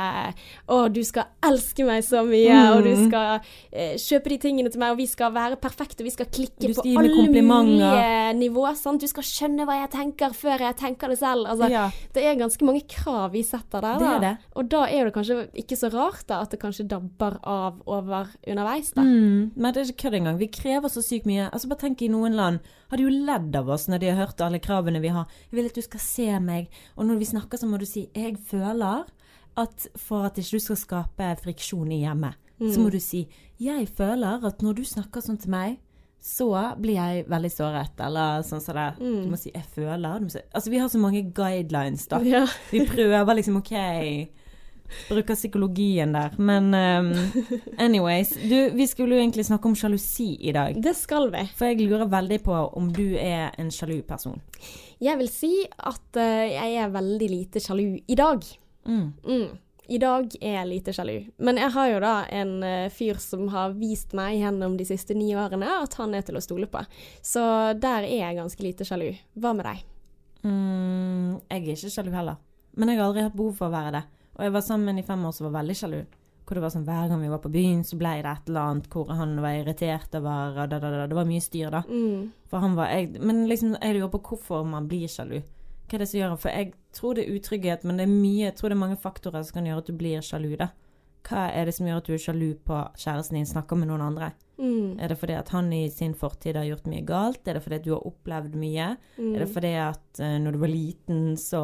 Å, 0.67 0.87
du 0.93 1.01
skal 1.03 1.25
elske 1.43 1.85
meg 1.87 2.03
så 2.03 2.23
mye, 2.27 2.47
Mm. 2.47 2.77
og 2.77 2.83
du 2.83 2.93
skal 3.07 3.39
eh, 3.71 3.95
kjøpe 3.97 4.29
de 4.29 4.37
tingene 4.37 4.69
til 4.71 4.79
meg, 4.79 4.91
og 4.91 4.97
vi 4.97 5.07
skal 5.07 5.31
være 5.33 5.57
perfekte, 5.59 6.03
vi 6.03 6.09
skal 6.13 6.25
klikke 6.27 6.73
på 6.75 6.83
alle 6.97 7.09
mulige 7.15 8.33
nivåer. 8.37 8.75
Sant? 8.75 9.01
Du 9.01 9.07
skal 9.07 9.23
skjønne 9.23 9.65
hva 9.67 9.79
jeg 9.81 9.91
tenker 9.95 10.29
før 10.37 10.59
jeg 10.59 10.75
tenker 10.77 11.09
det 11.09 11.17
selv. 11.19 11.47
Altså, 11.47 11.69
Ja. 11.71 11.89
Det 12.13 12.23
er 12.23 12.35
ganske 12.35 12.63
mange 12.65 12.83
krav 12.87 13.31
vi 13.31 13.41
setter 13.43 13.81
der. 13.81 13.97
Da. 13.99 14.19
Det 14.19 14.21
det. 14.21 14.37
Og 14.55 14.69
da 14.69 14.85
er 14.85 15.05
det 15.05 15.13
kanskje 15.13 15.49
ikke 15.55 15.77
så 15.77 15.89
rart 15.93 16.25
da, 16.27 16.41
at 16.41 16.49
det 16.51 16.59
kanskje 16.59 16.87
dabber 16.87 17.39
av 17.43 17.81
over 17.87 18.27
underveis. 18.47 18.91
da. 18.93 19.01
Mm, 19.01 19.51
men 19.55 19.73
det 19.73 19.81
er 19.81 19.91
ikke 19.93 20.03
kødd 20.09 20.13
engang. 20.13 20.37
Vi 20.37 20.47
krever 20.47 20.66
så 20.91 21.01
sykt 21.01 21.25
mye. 21.25 21.49
Altså 21.51 21.67
Bare 21.67 21.79
tenk 21.79 22.01
i 22.01 22.09
noen 22.11 22.35
land 22.35 22.59
Har 22.89 22.97
de 22.97 23.03
jo 23.03 23.09
ledd 23.09 23.55
av 23.55 23.69
oss 23.69 23.87
når 23.87 23.99
de 23.99 24.09
har 24.11 24.19
hørt 24.25 24.41
alle 24.41 24.59
kravene 24.59 25.01
vi 25.03 25.07
har. 25.13 25.27
Jeg 25.49 25.57
vil 25.57 25.69
at 25.69 25.75
du 25.75 25.81
skal 25.81 25.99
se 25.99 26.39
meg. 26.39 26.67
Og 26.95 27.05
når 27.05 27.17
vi 27.17 27.25
snakker, 27.25 27.57
så 27.57 27.67
må 27.67 27.77
du 27.77 27.85
si 27.85 28.09
'jeg 28.13 28.37
føler' 28.37 29.05
at 29.57 29.87
for 29.97 30.25
at 30.25 30.37
ikke 30.37 30.51
du 30.51 30.59
skal 30.59 30.77
skape 30.77 31.35
friksjon 31.41 31.91
i 31.91 32.03
hjemmet, 32.05 32.35
så 32.73 32.79
må 32.79 32.91
du 32.91 32.99
si 32.99 33.27
'jeg 33.59 33.87
føler 33.89 34.45
at 34.45 34.61
når 34.61 34.73
du 34.75 34.83
snakker 34.83 35.21
sånn 35.21 35.39
til 35.39 35.49
meg', 35.49 35.77
så 36.21 36.75
blir 36.79 36.93
jeg 36.93 37.25
veldig 37.29 37.51
såret, 37.51 37.99
eller 37.99 38.41
sånn 38.43 38.61
som 38.61 38.75
det. 38.75 38.93
Du 38.99 39.29
må 39.29 39.37
si 39.37 39.51
'jeg 39.51 39.65
føler'. 39.75 40.31
Si, 40.31 40.39
altså 40.53 40.69
Vi 40.69 40.77
har 40.77 40.89
så 40.89 40.99
mange 40.99 41.33
guidelines, 41.33 42.07
da. 42.07 42.19
Ja. 42.19 42.47
Vi 42.71 42.85
prøver 42.85 43.35
liksom 43.35 43.57
OK 43.57 43.71
Bruker 45.09 45.35
psykologien 45.35 46.13
der. 46.15 46.35
Men 46.37 46.73
um, 46.73 47.11
anyways. 47.77 48.33
Du, 48.49 48.57
vi 48.77 48.87
skulle 48.87 49.15
jo 49.15 49.21
egentlig 49.21 49.45
snakke 49.45 49.69
om 49.69 49.75
sjalusi 49.75 50.35
i 50.39 50.53
dag. 50.55 50.81
Det 50.83 50.95
skal 50.97 51.31
vi. 51.33 51.45
For 51.57 51.71
jeg 51.71 51.83
lurer 51.85 52.09
veldig 52.11 52.41
på 52.45 52.57
om 52.79 52.91
du 52.93 53.05
er 53.19 53.55
en 53.57 53.71
sjalu 53.73 54.01
person. 54.07 54.41
Jeg 55.03 55.19
vil 55.19 55.29
si 55.31 55.53
at 55.67 56.19
uh, 56.19 56.43
jeg 56.49 56.75
er 56.81 56.93
veldig 56.93 57.31
lite 57.31 57.63
sjalu 57.63 57.99
i 57.99 58.17
dag. 58.17 58.43
Mm. 58.87 59.07
Mm. 59.27 59.47
I 59.87 59.97
dag 60.03 60.33
er 60.41 60.57
jeg 60.57 60.67
lite 60.67 60.93
sjalu. 60.95 61.15
Men 61.39 61.59
jeg 61.61 61.71
har 61.71 61.91
jo 61.93 61.99
da 62.03 62.15
en 62.35 62.57
uh, 62.63 62.89
fyr 62.91 63.19
som 63.23 63.47
har 63.53 63.77
vist 63.79 64.15
meg 64.17 64.41
gjennom 64.41 64.75
de 64.79 64.87
siste 64.87 65.15
ni 65.15 65.29
årene 65.35 65.69
at 65.83 65.95
han 66.01 66.15
er 66.17 66.25
til 66.27 66.39
å 66.39 66.43
stole 66.43 66.67
på. 66.71 66.81
Så 67.23 67.43
der 67.79 68.07
er 68.07 68.19
jeg 68.25 68.41
ganske 68.41 68.65
lite 68.65 68.87
sjalu. 68.87 69.13
Hva 69.39 69.53
med 69.55 69.69
deg? 69.69 69.85
Mm, 70.43 71.39
jeg 71.47 71.63
er 71.63 71.71
ikke 71.75 71.95
sjalu 71.95 72.11
heller. 72.15 72.37
Men 72.77 72.91
jeg 72.91 72.99
har 72.99 73.09
aldri 73.09 73.25
hatt 73.25 73.37
behov 73.37 73.55
for 73.57 73.69
å 73.69 73.73
være 73.73 73.95
det. 73.95 74.03
Og 74.37 74.45
jeg 74.45 74.53
var 74.53 74.63
sammen 74.65 74.99
i 74.99 75.05
fem 75.05 75.25
år 75.25 75.33
som 75.33 75.49
var 75.49 75.59
veldig 75.59 75.75
sjalu. 75.77 75.99
Hvor 76.47 76.55
det 76.55 76.63
var 76.63 76.71
sånn 76.71 76.85
Hver 76.87 77.09
gang 77.11 77.21
vi 77.25 77.31
var 77.31 77.41
på 77.43 77.51
byen, 77.51 77.83
så 77.83 77.97
ble 77.99 78.13
det 78.23 78.31
et 78.31 78.49
eller 78.49 78.71
annet 78.71 78.89
hvor 78.93 79.09
han 79.11 79.35
var 79.43 79.57
irritert 79.57 80.15
over 80.15 80.61
og 80.63 80.71
da, 80.71 80.79
da, 80.79 80.91
da. 80.93 81.07
Det 81.09 81.17
var 81.17 81.27
mye 81.27 81.43
styr, 81.43 81.73
da. 81.73 81.83
Mm. 81.89 82.29
For 82.47 82.63
han 82.63 82.77
var 82.77 82.93
jeg, 82.93 83.17
Men 83.19 83.45
liksom, 83.49 83.75
jeg 83.81 83.97
lurer 83.97 84.13
på 84.13 84.23
hvorfor 84.29 84.63
man 84.67 84.87
blir 84.87 85.11
sjalu. 85.11 85.41
Hva 85.87 85.97
er 85.97 86.03
det 86.03 86.09
som 86.11 86.19
gjør 86.19 86.35
For 86.39 86.51
jeg 86.53 86.73
tror 86.95 87.17
det 87.17 87.25
er 87.25 87.35
utrygghet, 87.35 87.83
men 87.87 87.99
det 87.99 88.07
er 88.07 88.13
mye, 88.13 88.45
jeg 88.45 88.55
tror 88.59 88.71
det 88.71 88.77
er 88.77 88.85
mange 88.85 88.99
faktorer 89.01 89.43
som 89.43 89.57
kan 89.57 89.67
gjøre 89.67 89.83
at 89.83 89.91
du 89.91 89.97
blir 89.97 90.23
sjalu, 90.23 90.53
da. 90.59 90.71
Hva 91.27 91.49
er 91.51 91.67
det 91.67 91.75
som 91.75 91.87
gjør 91.89 91.99
at 91.99 92.07
du 92.07 92.15
er 92.15 92.23
sjalu 92.23 92.49
på 92.67 92.81
kjæresten 92.95 93.39
din, 93.39 93.49
snakker 93.49 93.79
med 93.79 93.91
noen 93.91 94.05
andre? 94.05 94.31
Mm. 94.57 94.97
Er 94.99 95.11
det 95.11 95.19
fordi 95.21 95.35
at 95.37 95.49
han 95.53 95.69
i 95.73 95.83
sin 95.93 96.15
fortid 96.17 96.57
har 96.57 96.65
gjort 96.65 96.87
mye 96.89 97.03
galt? 97.05 97.43
Er 97.45 97.57
det 97.57 97.63
fordi 97.65 97.77
at 97.77 97.85
du 97.85 97.91
har 97.93 98.07
opplevd 98.09 98.55
mye? 98.57 98.87
Mm. 99.17 99.31
Er 99.35 99.43
det 99.43 99.49
fordi 99.53 99.73
at 99.81 100.21
uh, 100.23 100.37
når 100.41 100.55
du 100.55 100.61
var 100.63 100.71
liten, 100.71 101.21
så 101.37 101.61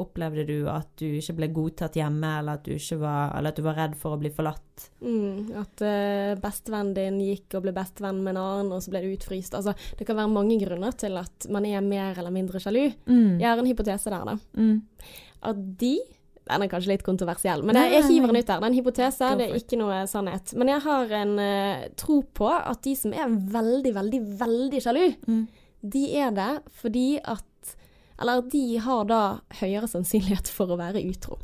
opplevde 0.00 0.46
du 0.48 0.56
at 0.72 0.88
du 1.00 1.06
ikke 1.10 1.36
ble 1.40 1.50
godtatt 1.52 1.98
hjemme, 2.00 2.30
eller 2.40 2.60
at 2.60 2.64
du, 2.68 2.96
var, 3.02 3.34
eller 3.36 3.52
at 3.52 3.60
du 3.60 3.66
var 3.66 3.76
redd 3.82 3.98
for 4.00 4.16
å 4.16 4.20
bli 4.22 4.32
forlatt? 4.32 4.88
Mm, 5.04 5.52
at 5.60 5.84
uh, 5.84 6.32
bestevennen 6.40 6.94
din 6.96 7.20
gikk 7.20 7.58
og 7.58 7.66
ble 7.66 7.76
bestevenn 7.76 8.22
med 8.24 8.34
en 8.34 8.42
annen, 8.42 8.72
og 8.72 8.80
så 8.84 8.94
ble 8.94 9.04
du 9.04 9.12
utfryst. 9.12 9.58
Altså, 9.58 9.76
det 9.98 10.08
kan 10.08 10.18
være 10.18 10.32
mange 10.32 10.56
grunner 10.62 10.96
til 10.96 11.20
at 11.20 11.50
man 11.52 11.68
er 11.68 11.84
mer 11.84 12.16
eller 12.16 12.32
mindre 12.34 12.62
sjalu. 12.62 12.86
Jeg 12.88 13.44
har 13.44 13.60
en 13.60 13.68
hypotese 13.68 14.12
der, 14.12 14.32
da. 14.32 14.38
Mm. 14.56 14.80
At 15.52 15.62
de 15.80 15.96
Den 16.48 16.62
er 16.64 16.68
kanskje 16.72 16.90
litt 16.90 17.04
kontroversiell, 17.06 17.62
men 17.62 17.76
jeg, 17.78 17.92
jeg 17.92 18.04
hiver 18.10 18.26
den 18.32 18.36
ut 18.40 18.46
der. 18.48 18.58
Det 18.58 18.66
er 18.66 18.70
en 18.72 18.78
hypotese, 18.80 19.28
det 19.38 19.44
er 19.46 19.54
ikke 19.60 19.78
noe 19.78 20.00
sannhet. 20.10 20.54
Men 20.58 20.68
jeg 20.72 20.80
har 20.82 21.12
en 21.20 21.34
uh, 21.38 21.84
tro 21.96 22.16
på 22.34 22.48
at 22.50 22.82
de 22.82 22.94
som 22.98 23.12
er 23.14 23.28
veldig, 23.30 23.92
veldig, 23.94 24.20
veldig 24.40 24.80
sjalu, 24.82 25.04
Mm. 25.28 25.44
de 25.82 26.02
er 26.18 26.30
det 26.30 26.50
fordi 26.82 27.06
at 27.22 27.44
Eller 28.22 28.42
de 28.52 28.76
har 28.78 29.04
da 29.08 29.20
høyere 29.58 29.88
sannsynlighet 29.90 30.46
for 30.46 30.70
å 30.70 30.76
være 30.78 31.00
utro. 31.08 31.38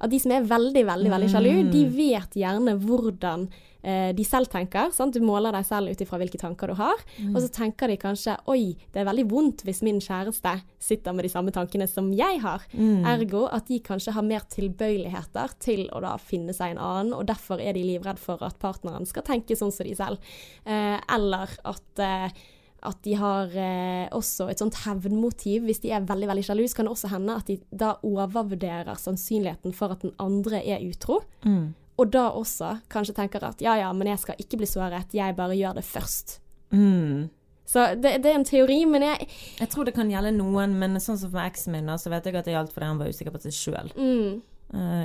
At 0.00 0.08
de 0.10 0.18
som 0.22 0.32
er 0.32 0.46
veldig, 0.48 0.84
veldig 0.86 1.10
veldig 1.12 1.28
sjalu, 1.30 1.50
Mm. 1.64 1.70
de 1.72 1.82
vet 1.96 2.30
gjerne 2.40 2.76
hvordan 2.80 3.48
de 3.80 4.24
selv 4.26 4.50
tenker. 4.52 4.90
Sant? 4.92 5.14
Du 5.16 5.24
måler 5.24 5.54
deg 5.56 5.64
selv 5.64 5.88
ut 5.88 6.02
ifra 6.04 6.18
hvilke 6.20 6.40
tanker 6.40 6.68
du 6.68 6.74
har. 6.76 7.00
Mm. 7.16 7.32
Og 7.32 7.40
så 7.44 7.48
tenker 7.54 7.88
de 7.88 7.96
kanskje 8.00 8.34
oi, 8.50 8.74
det 8.92 9.00
er 9.02 9.08
veldig 9.08 9.24
vondt 9.30 9.64
hvis 9.64 9.80
min 9.86 10.02
kjæreste 10.04 10.52
sitter 10.82 11.16
med 11.16 11.24
de 11.24 11.32
samme 11.32 11.54
tankene 11.54 11.88
som 11.88 12.10
jeg 12.16 12.42
har. 12.44 12.66
Mm. 12.74 13.06
Ergo 13.08 13.46
at 13.48 13.70
de 13.70 13.80
kanskje 13.84 14.14
har 14.16 14.26
mer 14.26 14.44
tilbøyeligheter 14.52 15.56
til 15.62 15.86
å 15.96 16.02
da 16.04 16.14
finne 16.20 16.54
seg 16.56 16.74
en 16.74 16.84
annen, 16.84 17.16
og 17.16 17.26
derfor 17.30 17.62
er 17.62 17.76
de 17.76 17.86
livredd 17.86 18.20
for 18.20 18.42
at 18.46 18.60
partneren 18.62 19.08
skal 19.08 19.26
tenke 19.26 19.56
sånn 19.58 19.74
som 19.74 19.88
de 19.88 19.96
selv. 19.96 20.32
Eh, 20.64 20.96
eller 21.16 21.60
at 21.68 22.04
eh, 22.04 22.40
at 22.80 23.02
de 23.04 23.12
har 23.20 23.50
eh, 23.60 24.06
også 24.16 24.46
et 24.48 24.60
sånt 24.60 24.78
hevnmotiv. 24.86 25.66
Hvis 25.68 25.82
de 25.82 25.92
er 25.92 26.06
veldig 26.08 26.30
veldig 26.30 26.44
sjalu, 26.46 26.62
så 26.64 26.78
kan 26.78 26.88
det 26.88 26.94
også 26.94 27.10
hende 27.12 27.36
at 27.36 27.50
de 27.50 27.58
da 27.68 27.90
overvurderer 28.06 28.96
sannsynligheten 28.96 29.74
for 29.76 29.92
at 29.92 30.06
den 30.06 30.14
andre 30.22 30.62
er 30.64 30.84
utro. 30.86 31.20
Mm. 31.44 31.74
Og 32.00 32.08
da 32.14 32.22
også 32.32 32.72
kanskje 32.92 33.14
tenker 33.18 33.44
at 33.44 33.60
ja 33.60 33.74
ja, 33.76 33.90
men 33.92 34.08
jeg 34.08 34.18
skal 34.22 34.38
ikke 34.40 34.56
bli 34.62 34.66
såret, 34.70 35.12
jeg 35.12 35.36
bare 35.36 35.56
gjør 35.58 35.74
det 35.80 35.84
først. 35.84 36.38
Mm. 36.72 37.28
Så 37.70 37.84
det, 38.00 38.16
det 38.24 38.30
er 38.32 38.38
en 38.40 38.44
teori, 38.48 38.80
men 38.88 39.02
jeg 39.04 39.26
Jeg 39.60 39.68
tror 39.70 39.84
det 39.86 39.94
kan 39.94 40.08
gjelde 40.10 40.32
noen, 40.34 40.72
men 40.80 40.96
sånn 41.02 41.18
som 41.20 41.30
for 41.30 41.44
eksen 41.44 41.72
min, 41.76 41.90
så 42.00 42.10
vet 42.10 42.24
jeg 42.26 42.34
at 42.40 42.44
det 42.48 42.54
gjaldt 42.56 42.72
fordi 42.74 42.86
han 42.88 42.98
var 42.98 43.10
usikker 43.12 43.34
på 43.36 43.42
seg 43.44 43.52
sjøl. 43.54 43.92
mm, 43.94 44.40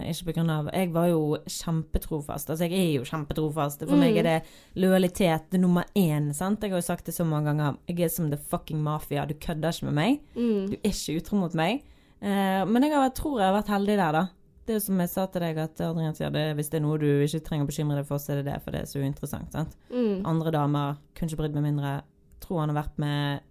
ikke 0.09 0.25
på 0.29 0.33
grunn 0.37 0.49
av 0.53 0.67
Jeg 0.73 0.91
var 0.93 1.07
jo 1.09 1.37
kjempetrofast. 1.49 2.49
Altså, 2.53 2.67
jeg 2.69 2.73
er 2.79 2.91
jo 2.99 3.03
kjempetrofast. 3.09 3.79
For 3.85 3.95
Mm. 3.95 3.99
meg 3.99 4.17
er 4.17 4.23
det 4.23 4.43
lojalitet 4.75 5.49
det 5.51 5.59
nummer 5.59 5.85
én, 5.95 6.31
sant. 6.33 6.61
Jeg 6.61 6.71
har 6.71 6.77
jo 6.81 6.85
sagt 6.85 7.05
det 7.05 7.15
så 7.15 7.25
mange 7.25 7.45
ganger. 7.51 7.77
Jeg 7.87 7.99
er 8.05 8.09
som 8.09 8.29
the 8.31 8.37
fucking 8.37 8.81
mafia. 8.81 9.25
Du 9.25 9.33
kødder 9.33 9.69
ikke 9.73 9.85
med 9.85 9.93
meg. 9.93 10.19
mm, 10.35 10.67
Du 10.69 10.75
er 10.83 10.91
ikke 10.91 11.17
utro 11.21 11.35
mot 11.37 11.53
meg. 11.53 11.81
Uh, 12.21 12.65
men 12.65 12.83
jeg 12.83 12.93
har, 12.93 13.09
tror 13.09 13.39
jeg 13.41 13.51
har 13.53 13.61
vært 13.61 13.73
heldig 13.73 13.97
der, 13.97 14.11
da. 14.11 14.27
Det 14.65 14.75
er 14.75 14.79
som 14.81 14.99
jeg 14.99 15.09
sa 15.11 15.25
til 15.29 15.41
deg, 15.45 15.57
at 15.61 15.81
Adrian 15.85 16.15
sier 16.17 16.31
det, 16.33 16.55
hvis 16.57 16.69
det 16.73 16.79
er 16.79 16.85
noe 16.87 16.97
du 16.97 17.05
ikke 17.21 17.43
trenger 17.45 17.67
å 17.67 17.69
bekymre 17.69 17.99
deg 17.99 18.07
for, 18.09 18.17
så 18.17 18.31
er 18.33 18.39
det 18.41 18.47
det, 18.51 18.55
for 18.63 18.71
det 18.73 18.79
er 18.81 18.85
så 18.89 18.99
uinteressant. 19.03 19.51
sant? 19.53 19.75
mm. 19.93 20.23
Andre 20.25 20.51
damer 20.55 20.95
kunne 21.13 21.29
ikke 21.29 21.41
brydd 21.43 21.53
meg 21.59 21.67
mindre. 21.67 21.91
Tror 22.41 22.63
han 22.63 22.73
har 22.73 22.79
vært 22.83 22.97
med 23.01 23.45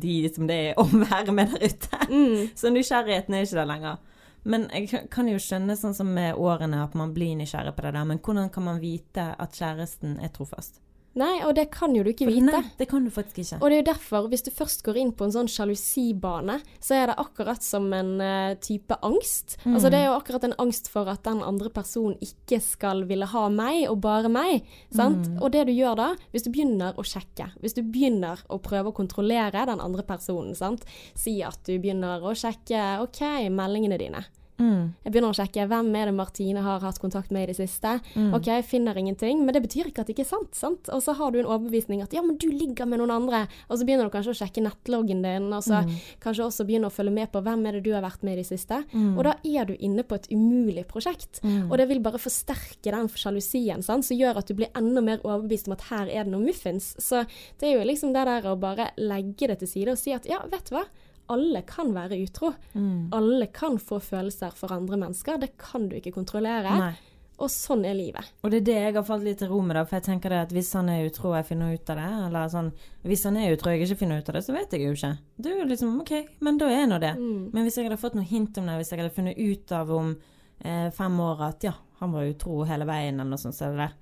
de 0.00 0.14
som 0.30 0.46
det 0.46 0.58
er 0.68 0.78
å 0.78 0.84
være 0.86 1.32
med 1.34 1.50
der 1.56 1.66
ute. 1.66 1.98
Mm. 2.10 2.48
Så 2.60 2.70
nysgjerrigheten 2.70 3.34
er 3.34 3.42
ikke 3.48 3.58
der 3.58 3.66
lenger. 3.72 3.98
Men 4.44 4.68
jeg 4.72 4.86
kan- 4.88 5.08
kan 5.12 5.28
jo 5.28 5.36
skjønne 5.42 5.74
sånn 5.76 5.94
som 5.94 6.14
med 6.14 6.38
årene 6.38 6.78
at 6.84 6.94
man 6.94 7.10
blir 7.12 7.34
nysgjerrig 7.36 7.74
på 7.76 7.82
det 7.82 7.92
der, 7.98 8.04
men 8.08 8.18
hvordan 8.22 8.48
kan 8.54 8.64
man 8.64 8.78
vite 8.80 9.26
at 9.38 9.52
kjæresten 9.58 10.14
er 10.22 10.28
trofast? 10.32 10.78
Nei, 11.18 11.40
og 11.42 11.56
det 11.58 11.66
kan 11.74 11.94
jo 11.96 12.04
du 12.06 12.12
ikke 12.12 12.28
vite. 12.28 12.46
Nei, 12.46 12.62
det 12.78 12.86
kan 12.90 13.02
du 13.02 13.10
faktisk 13.10 13.42
ikke. 13.42 13.58
Og 13.58 13.70
det 13.70 13.76
er 13.76 13.80
jo 13.80 13.86
derfor, 13.88 14.28
hvis 14.30 14.44
du 14.46 14.50
først 14.54 14.84
går 14.86 15.00
inn 15.00 15.10
på 15.16 15.26
en 15.26 15.34
sånn 15.34 15.50
sjalusibane, 15.50 16.60
så 16.78 17.00
er 17.00 17.10
det 17.10 17.16
akkurat 17.18 17.66
som 17.66 17.88
en 17.96 18.12
uh, 18.22 18.54
type 18.62 18.94
angst. 19.06 19.56
Mm. 19.64 19.74
Altså 19.74 19.90
det 19.90 20.00
er 20.00 20.06
jo 20.06 20.16
akkurat 20.20 20.46
en 20.46 20.56
angst 20.62 20.90
for 20.92 21.10
at 21.10 21.24
den 21.26 21.42
andre 21.42 21.72
personen 21.74 22.14
ikke 22.22 22.60
skal 22.62 23.02
ville 23.10 23.26
ha 23.32 23.44
meg, 23.50 23.82
og 23.90 23.98
bare 24.06 24.30
meg. 24.30 24.68
Sant? 24.94 25.26
Mm. 25.26 25.40
Og 25.42 25.50
det 25.56 25.66
du 25.66 25.74
gjør 25.74 25.98
da, 25.98 26.08
hvis 26.30 26.46
du 26.46 26.52
begynner 26.54 26.94
å 26.94 27.06
sjekke, 27.06 27.50
hvis 27.58 27.74
du 27.74 27.82
begynner 27.82 28.44
å 28.46 28.60
prøve 28.62 28.92
å 28.92 28.96
kontrollere 28.96 29.66
den 29.66 29.82
andre 29.82 30.06
personen, 30.06 30.54
sant? 30.58 30.86
si 31.18 31.40
at 31.44 31.58
du 31.66 31.74
begynner 31.80 32.22
å 32.22 32.36
sjekke 32.38 33.00
OK, 33.02 33.24
meldingene 33.50 33.98
dine. 33.98 34.22
Mm. 34.60 34.92
Jeg 35.04 35.12
begynner 35.14 35.32
å 35.32 35.38
sjekke 35.40 35.66
hvem 35.70 35.88
er 35.96 36.10
det 36.10 36.14
Martine 36.14 36.62
har 36.62 36.80
hatt 36.84 37.00
kontakt 37.00 37.30
med 37.32 37.44
i 37.48 37.52
det 37.52 37.56
siste. 37.56 37.96
Mm. 38.14 38.34
Ok, 38.36 38.46
jeg 38.52 38.66
finner 38.68 38.98
ingenting, 39.00 39.40
men 39.44 39.54
det 39.56 39.62
betyr 39.64 39.88
ikke 39.90 40.04
at 40.04 40.10
det 40.10 40.14
ikke 40.18 40.26
er 40.26 40.30
sant. 40.36 40.54
sant? 40.54 40.90
Og 40.92 41.00
så 41.02 41.14
har 41.16 41.32
du 41.32 41.40
en 41.40 41.48
overbevisning 41.48 42.02
at 42.04 42.12
ja, 42.12 42.22
men 42.22 42.36
du 42.36 42.48
ligger 42.52 42.86
med 42.86 43.00
noen 43.00 43.10
andre. 43.16 43.46
Og 43.70 43.78
så 43.80 43.86
begynner 43.88 44.06
du 44.06 44.12
kanskje 44.14 44.34
å 44.34 44.38
sjekke 44.42 44.62
nettloggen 44.66 45.22
din, 45.24 45.48
og 45.52 45.62
så 45.64 45.80
Mm. 45.80 45.94
kanskje 46.20 46.44
også 46.44 46.66
begynner 46.68 46.90
å 46.90 46.94
følge 46.94 47.12
med 47.16 47.32
på 47.32 47.40
hvem 47.42 47.66
er 47.66 47.72
det 47.72 47.82
du 47.84 47.92
har 47.94 48.02
vært 48.02 48.22
med 48.22 48.34
i 48.34 48.42
det 48.42 48.46
siste. 48.50 48.84
Mm. 48.92 49.16
Og 49.16 49.24
da 49.24 49.34
er 49.44 49.64
du 49.64 49.74
inne 49.80 50.02
på 50.04 50.14
et 50.14 50.28
umulig 50.30 50.84
prosjekt. 50.86 51.40
Mm. 51.42 51.70
Og 51.70 51.78
det 51.78 51.88
vil 51.88 52.00
bare 52.04 52.18
forsterke 52.20 52.90
den 52.92 53.08
sjalusien, 53.08 53.82
sant? 53.82 54.04
som 54.04 54.16
gjør 54.16 54.36
at 54.38 54.46
du 54.46 54.54
blir 54.54 54.68
enda 54.76 55.00
mer 55.00 55.18
overbevist 55.24 55.68
om 55.68 55.72
at 55.72 55.82
her 55.90 56.06
er 56.08 56.24
det 56.24 56.32
noe 56.32 56.44
muffins. 56.44 56.94
Så 57.00 57.24
det 57.58 57.68
er 57.70 57.78
jo 57.78 57.86
liksom 57.88 58.12
det 58.12 58.26
der 58.26 58.42
å 58.50 58.58
bare 58.60 58.90
legge 58.98 59.48
det 59.48 59.58
til 59.60 59.68
side 59.68 59.88
og 59.94 59.98
si 59.98 60.12
at 60.12 60.26
ja, 60.28 60.42
vet 60.50 60.68
du 60.68 60.76
hva. 60.76 60.84
Alle 61.30 61.62
kan 61.68 61.92
være 61.94 62.18
utro. 62.24 62.52
Mm. 62.74 63.10
Alle 63.16 63.46
kan 63.54 63.78
få 63.82 64.00
følelser 64.02 64.54
for 64.56 64.74
andre 64.74 64.98
mennesker. 65.00 65.38
Det 65.40 65.54
kan 65.60 65.88
du 65.90 65.96
ikke 65.98 66.14
kontrollere. 66.16 66.74
Nei. 66.80 66.92
Og 67.40 67.48
sånn 67.48 67.86
er 67.88 67.94
livet. 67.96 68.26
Og 68.44 68.52
det 68.52 68.58
er 68.60 68.64
det 68.66 68.74
jeg 68.76 68.94
har 68.98 69.04
falt 69.08 69.24
litt 69.24 69.38
til 69.40 69.48
ro 69.48 69.62
med, 69.64 69.72
da. 69.78 69.86
For 69.88 69.96
jeg 69.96 70.06
tenker 70.10 70.32
det 70.32 70.40
at 70.44 70.50
hvis 70.52 70.74
han 70.76 70.90
er 70.92 71.06
utro 71.06 71.30
og 71.30 71.38
jeg 71.38 71.48
finner 71.48 71.72
ut 71.72 71.92
av 71.92 72.00
det, 72.02 72.08
eller 72.26 72.50
sånn 72.52 72.68
Hvis 73.08 73.24
han 73.24 73.38
er 73.40 73.54
utro 73.54 73.70
og 73.70 73.76
jeg 73.76 73.86
ikke 73.86 74.00
finner 74.02 74.20
ut 74.20 74.28
av 74.28 74.36
det, 74.36 74.42
så 74.44 74.56
vet 74.56 74.76
jeg 74.76 74.84
jo 74.84 74.92
ikke. 74.92 75.12
Det 75.40 75.52
er 75.52 75.62
jo 75.62 75.70
liksom 75.70 75.94
OK, 76.02 76.12
men 76.44 76.60
da 76.60 76.68
er 76.74 76.90
nå 76.90 77.00
det. 77.00 77.14
Mm. 77.16 77.48
Men 77.54 77.64
hvis 77.64 77.80
jeg 77.80 77.88
hadde 77.88 78.00
fått 78.02 78.18
noe 78.18 78.28
hint 78.28 78.60
om 78.60 78.68
det, 78.68 78.76
hvis 78.82 78.92
jeg 78.92 79.00
hadde 79.00 79.16
funnet 79.16 79.40
ut 79.40 79.72
av 79.78 79.94
om 79.96 80.12
eh, 80.12 80.90
fem 80.98 81.16
år 81.24 81.46
at 81.48 81.64
ja, 81.70 81.74
han 82.02 82.12
var 82.12 82.28
utro 82.28 82.60
hele 82.68 82.88
veien, 82.88 83.16
eller 83.16 83.32
noe 83.32 83.40
sånt, 83.40 83.56
så 83.56 83.70
er 83.70 83.72
det 83.72 83.86
der. 83.86 83.96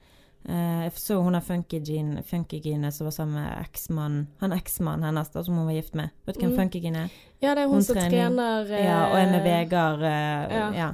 Eh, 0.48 0.82
jeg 0.84 0.92
så 1.02 1.16
hun 1.22 1.34
har 1.34 1.40
Funkygine 1.42 2.22
funky 2.22 2.60
som 2.94 3.04
var 3.06 3.10
sammen 3.12 3.34
med 3.34 3.66
eksmannen 3.66 4.26
Han 4.40 4.52
eksmannen 4.52 5.04
hennes, 5.04 5.28
da, 5.30 5.42
som 5.44 5.56
hun 5.58 5.66
var 5.66 5.72
gift 5.74 5.94
med. 5.94 6.10
Vet 6.24 6.38
du 6.38 6.40
hvem 6.46 6.52
Mm. 6.54 6.56
Funkygine 6.62 6.96
er? 7.04 7.10
Ja, 7.40 7.54
det 7.54 7.62
er 7.64 7.66
hun, 7.66 7.74
Hun 7.74 7.82
som 7.82 7.96
trener 7.96 8.70
eh, 8.70 8.84
Ja, 8.86 9.00
og 9.10 9.16
er 9.18 9.30
med 9.32 9.42
Vegard 9.44 10.02
eh, 10.02 10.56
ja. 10.56 10.70
ja. 10.72 10.92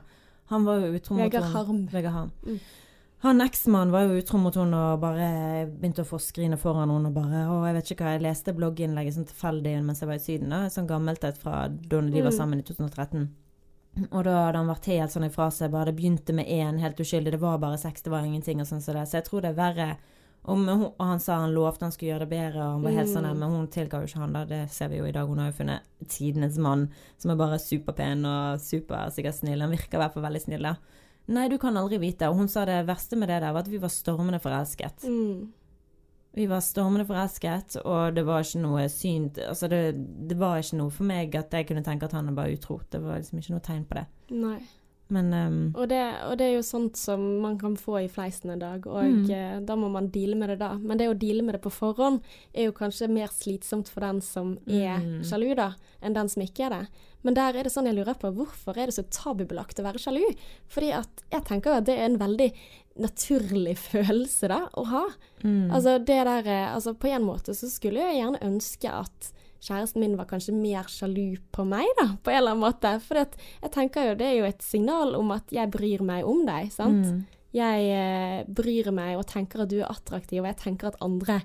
Han 0.50 0.64
var 0.64 0.80
jo 0.80 0.94
utro 0.96 1.14
mot 1.14 1.22
Vegard. 1.24 1.44
Harm. 1.52 1.86
Vegard 1.92 2.12
Harm. 2.12 2.30
Mm. 2.46 2.58
Han 3.24 3.40
eksmannen 3.40 3.92
var 3.92 4.02
jo 4.04 4.18
utro 4.20 4.36
mot 4.38 4.54
henne 4.54 4.76
og 4.76 5.00
bare 5.00 5.28
begynte 5.70 6.02
å 6.02 6.08
få 6.08 6.18
skrine 6.20 6.58
foran 6.60 6.90
henne 6.90 7.08
og 7.08 7.14
bare 7.14 7.46
Å, 7.48 7.60
jeg 7.68 7.74
vet 7.78 7.90
ikke 7.94 8.04
hva, 8.04 8.12
jeg 8.18 8.22
leste 8.26 8.52
blogginnlegget 8.52 9.14
sånn 9.14 9.28
tilfeldig 9.30 9.82
mens 9.84 10.00
jeg 10.02 10.08
var 10.10 10.18
i 10.18 10.24
Syden, 10.24 10.50
da. 10.50 10.66
Sånn 10.68 10.86
gammelt 10.90 11.24
et 11.24 11.38
fra 11.40 11.68
da 11.68 12.00
de 12.10 12.20
var 12.20 12.32
Mm. 12.32 12.36
sammen 12.36 12.58
i 12.58 12.62
2013. 12.62 13.28
Og 14.10 14.24
da 14.26 14.32
hadde 14.46 14.58
han 14.58 14.66
vært 14.72 14.86
helt 14.90 15.12
sånn 15.14 15.28
ifra 15.28 15.50
seg, 15.54 15.70
bare 15.70 15.92
det 15.92 15.96
begynte 16.00 16.34
med 16.34 16.48
én, 16.50 16.80
helt 16.82 16.98
uskyldig, 16.98 17.30
det 17.36 17.40
var 17.40 17.58
bare 17.62 17.78
sex, 17.78 18.02
det 18.02 18.10
var 18.10 18.24
ingenting 18.26 18.60
og 18.60 18.66
sånn 18.66 18.82
som 18.82 18.94
det. 18.96 19.04
Så 19.06 19.20
jeg 19.20 19.26
tror 19.28 19.44
det 19.44 19.52
er 19.52 19.60
verre. 19.60 19.88
Men 20.46 20.66
hun, 20.76 20.88
og 20.98 21.04
han 21.08 21.20
sa 21.24 21.38
han 21.40 21.54
lovte 21.54 21.86
han 21.86 21.92
skulle 21.94 22.10
gjøre 22.12 22.26
det 22.26 22.32
bedre, 22.34 22.58
og 22.66 22.72
han 22.74 22.82
var 22.82 22.90
helt 22.98 23.08
Mm. 23.08 23.14
sånn 23.14 23.22
der, 23.28 23.34
men 23.34 23.50
hun 23.54 23.66
tilga 23.68 24.00
jo 24.02 24.06
ikke 24.10 24.18
han, 24.20 24.32
da. 24.34 24.44
Det 24.44 24.70
ser 24.70 24.88
vi 24.88 24.98
jo 24.98 25.04
i 25.06 25.12
dag. 25.12 25.26
Hun 25.28 25.38
har 25.38 25.46
jo 25.52 25.56
funnet 25.64 25.80
tidenes 26.08 26.58
mann 26.58 26.90
som 27.16 27.30
er 27.30 27.36
bare 27.36 27.58
superpen 27.58 28.26
og 28.26 28.60
super 28.60 29.08
sikkert 29.10 29.34
snill. 29.38 29.60
Han 29.62 29.70
virker 29.70 29.94
i 29.94 30.02
hvert 30.02 30.12
fall 30.12 30.22
veldig 30.26 30.42
snill, 30.42 30.62
da. 30.62 30.74
Nei, 31.28 31.48
du 31.48 31.56
kan 31.56 31.74
aldri 31.76 31.96
vite. 31.98 32.28
Og 32.28 32.36
hun 32.36 32.48
sa 32.48 32.66
det 32.66 32.84
verste 32.86 33.16
med 33.16 33.28
det 33.28 33.40
der 33.40 33.52
var 33.52 33.60
at 33.60 33.68
vi 33.68 33.78
var 33.78 33.88
stormende 33.88 34.38
forelsket. 34.42 35.06
Mm. 35.08 35.52
Vi 36.34 36.46
var 36.50 36.62
stormende 36.66 37.06
forelsket, 37.06 37.76
og 37.86 38.16
det 38.16 38.24
var 38.26 38.42
ikke 38.42 38.62
noe 38.64 38.88
syn 38.90 39.28
Altså, 39.38 39.68
det, 39.70 39.82
det 40.30 40.38
var 40.40 40.58
ikke 40.58 40.80
noe 40.80 40.94
for 40.94 41.06
meg 41.06 41.36
at 41.38 41.54
jeg 41.54 41.68
kunne 41.68 41.84
tenke 41.86 42.08
at 42.08 42.16
han 42.16 42.32
var 42.34 42.50
utro. 42.50 42.80
Det 42.90 43.02
var 43.02 43.20
liksom 43.20 43.38
ikke 43.38 43.54
noe 43.54 43.66
tegn 43.68 43.84
på 43.86 44.00
det. 44.00 44.06
Nei. 44.34 44.58
Men 45.12 45.26
um, 45.34 45.56
Og 45.76 45.88
det, 45.90 46.00
og 46.24 46.38
det 46.40 46.46
er 46.46 46.54
jo 46.56 46.62
sånt 46.64 46.96
som 46.96 47.20
man 47.42 47.58
kan 47.60 47.74
få 47.76 47.98
i 48.04 48.08
fleisen 48.08 48.50
en 48.54 48.58
dag, 48.62 48.86
og 48.86 49.02
Mm. 49.04 49.30
eh, 49.30 49.60
da 49.60 49.76
må 49.76 49.90
man 49.92 50.08
deale 50.08 50.34
med 50.34 50.48
det 50.48 50.58
da. 50.62 50.78
Men 50.80 50.96
det 50.98 51.08
å 51.10 51.18
deale 51.18 51.42
med 51.44 51.54
det 51.54 51.60
på 51.62 51.70
forhånd 51.70 52.22
er 52.54 52.64
jo 52.70 52.72
kanskje 52.72 53.10
mer 53.10 53.28
slitsomt 53.28 53.88
for 53.92 54.00
den 54.00 54.20
som 54.24 54.54
er 54.66 54.98
Mm. 55.00 55.20
sjalu, 55.22 55.54
da, 55.54 55.74
enn 56.02 56.14
den 56.14 56.28
som 56.28 56.42
ikke 56.42 56.64
er 56.66 56.70
det. 56.70 56.88
Men 57.22 57.34
der 57.34 57.54
er 57.56 57.62
det 57.64 57.72
sånn 57.72 57.84
jeg 57.86 57.94
lurer 57.96 58.14
på, 58.18 58.32
hvorfor 58.34 58.76
er 58.78 58.86
det 58.86 58.94
så 58.94 59.04
tabubelagt 59.10 59.78
å 59.80 59.84
være 59.84 59.98
sjalu? 60.00 60.24
Fordi 60.68 60.90
at 60.92 61.22
jeg 61.32 61.44
tenker 61.44 61.72
at 61.76 61.84
det 61.84 61.98
er 61.98 62.04
en 62.06 62.18
veldig 62.18 62.52
naturlig 62.98 63.76
følelse 63.92 64.48
da, 64.48 64.68
å 64.76 64.84
ha. 64.86 65.04
mm, 65.44 65.70
Altså 65.70 65.98
det 65.98 66.24
der, 66.24 66.46
eh, 66.46 66.74
altså 66.74 66.94
på 66.94 67.08
en 67.12 67.22
måte 67.24 67.54
så 67.54 67.68
skulle 67.70 68.00
jeg 68.00 68.22
gjerne 68.22 68.40
ønske 68.42 68.88
at 68.90 69.32
kjæresten 69.64 70.00
min 70.04 70.16
var 70.18 70.28
kanskje 70.30 70.54
mer 70.56 70.88
sjalu 70.92 71.38
på 71.54 71.64
meg, 71.68 71.86
da, 72.00 72.10
på 72.22 72.30
en 72.32 72.36
eller 72.40 72.54
annen 72.54 72.64
måte. 72.66 72.90
For 73.04 73.20
jeg 73.22 73.72
tenker 73.72 74.10
jo 74.10 74.18
det 74.20 74.26
er 74.28 74.36
jo 74.42 74.48
et 74.50 74.62
signal 74.64 75.14
om 75.18 75.32
at 75.34 75.54
jeg 75.54 75.72
bryr 75.72 76.04
meg 76.04 76.28
om 76.28 76.44
deg, 76.48 76.68
sant. 76.74 77.06
mm, 77.08 77.24
Jeg 77.54 77.86
eh, 77.94 78.44
bryr 78.50 78.90
meg 78.92 79.16
og 79.16 79.26
tenker 79.30 79.62
at 79.62 79.70
du 79.70 79.78
er 79.80 79.90
attraktiv, 79.90 80.42
og 80.42 80.48
jeg 80.50 80.60
tenker 80.64 80.90
at 80.90 81.00
andre 81.04 81.40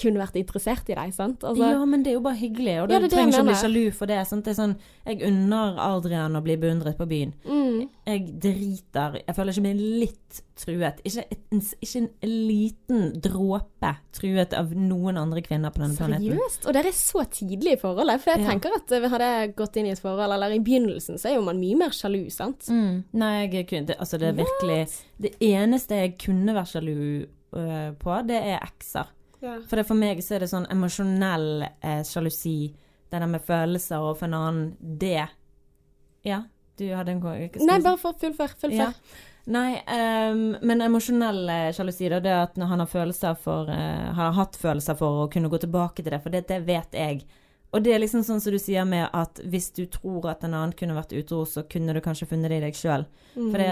kunne 0.00 0.20
vært 0.22 0.36
interessert 0.40 0.88
i 0.90 0.96
deg, 0.98 1.12
sant? 1.14 1.44
Altså, 1.44 1.68
ja, 1.74 1.84
men 1.84 2.02
det 2.02 2.12
er 2.12 2.16
jo 2.18 2.22
bare 2.24 2.40
hyggelig, 2.40 2.76
og 2.82 2.88
du 2.88 2.94
Ja, 2.94 3.00
er 3.00 3.08
trenger 3.12 3.32
ikke 3.36 3.44
å 3.44 3.48
bli 3.50 3.58
sjalu 3.60 3.92
for 3.94 4.06
det. 4.10 4.20
Sant? 4.26 4.44
Det 4.44 4.52
er 4.54 4.58
sånn, 4.62 4.76
jeg 5.06 5.22
unner 5.28 5.78
Adrian 5.84 6.36
å 6.36 6.42
bli 6.44 6.56
beundret 6.56 6.96
på 6.98 7.06
byen. 7.10 7.34
mm, 7.44 7.88
Jeg 8.06 8.24
driter 8.42 9.20
Jeg 9.26 9.34
føler 9.36 9.52
ikke 9.52 9.62
meg 9.68 9.76
litt 9.76 10.40
truet. 10.60 10.98
Ikke 11.04 11.24
en, 11.52 11.60
ikke 11.80 12.00
en 12.02 12.08
liten 12.48 13.20
dråpe 13.24 13.92
truet 14.12 14.52
av 14.58 14.72
noen 14.76 15.16
andre 15.16 15.40
kvinner 15.42 15.70
på 15.72 15.80
denne 15.80 15.96
planeten. 15.96 16.26
seriøst? 16.34 16.66
Og 16.66 16.74
dere 16.76 16.88
er 16.92 16.96
så 16.98 17.24
tidlig 17.30 17.72
i 17.76 17.80
forholdet. 17.80 18.20
For 18.20 18.30
jeg 18.34 18.40
Ja. 18.44 18.50
tenker 18.50 18.74
at 18.76 18.92
eh, 18.92 19.08
hadde 19.08 19.28
jeg 19.30 19.54
gått 19.56 19.76
inn 19.76 19.86
i 19.86 19.90
et 19.94 19.98
forhold, 20.02 20.32
eller 20.32 20.50
i 20.52 20.58
begynnelsen, 20.58 21.18
så 21.18 21.30
er 21.30 21.34
jo 21.36 21.42
man 21.46 21.60
mye 21.60 21.76
mer 21.76 21.90
sjalu, 21.90 22.30
sant? 22.30 22.66
Mm. 22.68 23.04
Nei, 23.12 23.46
jeg 23.48 23.66
kunne 23.68 23.86
det, 23.86 23.96
Altså, 24.00 24.18
det 24.18 24.28
er 24.28 24.44
virkelig 24.44 24.88
Det 25.20 25.32
eneste 25.40 25.94
jeg 26.02 26.18
kunne 26.18 26.54
vært 26.54 26.72
sjalu 26.74 27.26
øh, 27.54 27.92
på, 27.98 28.26
det 28.26 28.36
er 28.36 28.60
ekser. 28.62 29.06
Ja. 29.40 29.56
For 29.68 29.80
det, 29.80 29.86
for 29.88 29.98
meg 29.98 30.20
så 30.24 30.36
er 30.36 30.44
det 30.44 30.50
sånn 30.52 30.68
emosjonell 30.72 31.64
eh, 31.64 32.02
sjalusi. 32.06 32.72
Det 33.10 33.18
der 33.18 33.30
med 33.30 33.42
følelser 33.42 33.98
overfor 33.98 34.28
en 34.28 34.38
annen, 34.38 34.70
det 34.78 35.26
Ja, 36.26 36.44
du 36.78 36.86
hadde 36.94 37.16
en 37.16 37.22
hva 37.24 37.34
Nei, 37.38 37.80
bare 37.82 37.98
for 37.98 38.14
fullfør. 38.20 38.54
Ja. 38.76 38.92
Nei, 39.50 39.80
um, 40.30 40.42
men 40.62 40.84
emosjonell 40.84 41.48
eh, 41.48 41.68
sjalusi, 41.74 42.10
da, 42.12 42.20
det 42.22 42.34
at 42.36 42.58
når 42.60 42.70
han 42.74 42.82
har 42.84 42.90
følelser 42.92 43.38
for 43.40 43.70
uh, 43.72 44.10
Har 44.14 44.36
hatt 44.36 44.58
følelser 44.60 44.98
for 45.00 45.24
å 45.24 45.28
kunne 45.32 45.50
gå 45.50 45.58
tilbake 45.62 46.04
til 46.04 46.12
det, 46.12 46.20
for 46.22 46.34
det, 46.34 46.44
det 46.50 46.60
vet 46.68 46.94
jeg. 46.94 47.24
Og 47.70 47.82
det 47.82 47.94
er 47.94 48.02
liksom 48.02 48.22
sånn 48.26 48.42
som 48.42 48.54
du 48.54 48.58
sier 48.60 48.86
med 48.86 49.08
at 49.16 49.40
hvis 49.46 49.70
du 49.76 49.84
tror 49.90 50.28
at 50.32 50.44
en 50.44 50.56
annen 50.58 50.74
kunne 50.76 50.96
vært 50.96 51.14
utro, 51.16 51.44
så 51.46 51.62
kunne 51.70 51.94
du 51.94 52.02
kanskje 52.04 52.28
funnet 52.30 52.50
det 52.50 52.58
i 52.58 52.64
deg 52.66 52.78
sjøl. 52.78 53.06
Mm. 53.36 53.50
For 53.50 53.62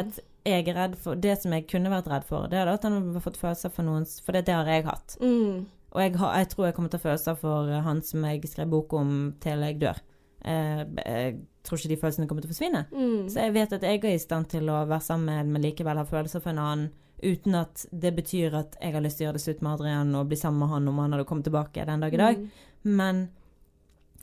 jeg 0.46 0.68
er 0.68 0.77
redd 0.77 0.94
for 1.01 1.18
Det 1.18 1.35
som 1.40 1.53
jeg 1.53 1.66
kunne 1.70 1.90
vært 1.92 2.09
redd 2.11 2.27
for, 2.29 2.46
det 2.51 2.61
er 2.61 2.70
at 2.70 2.85
han 2.87 3.01
har 3.14 3.24
fått 3.24 3.40
følelser 3.40 3.72
for 3.74 3.87
noen 3.87 4.07
For 4.07 4.37
det, 4.37 4.46
det 4.48 4.55
har 4.57 4.70
jeg 4.70 4.87
hatt. 4.87 5.16
Mm. 5.20 5.66
Og 5.88 6.03
jeg, 6.03 6.14
har, 6.20 6.37
jeg 6.38 6.48
tror 6.53 6.66
jeg 6.66 6.77
kommer 6.77 6.92
til 6.92 7.01
å 7.01 7.07
følelser 7.07 7.37
for 7.40 7.72
eh, 7.72 7.85
han 7.85 8.03
som 8.05 8.24
jeg 8.29 8.51
skrev 8.51 8.70
bok 8.72 8.92
om 8.98 9.12
til 9.40 9.64
jeg 9.64 9.81
dør. 9.81 10.01
Eh, 10.44 10.83
jeg 10.85 11.35
tror 11.66 11.81
ikke 11.81 11.90
de 11.92 12.01
følelsene 12.03 12.29
kommer 12.29 12.44
til 12.44 12.51
å 12.51 12.55
forsvinne. 12.55 12.85
Mm. 12.92 13.29
Så 13.33 13.44
jeg 13.46 13.55
vet 13.57 13.77
at 13.77 13.87
jeg 13.88 14.03
er 14.03 14.14
i 14.14 14.22
stand 14.22 14.51
til 14.53 14.68
å 14.68 14.83
være 14.85 15.05
sammen 15.05 15.33
med, 15.33 15.55
men 15.55 15.64
likevel 15.64 16.01
ha 16.01 16.07
følelser 16.09 16.44
for 16.44 16.53
en 16.53 16.62
annen, 16.64 16.90
uten 17.18 17.57
at 17.59 17.83
det 17.90 18.12
betyr 18.14 18.55
at 18.55 18.77
jeg 18.79 18.94
har 18.94 19.03
lyst 19.03 19.18
til 19.18 19.24
å 19.24 19.29
gjøre 19.29 19.40
det 19.40 19.42
slutt 19.42 19.62
med 19.64 19.72
Adrian 19.72 20.14
og 20.14 20.29
bli 20.31 20.37
sammen 20.38 20.62
med 20.62 20.70
han 20.70 20.87
om 20.87 21.01
han 21.03 21.16
hadde 21.16 21.27
kommet 21.27 21.48
tilbake 21.48 21.87
den 21.88 22.05
dag 22.05 22.14
i 22.14 22.20
dag. 22.20 22.44
Mm. 22.44 22.92
Men 23.01 23.24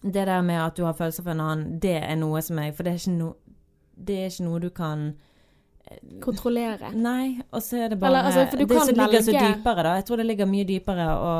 det 0.05 0.27
der 0.29 0.45
med 0.45 0.61
at 0.61 0.77
du 0.77 0.85
har 0.85 0.95
følelser 0.95 1.25
for 1.25 1.33
en 1.33 1.43
annen, 1.43 1.79
det 1.81 1.97
er 1.97 2.15
noe 2.21 2.39
som 2.45 2.61
jeg 2.61 2.75
For 2.77 2.85
det 2.85 2.93
er 2.93 3.01
ikke, 3.01 3.17
no, 3.17 3.31
det 3.97 4.19
er 4.21 4.29
ikke 4.29 4.45
noe 4.45 4.61
du 4.63 4.69
kan 4.69 5.05
Kontrollere. 6.23 6.91
Nei, 6.97 7.39
og 7.51 7.61
så 7.61 7.83
er 7.85 7.93
det 7.93 7.99
bare 8.01 8.09
Eller, 8.09 8.29
altså, 8.31 8.57
Det 8.57 8.67
kan 8.69 8.87
som 8.87 8.99
ligger 8.99 9.21
så 9.21 9.35
dypere, 9.35 9.83
da. 9.83 9.95
Jeg 9.99 10.05
tror 10.07 10.21
det 10.21 10.25
ligger 10.31 10.49
mye 10.49 10.67
dypere, 10.67 11.07
å 11.13 11.33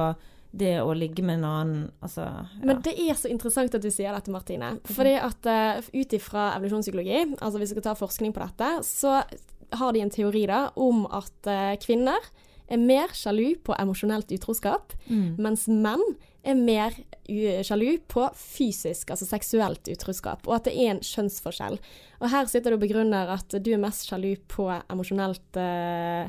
det 0.55 0.77
å 0.79 0.93
ligge 0.95 1.23
med 1.25 1.41
en 1.41 1.47
annen 1.49 1.79
Altså 2.05 2.23
ja. 2.23 2.45
Men 2.63 2.79
det 2.85 2.93
er 2.95 3.17
så 3.19 3.27
interessant 3.31 3.75
at 3.75 3.83
du 3.83 3.89
sier 3.91 4.15
dette, 4.15 4.31
Martine. 4.31 4.75
Fordi 4.87 5.15
at 5.19 5.49
uh, 5.49 5.89
ut 5.91 6.15
ifra 6.15 6.53
evolusjonspsykologi, 6.55 7.35
altså 7.41 7.59
hvis 7.59 7.73
vi 7.73 7.75
skal 7.75 7.87
ta 7.89 7.95
forskning 7.99 8.35
på 8.35 8.43
dette, 8.43 8.71
så 8.87 9.17
har 9.75 9.95
de 9.95 10.03
en 10.05 10.13
teori 10.13 10.45
da 10.47 10.69
om 10.79 11.03
at 11.11 11.49
uh, 11.49 11.73
kvinner 11.83 12.29
er 12.71 12.81
mer 12.81 13.11
sjalu 13.13 13.57
på 13.65 13.75
emosjonelt 13.77 14.31
utroskap, 14.33 14.95
Mm. 15.05 15.35
mens 15.37 15.67
menn 15.69 16.01
er 16.43 16.55
mer 16.57 16.95
sjalu 17.27 17.97
på 18.07 18.25
fysisk, 18.37 19.09
altså 19.11 19.25
seksuelt 19.25 19.87
utroskap, 19.91 20.47
og 20.47 20.55
at 20.59 20.67
det 20.69 20.73
er 20.77 20.91
en 20.95 20.99
kjønnsforskjell. 21.03 21.79
Og 22.21 22.29
her 22.31 22.45
sitter 22.51 22.71
du 22.71 22.77
og 22.77 22.83
begrunner 22.85 23.31
at 23.35 23.55
du 23.59 23.71
er 23.73 23.81
mest 23.81 24.07
sjalu 24.09 24.35
på 24.51 24.67
emosjonelt 24.89 25.59
uh, 25.59 26.27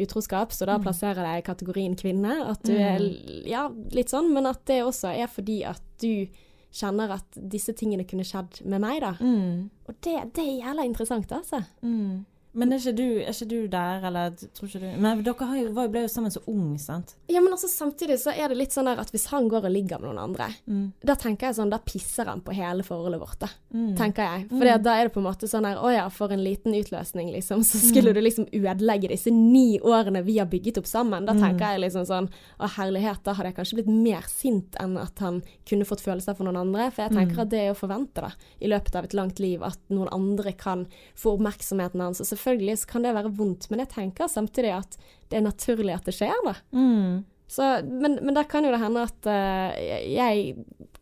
utroskap, 0.00 0.52
så 0.56 0.66
da 0.66 0.78
Mm. 0.78 0.84
plasserer 0.86 1.20
jeg 1.20 1.26
deg 1.26 1.42
i 1.42 1.46
kategorien 1.52 1.96
kvinne. 1.96 2.36
At 2.50 2.62
du 2.64 2.72
er 2.72 2.98
ja, 3.46 3.68
litt 3.92 4.08
sånn, 4.08 4.32
men 4.32 4.46
at 4.46 4.64
det 4.66 4.82
også 4.84 5.12
er 5.14 5.26
fordi 5.28 5.62
at 5.68 5.82
du 6.00 6.26
kjenner 6.72 7.10
at 7.10 7.26
disse 7.34 7.72
tingene 7.74 8.04
kunne 8.06 8.24
skjedd 8.24 8.62
med 8.64 8.80
meg, 8.80 9.00
da. 9.02 9.12
Mm. 9.20 9.70
Og 9.88 9.94
det, 10.06 10.16
det 10.34 10.44
er 10.44 10.60
jævla 10.64 10.84
interessant, 10.86 11.32
altså. 11.32 11.64
Mm. 11.82 12.24
Men 12.52 12.72
er 12.72 12.80
ikke, 12.82 12.96
du, 12.98 13.04
er 13.22 13.30
ikke 13.30 13.46
du 13.46 13.58
der, 13.70 14.04
eller 14.08 14.32
tror 14.34 14.66
ikke 14.66 14.80
du 14.82 14.86
Men 15.00 15.20
dere 15.22 15.46
har 15.46 15.56
jo, 15.60 15.68
ble 15.92 16.00
jo 16.02 16.08
sammen 16.10 16.32
så 16.34 16.40
ung, 16.50 16.72
sant? 16.82 17.12
Ja, 17.30 17.38
men 17.44 17.52
altså 17.54 17.68
samtidig 17.70 18.16
så 18.18 18.32
er 18.34 18.50
det 18.50 18.56
litt 18.58 18.74
sånn 18.74 18.88
der 18.90 18.98
at 18.98 19.12
hvis 19.14 19.28
han 19.30 19.46
går 19.52 19.68
og 19.68 19.70
ligger 19.74 20.00
med 20.02 20.10
noen 20.10 20.22
andre, 20.30 20.48
Mm. 20.66 20.92
da 21.06 21.14
tenker 21.14 21.46
jeg 21.48 21.56
sånn, 21.56 21.70
da 21.70 21.78
pisser 21.78 22.26
han 22.26 22.40
på 22.42 22.52
hele 22.54 22.82
forholdet 22.82 23.20
vårt, 23.20 23.38
da. 23.38 23.48
Mm. 23.74 23.94
tenker 23.96 24.22
jeg. 24.26 24.48
For 24.50 24.66
da 24.82 24.94
er 24.98 25.04
det 25.08 25.12
på 25.14 25.20
en 25.22 25.26
måte 25.28 25.46
sånn 25.48 25.64
her 25.64 25.76
Å 25.78 25.92
ja, 25.94 26.08
for 26.10 26.32
en 26.34 26.42
liten 26.42 26.74
utløsning, 26.74 27.30
liksom. 27.32 27.62
Så 27.64 27.78
skulle 27.78 28.12
du 28.12 28.20
liksom 28.20 28.48
ødelegge 28.52 29.08
disse 29.12 29.30
ni 29.30 29.78
årene 29.78 30.24
vi 30.26 30.38
har 30.38 30.46
bygget 30.50 30.78
opp 30.82 30.86
sammen. 30.90 31.26
Da 31.26 31.34
tenker 31.38 31.76
jeg 31.76 31.84
liksom 31.84 32.04
sånn 32.08 32.28
Å 32.58 32.68
herlighet, 32.76 33.22
da 33.24 33.32
hadde 33.38 33.52
jeg 33.52 33.56
kanskje 33.60 33.78
blitt 33.78 33.92
mer 33.94 34.26
sint 34.26 34.74
enn 34.82 34.98
at 34.98 35.18
han 35.22 35.42
kunne 35.68 35.86
fått 35.86 36.02
følelser 36.02 36.34
for 36.36 36.44
noen 36.48 36.58
andre. 36.64 36.90
For 36.90 37.06
jeg 37.06 37.14
tenker 37.14 37.42
at 37.44 37.50
det 37.54 37.60
er 37.62 37.70
å 37.72 37.78
forvente, 37.78 38.20
da, 38.26 38.32
i 38.60 38.66
løpet 38.70 38.96
av 38.98 39.04
et 39.06 39.14
langt 39.14 39.38
liv, 39.38 39.62
at 39.62 39.78
noen 39.88 40.10
andre 40.12 40.52
kan 40.52 40.86
få 41.14 41.36
oppmerksomheten 41.38 42.00
hans. 42.02 42.20
Og 42.20 42.26
selvfølgelig 42.40 42.78
kan 42.88 43.04
det 43.04 43.12
være 43.16 43.32
vondt, 43.36 43.68
men 43.70 43.84
jeg 43.84 43.92
tenker 43.92 44.30
samtidig 44.30 44.72
at 44.78 44.96
det 45.30 45.38
er 45.38 45.44
naturlig 45.44 45.94
at 45.94 46.08
det 46.08 46.16
skjer, 46.16 46.40
da. 46.46 46.54
Mm. 46.72 47.20
Så, 47.50 47.68
men, 47.84 48.18
men 48.22 48.36
der 48.36 48.46
kan 48.48 48.64
jo 48.64 48.70
det 48.72 48.80
hende 48.80 49.02
at 49.02 49.26
uh, 49.26 49.78
jeg 50.06 50.54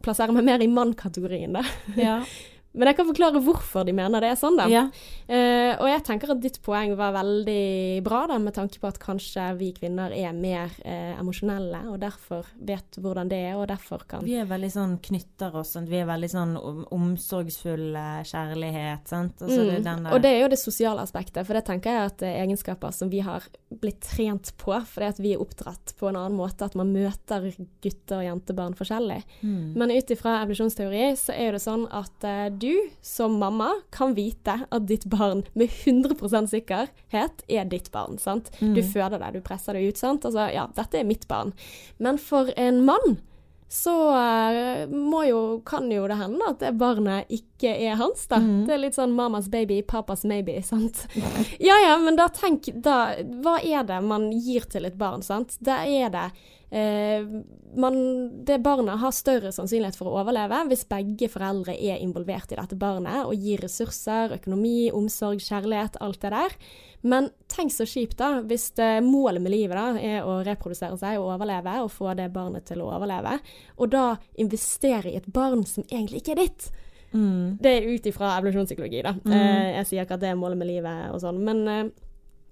plasserer 0.05 0.33
meg 0.33 0.47
mer 0.49 0.65
i 0.65 0.71
mann-kategorien, 0.73 1.59
da. 1.59 1.65
Ja. 1.99 2.21
Men 2.75 2.87
jeg 2.91 2.97
kan 2.99 3.07
forklare 3.09 3.41
hvorfor 3.43 3.85
de 3.89 3.93
mener 3.97 4.21
det 4.21 4.29
er 4.31 4.37
sånn, 4.39 4.57
da. 4.61 4.67
ja. 4.71 4.83
Uh, 5.29 5.73
og 5.83 5.89
jeg 5.89 6.03
tenker 6.05 6.31
at 6.35 6.41
ditt 6.41 6.59
poeng 6.63 6.93
var 6.97 7.13
veldig 7.17 8.03
bra, 8.05 8.27
da, 8.29 8.37
med 8.39 8.55
tanke 8.55 8.79
på 8.79 8.87
at 8.89 8.99
kanskje 9.03 9.47
vi 9.59 9.73
kvinner 9.77 10.13
er 10.15 10.33
mer 10.37 10.71
uh, 10.85 11.19
emosjonelle, 11.21 11.81
og 11.91 11.99
derfor 12.01 12.47
vet 12.61 12.99
hvordan 13.01 13.29
det 13.33 13.41
er, 13.49 13.57
og 13.57 13.67
derfor 13.69 14.05
kan 14.09 14.23
Vi 14.25 14.37
er 14.39 14.47
veldig 14.47 14.71
sånn 14.75 14.99
knytter 15.03 15.57
oss, 15.59 15.73
sant? 15.77 15.89
vi 15.89 15.97
er 16.03 16.07
veldig 16.07 16.31
sånn 16.31 16.55
om- 16.61 16.85
omsorgsfulle 16.93 18.05
kjærlighet, 18.29 19.09
sant. 19.09 19.41
Altså, 19.43 19.65
det 19.65 19.79
Mm. 19.79 19.85
den 19.85 20.03
der 20.05 20.13
Og 20.15 20.23
det 20.23 20.31
er 20.31 20.41
jo 20.43 20.49
det 20.49 20.59
sosiale 20.59 21.01
aspektet, 21.01 21.47
for 21.47 21.55
det 21.55 21.65
tenker 21.65 21.91
jeg 21.91 22.07
at 22.07 22.17
det 22.19 22.29
er 22.29 22.47
egenskaper 22.47 22.93
som 22.93 23.11
vi 23.11 23.21
har 23.21 23.43
blitt 23.73 24.01
trent 24.01 24.53
på, 24.57 24.73
fordi 24.85 25.07
at 25.09 25.19
vi 25.19 25.33
er 25.35 25.39
oppdratt 25.41 25.95
på 25.99 26.09
en 26.09 26.17
annen 26.17 26.37
måte, 26.37 26.63
at 26.65 26.75
man 26.75 26.93
møter 26.93 27.55
gutter 27.83 28.19
og 28.19 28.25
jentebarn 28.41 28.75
forskjellig. 28.77 29.23
Mm. 29.43 29.75
Men 29.77 29.91
ut 29.91 30.11
ifra 30.11 30.43
evolusjonsteori 30.45 31.13
så 31.17 31.35
er 31.37 31.53
det 31.53 31.61
sånn 31.63 31.87
at 31.91 32.25
eh, 32.25 32.51
du 32.61 32.75
som 33.05 33.39
mamma 33.41 33.71
kan 33.95 34.15
vite 34.17 34.61
at 34.69 34.89
ditt 34.89 35.07
barn 35.11 35.45
med 35.55 35.71
100 35.85 36.47
sikkerhet 36.51 37.45
er 37.49 37.65
ditt 37.71 37.93
barn. 37.93 38.19
sant? 38.19 38.51
Mm. 38.61 38.75
Du 38.75 38.83
føder 38.83 39.19
det, 39.19 39.33
du 39.39 39.41
presser 39.45 39.75
det 39.79 39.87
ut. 39.89 39.97
sant? 39.97 40.25
Altså, 40.25 40.49
ja, 40.55 40.69
dette 40.77 41.01
er 41.01 41.09
mitt 41.09 41.29
barn. 41.29 41.55
Men 41.99 42.19
for 42.19 42.53
en 42.57 42.85
mann 42.85 43.19
så 43.69 44.17
eh, 44.17 44.89
må 44.89 45.25
jo, 45.29 45.61
kan 45.67 45.91
jo 45.93 46.07
det 46.09 46.17
hende 46.17 46.47
at 46.49 46.63
det 46.63 46.73
barnet 46.81 47.29
ikke 47.33 47.75
er 47.77 47.99
hans, 48.01 48.25
da. 48.31 48.41
Mm. 48.41 48.63
Det 48.65 48.75
er 48.75 48.81
litt 48.81 48.97
sånn 48.97 49.13
mamas 49.17 49.51
baby, 49.53 49.83
papas 49.85 50.25
maybe, 50.25 50.57
sant. 50.65 51.05
Ja 51.69 51.77
ja, 51.85 51.99
men 52.01 52.17
da 52.17 52.31
tenk, 52.33 52.71
da 52.73 53.19
Hva 53.45 53.59
er 53.61 53.85
det 53.89 54.01
man 54.07 54.31
gir 54.33 54.65
til 54.73 54.89
et 54.89 54.97
barn, 54.97 55.25
sant? 55.27 55.59
Da 55.61 55.83
er 55.85 56.09
det 56.15 56.31
eh, 56.71 57.25
man, 57.79 57.97
Det 58.45 58.59
barnet 58.65 59.01
har 59.01 59.15
større 59.15 59.53
sannsynlighet 59.55 59.99
for 59.99 60.11
å 60.11 60.19
overleve 60.23 60.65
hvis 60.71 60.87
begge 60.89 61.31
foreldre 61.33 61.77
er 61.77 62.03
involvert 62.05 62.53
i 62.53 62.59
dette 62.59 62.79
barnet 62.79 63.27
og 63.27 63.35
gir 63.37 63.63
ressurser, 63.65 64.35
økonomi, 64.39 64.91
omsorg, 64.95 65.43
kjærlighet, 65.45 66.01
alt 66.05 66.21
det 66.25 66.33
der. 66.35 66.57
Men 67.07 67.31
tenk 67.51 67.73
så 67.73 67.87
kjipt, 67.87 68.19
da, 68.19 68.41
hvis 68.43 68.73
det, 68.79 68.91
målet 69.07 69.43
med 69.45 69.55
livet 69.55 69.79
da, 69.79 69.87
er 70.01 70.27
å 70.27 70.41
reprodusere 70.47 70.99
seg 70.99 71.21
og 71.21 71.31
overleve, 71.37 71.77
og 71.85 71.93
få 71.95 72.11
det 72.19 72.27
barnet 72.35 72.67
til 72.67 72.83
å 72.83 72.91
overleve, 72.97 73.39
og 73.79 73.93
da 73.95 74.09
investere 74.43 75.13
i 75.13 75.19
et 75.21 75.29
barn 75.31 75.63
som 75.69 75.87
egentlig 75.87 76.25
ikke 76.25 76.35
er 76.35 76.43
ditt. 76.43 76.69
Mm. 77.13 77.57
Det 77.63 77.71
er 77.71 77.87
ut 77.89 78.07
ifra 78.11 78.35
evolusjonspsykologi, 78.41 79.05
da. 79.07 79.15
Eh, 79.31 79.69
jeg 79.79 79.89
sier 79.89 80.05
ikke 80.05 80.19
at 80.19 80.27
det 80.27 80.33
er 80.33 80.41
målet 80.41 80.61
med 80.61 80.69
livet 80.73 81.15
og 81.15 81.23
sånn, 81.23 81.39
men 81.47 81.63
eh, 81.71 81.87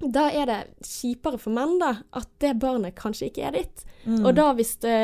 da 0.00 0.26
er 0.30 0.46
det 0.50 0.59
kjipere 0.85 1.38
for 1.40 1.54
menn, 1.56 1.78
da, 1.80 1.94
at 2.12 2.28
det 2.42 2.59
barnet 2.61 2.94
kanskje 2.98 3.30
ikke 3.30 3.46
er 3.48 3.54
ditt. 3.56 3.85
Mm. 4.04 4.24
Og 4.26 4.35
da 4.37 4.50
hvis 4.54 4.74
det, 4.85 4.96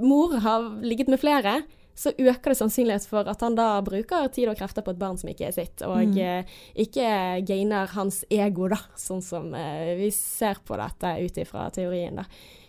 mor 0.00 0.38
har 0.40 0.70
ligget 0.82 1.08
med 1.12 1.20
flere, 1.20 1.62
så 1.96 2.10
øker 2.12 2.52
det 2.52 2.58
sannsynlighet 2.58 3.06
for 3.08 3.24
at 3.28 3.40
han 3.40 3.54
da 3.56 3.80
bruker 3.84 4.28
tid 4.28 4.50
og 4.52 4.58
krefter 4.58 4.84
på 4.84 4.92
et 4.92 4.98
barn 5.00 5.16
som 5.16 5.30
ikke 5.32 5.46
er 5.48 5.54
sitt, 5.56 5.80
og 5.86 5.96
Mm. 6.12 6.18
eh, 6.18 6.44
ikke 6.76 7.44
gainer 7.48 7.86
hans 7.94 8.22
ego, 8.30 8.68
da, 8.68 8.76
sånn 8.96 9.22
som 9.24 9.54
eh, 9.54 9.94
vi 9.96 10.10
ser 10.10 10.60
på 10.64 10.76
dette 10.76 11.14
ut 11.24 11.38
ifra 11.40 11.70
teorien, 11.72 12.16
da. 12.16 12.24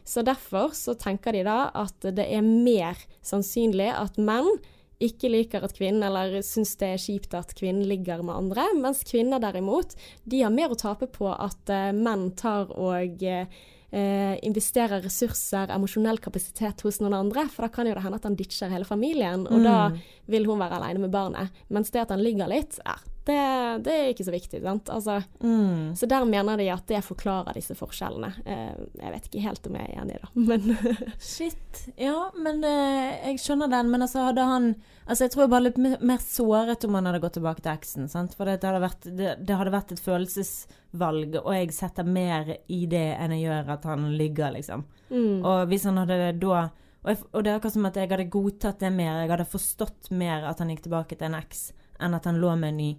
Så 0.08 0.24
derfor 0.24 0.72
så 0.72 0.96
tenker 0.96 1.34
de 1.34 1.44
da 1.44 1.70
at 1.76 2.00
det 2.16 2.24
er 2.32 2.42
mer 2.42 2.96
sannsynlig 3.22 3.92
at 3.92 4.16
menn 4.18 4.48
ikke 5.00 5.30
liker 5.30 5.64
at 5.64 5.76
kvinnen, 5.78 6.04
eller 6.08 6.40
syns 6.42 6.76
det 6.82 6.88
er 6.96 7.02
kjipt 7.02 7.34
at 7.38 7.54
kvinnen 7.58 7.86
ligger 7.86 8.24
med 8.26 8.36
andre, 8.36 8.64
mens 8.82 9.04
kvinner 9.06 9.40
derimot, 9.40 9.94
de 10.26 10.42
har 10.42 10.54
mer 10.54 10.74
å 10.74 10.80
tape 10.80 11.06
på 11.14 11.30
at 11.34 11.70
uh, 11.70 11.92
menn 11.94 12.32
tar 12.40 12.72
og 12.74 13.22
eh, 13.24 13.46
investerer 14.44 15.00
ressurser, 15.06 15.70
emosjonell 15.72 16.18
kapasitet 16.20 16.82
hos 16.84 16.98
noen 17.00 17.14
andre, 17.14 17.46
for 17.54 17.64
da 17.64 17.70
kan 17.72 17.88
jo 17.88 17.94
det 17.96 18.04
hende 18.04 18.18
at 18.20 18.26
han 18.28 18.36
ditcher 18.36 18.74
hele 18.74 18.86
familien, 18.86 19.46
og 19.48 19.64
da 19.64 19.78
Mm. 19.90 20.00
vil 20.28 20.46
hun 20.50 20.60
være 20.60 20.76
alene 20.82 21.00
med 21.06 21.12
barnet. 21.14 21.50
Mens 21.70 21.90
det 21.92 22.02
at 22.02 22.10
han 22.10 22.20
ligger 22.24 22.50
litt, 22.52 22.80
ja, 22.86 22.98
det, 23.28 23.38
det 23.86 23.94
er 23.94 24.10
ikke 24.14 24.26
så 24.28 24.34
viktig, 24.34 24.62
sant. 24.64 24.90
Altså, 24.94 25.20
Mm. 25.44 25.94
Så 25.96 26.08
der 26.10 26.26
mener 26.26 26.58
de 26.58 26.70
at 26.74 26.88
det 26.90 27.04
forklarer 27.06 27.54
disse 27.58 27.76
forskjellene. 27.78 28.32
Eh, 28.46 28.78
jeg 29.02 29.14
vet 29.14 29.28
ikke 29.30 29.44
helt 29.44 29.68
om 29.70 29.76
jeg 29.78 29.90
er 29.94 30.02
enig, 30.02 30.18
da, 30.24 30.30
men 30.36 30.78
Shit. 31.20 31.84
Ja, 32.00 32.30
men 32.36 32.64
eh, 32.66 33.18
jeg 33.30 33.42
skjønner 33.44 33.70
den. 33.72 33.92
Men 33.94 34.06
altså, 34.08 34.26
hadde 34.30 34.48
han 34.48 34.72
Altså, 35.08 35.24
jeg 35.24 35.32
tror 35.32 35.46
jeg 35.46 35.52
bare 35.54 35.64
litt 35.64 35.78
mer 35.80 36.02
mer 36.04 36.20
såret 36.20 36.84
om 36.84 36.98
han 36.98 37.06
hadde 37.08 37.22
gått 37.24 37.38
tilbake 37.38 37.62
til 37.64 37.72
eksen. 37.72 38.10
Sant? 38.12 38.34
For 38.36 38.44
det 38.50 38.58
hadde, 38.60 38.82
vært, 38.84 39.06
det, 39.16 39.30
det 39.48 39.56
hadde 39.56 39.72
vært 39.72 39.94
et 39.96 40.02
følelsesvalg, 40.04 41.38
og 41.44 41.54
jeg 41.56 41.72
setter 41.76 42.04
mer 42.08 42.50
i 42.68 42.82
det 42.92 43.06
enn 43.16 43.32
jeg 43.38 43.46
gjør 43.48 43.72
at 43.78 43.88
han 43.88 44.04
ligger, 44.20 44.52
liksom. 44.58 44.84
mm. 45.10 45.46
Og 45.48 45.62
hvis 45.72 45.88
han 45.88 46.02
hadde 46.02 46.34
da 46.42 46.66
og, 47.08 47.14
jeg, 47.14 47.20
og 47.32 47.44
det 47.46 47.52
er 47.52 47.60
akkurat 47.60 47.76
som 47.78 47.86
at 47.88 47.98
jeg 48.02 48.10
hadde 48.12 48.28
godtatt 48.34 48.82
det 48.84 48.90
mer. 48.92 49.22
Jeg 49.22 49.30
hadde 49.32 49.46
forstått 49.48 50.10
mer 50.12 50.44
at 50.50 50.60
han 50.60 50.74
gikk 50.74 50.82
tilbake 50.90 51.16
til 51.16 51.30
en 51.30 51.38
eks, 51.40 51.70
enn 52.04 52.18
at 52.18 52.26
han 52.28 52.40
lå 52.42 52.52
med 52.60 52.74
en 52.74 52.82
ny. 52.82 52.90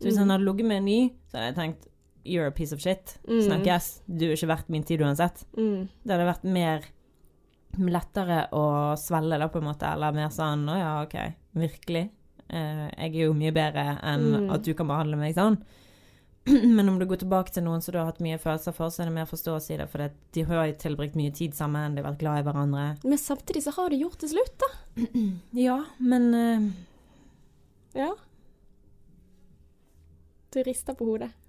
Så 0.00 0.08
hvis 0.08 0.14
Mm. 0.16 0.18
han 0.24 0.30
hadde 0.30 0.44
ligget 0.44 0.66
med 0.66 0.76
en 0.76 0.84
ny, 0.84 1.00
så 1.30 1.38
hadde 1.38 1.46
jeg 1.52 1.56
tenkt 1.60 1.88
You're 2.24 2.46
a 2.48 2.50
piece 2.50 2.72
of 2.72 2.80
shit. 2.80 3.18
Mm. 3.28 3.40
Snakkes. 3.42 4.00
Du 4.08 4.24
er 4.26 4.32
ikke 4.32 4.48
verdt 4.48 4.68
min 4.72 4.82
tid 4.82 5.00
uansett. 5.04 5.44
Mm. 5.58 5.88
Det 6.04 6.10
hadde 6.14 6.26
vært 6.32 6.44
mer 6.44 6.80
lettere 7.78 8.48
å 8.54 8.94
svelle, 8.96 9.38
da, 9.38 9.48
på 9.48 9.58
en 9.60 9.66
måte. 9.68 9.86
Eller 9.92 10.12
mer 10.16 10.30
sånn 10.32 10.62
Å 10.70 10.76
ja, 10.78 10.92
OK. 11.02 11.16
Virkelig. 11.54 12.06
Uh, 12.50 12.88
jeg 12.96 13.10
er 13.16 13.24
jo 13.26 13.34
mye 13.34 13.52
bedre 13.52 13.98
enn 14.02 14.24
Mm. 14.44 14.50
at 14.54 14.62
du 14.62 14.72
kan 14.74 14.86
behandle 14.88 15.16
meg 15.18 15.34
sånn. 15.34 15.58
Men 16.46 16.88
om 16.88 16.98
du 16.98 17.06
går 17.06 17.16
tilbake 17.22 17.50
til 17.52 17.64
noen 17.64 17.80
som 17.82 17.92
du 17.92 17.98
har 17.98 18.06
hatt 18.06 18.20
mye 18.20 18.38
følelser 18.38 18.72
for, 18.76 18.88
så 18.92 19.00
er 19.02 19.06
det 19.06 19.14
mer 19.14 19.26
forståelse 19.26 19.74
i 19.74 19.76
det. 19.80 19.88
For 19.88 19.98
det, 19.98 20.10
de 20.32 20.42
har 20.44 20.66
jo 20.66 20.74
tilbrakt 20.74 21.16
mye 21.16 21.32
tid 21.32 21.54
sammen, 21.56 21.94
de 21.96 22.02
har 22.02 22.10
vært 22.12 22.20
glad 22.20 22.40
i 22.40 22.44
hverandre. 22.50 22.84
Men 23.04 23.18
samtidig 23.18 23.62
så 23.64 23.72
har 23.76 23.88
de 23.90 24.00
gjort 24.02 24.18
det 24.20 24.30
slutt, 24.30 24.58
da. 24.60 24.70
Ja, 25.66 25.84
men 26.00 26.34
uh, 26.34 26.70
Ja. 27.94 28.14
Du 30.54 30.62
rister 30.62 30.94
på 30.94 31.04
hodet. 31.12 31.32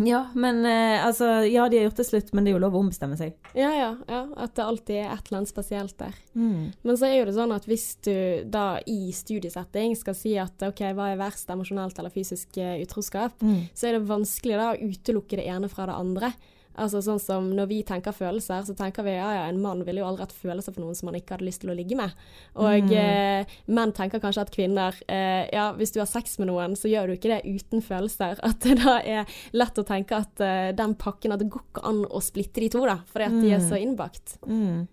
Ja, 0.00 0.22
men 0.34 0.62
eh, 0.64 1.02
altså 1.04 1.26
Ja, 1.44 1.66
de 1.68 1.76
har 1.76 1.84
gjort 1.90 1.98
det 2.00 2.06
slutt, 2.08 2.30
men 2.32 2.44
det 2.46 2.52
er 2.52 2.54
jo 2.56 2.62
lov 2.62 2.78
å 2.78 2.80
ombestemme 2.80 3.16
seg. 3.20 3.34
Ja, 3.52 3.68
ja, 3.76 3.90
ja. 4.08 4.20
At 4.40 4.54
det 4.56 4.64
alltid 4.64 4.96
er 5.02 5.10
et 5.12 5.26
eller 5.28 5.42
annet 5.42 5.50
spesielt 5.52 5.96
der. 6.00 6.14
Mm. 6.32 6.70
Men 6.80 6.96
så 6.96 7.10
er 7.10 7.18
jo 7.18 7.26
det 7.28 7.34
sånn 7.36 7.52
at 7.52 7.66
hvis 7.68 7.84
du 8.06 8.14
da 8.48 8.78
i 8.88 9.10
studiesetting 9.12 9.92
skal 10.00 10.16
si 10.16 10.32
at 10.40 10.64
OK, 10.64 10.80
hva 10.96 11.10
er 11.12 11.20
verst, 11.20 11.52
emosjonelt 11.52 12.00
eller 12.00 12.14
fysisk 12.14 12.56
eh, 12.56 12.78
utroskap, 12.86 13.36
Mm. 13.44 13.66
så 13.76 13.88
er 13.90 13.98
det 13.98 14.06
vanskelig 14.08 14.56
da 14.56 14.70
å 14.72 14.80
utelukke 14.80 15.36
det 15.42 15.46
ene 15.52 15.68
fra 15.68 15.86
det 15.92 15.98
andre. 16.00 16.32
Altså 16.78 17.00
sånn 17.02 17.18
som 17.20 17.50
Når 17.56 17.66
vi 17.68 17.82
tenker 17.82 18.12
følelser, 18.14 18.62
så 18.64 18.74
tenker 18.78 19.02
vi 19.02 19.10
ja 19.16 19.30
ja, 19.34 19.48
en 19.48 19.60
mann 19.60 19.82
ville 19.84 20.00
jo 20.00 20.06
aldri 20.06 20.22
hatt 20.22 20.32
følelser 20.32 20.72
for 20.72 20.80
noen 20.84 20.94
som 20.94 21.08
han 21.08 21.16
ikke 21.18 21.34
hadde 21.34 21.44
lyst 21.48 21.60
til 21.64 21.70
å 21.70 21.74
ligge 21.76 21.96
med. 21.96 22.12
Og 22.56 22.82
Mm. 22.86 22.92
eh, 22.92 23.44
menn 23.66 23.92
tenker 23.92 24.20
kanskje 24.20 24.40
at 24.42 24.50
kvinner 24.54 24.94
eh, 25.08 25.48
Ja, 25.52 25.72
hvis 25.74 25.92
du 25.92 25.98
har 26.00 26.06
sex 26.06 26.38
med 26.38 26.46
noen, 26.48 26.76
så 26.76 26.88
gjør 26.88 27.06
du 27.08 27.12
ikke 27.16 27.34
det 27.34 27.42
uten 27.44 27.82
følelser. 27.82 28.38
At 28.46 28.60
det 28.60 28.78
da 28.84 29.00
er 29.02 29.26
lett 29.52 29.74
å 29.78 29.84
tenke 29.84 30.12
at 30.16 30.40
eh, 30.40 30.72
den 30.72 30.94
pakken 30.94 31.32
At 31.32 31.40
det 31.40 31.50
går 31.50 31.62
ikke 31.72 31.84
an 31.88 32.04
å 32.06 32.20
splitte 32.22 32.60
de 32.60 32.68
to, 32.70 32.86
da, 32.86 33.00
fordi 33.06 33.24
at 33.26 33.40
de 33.42 33.50
er 33.52 33.58
Mm. 33.58 33.68
så 33.68 33.76
innbakt. 33.82 34.38
Mm. 34.46 34.88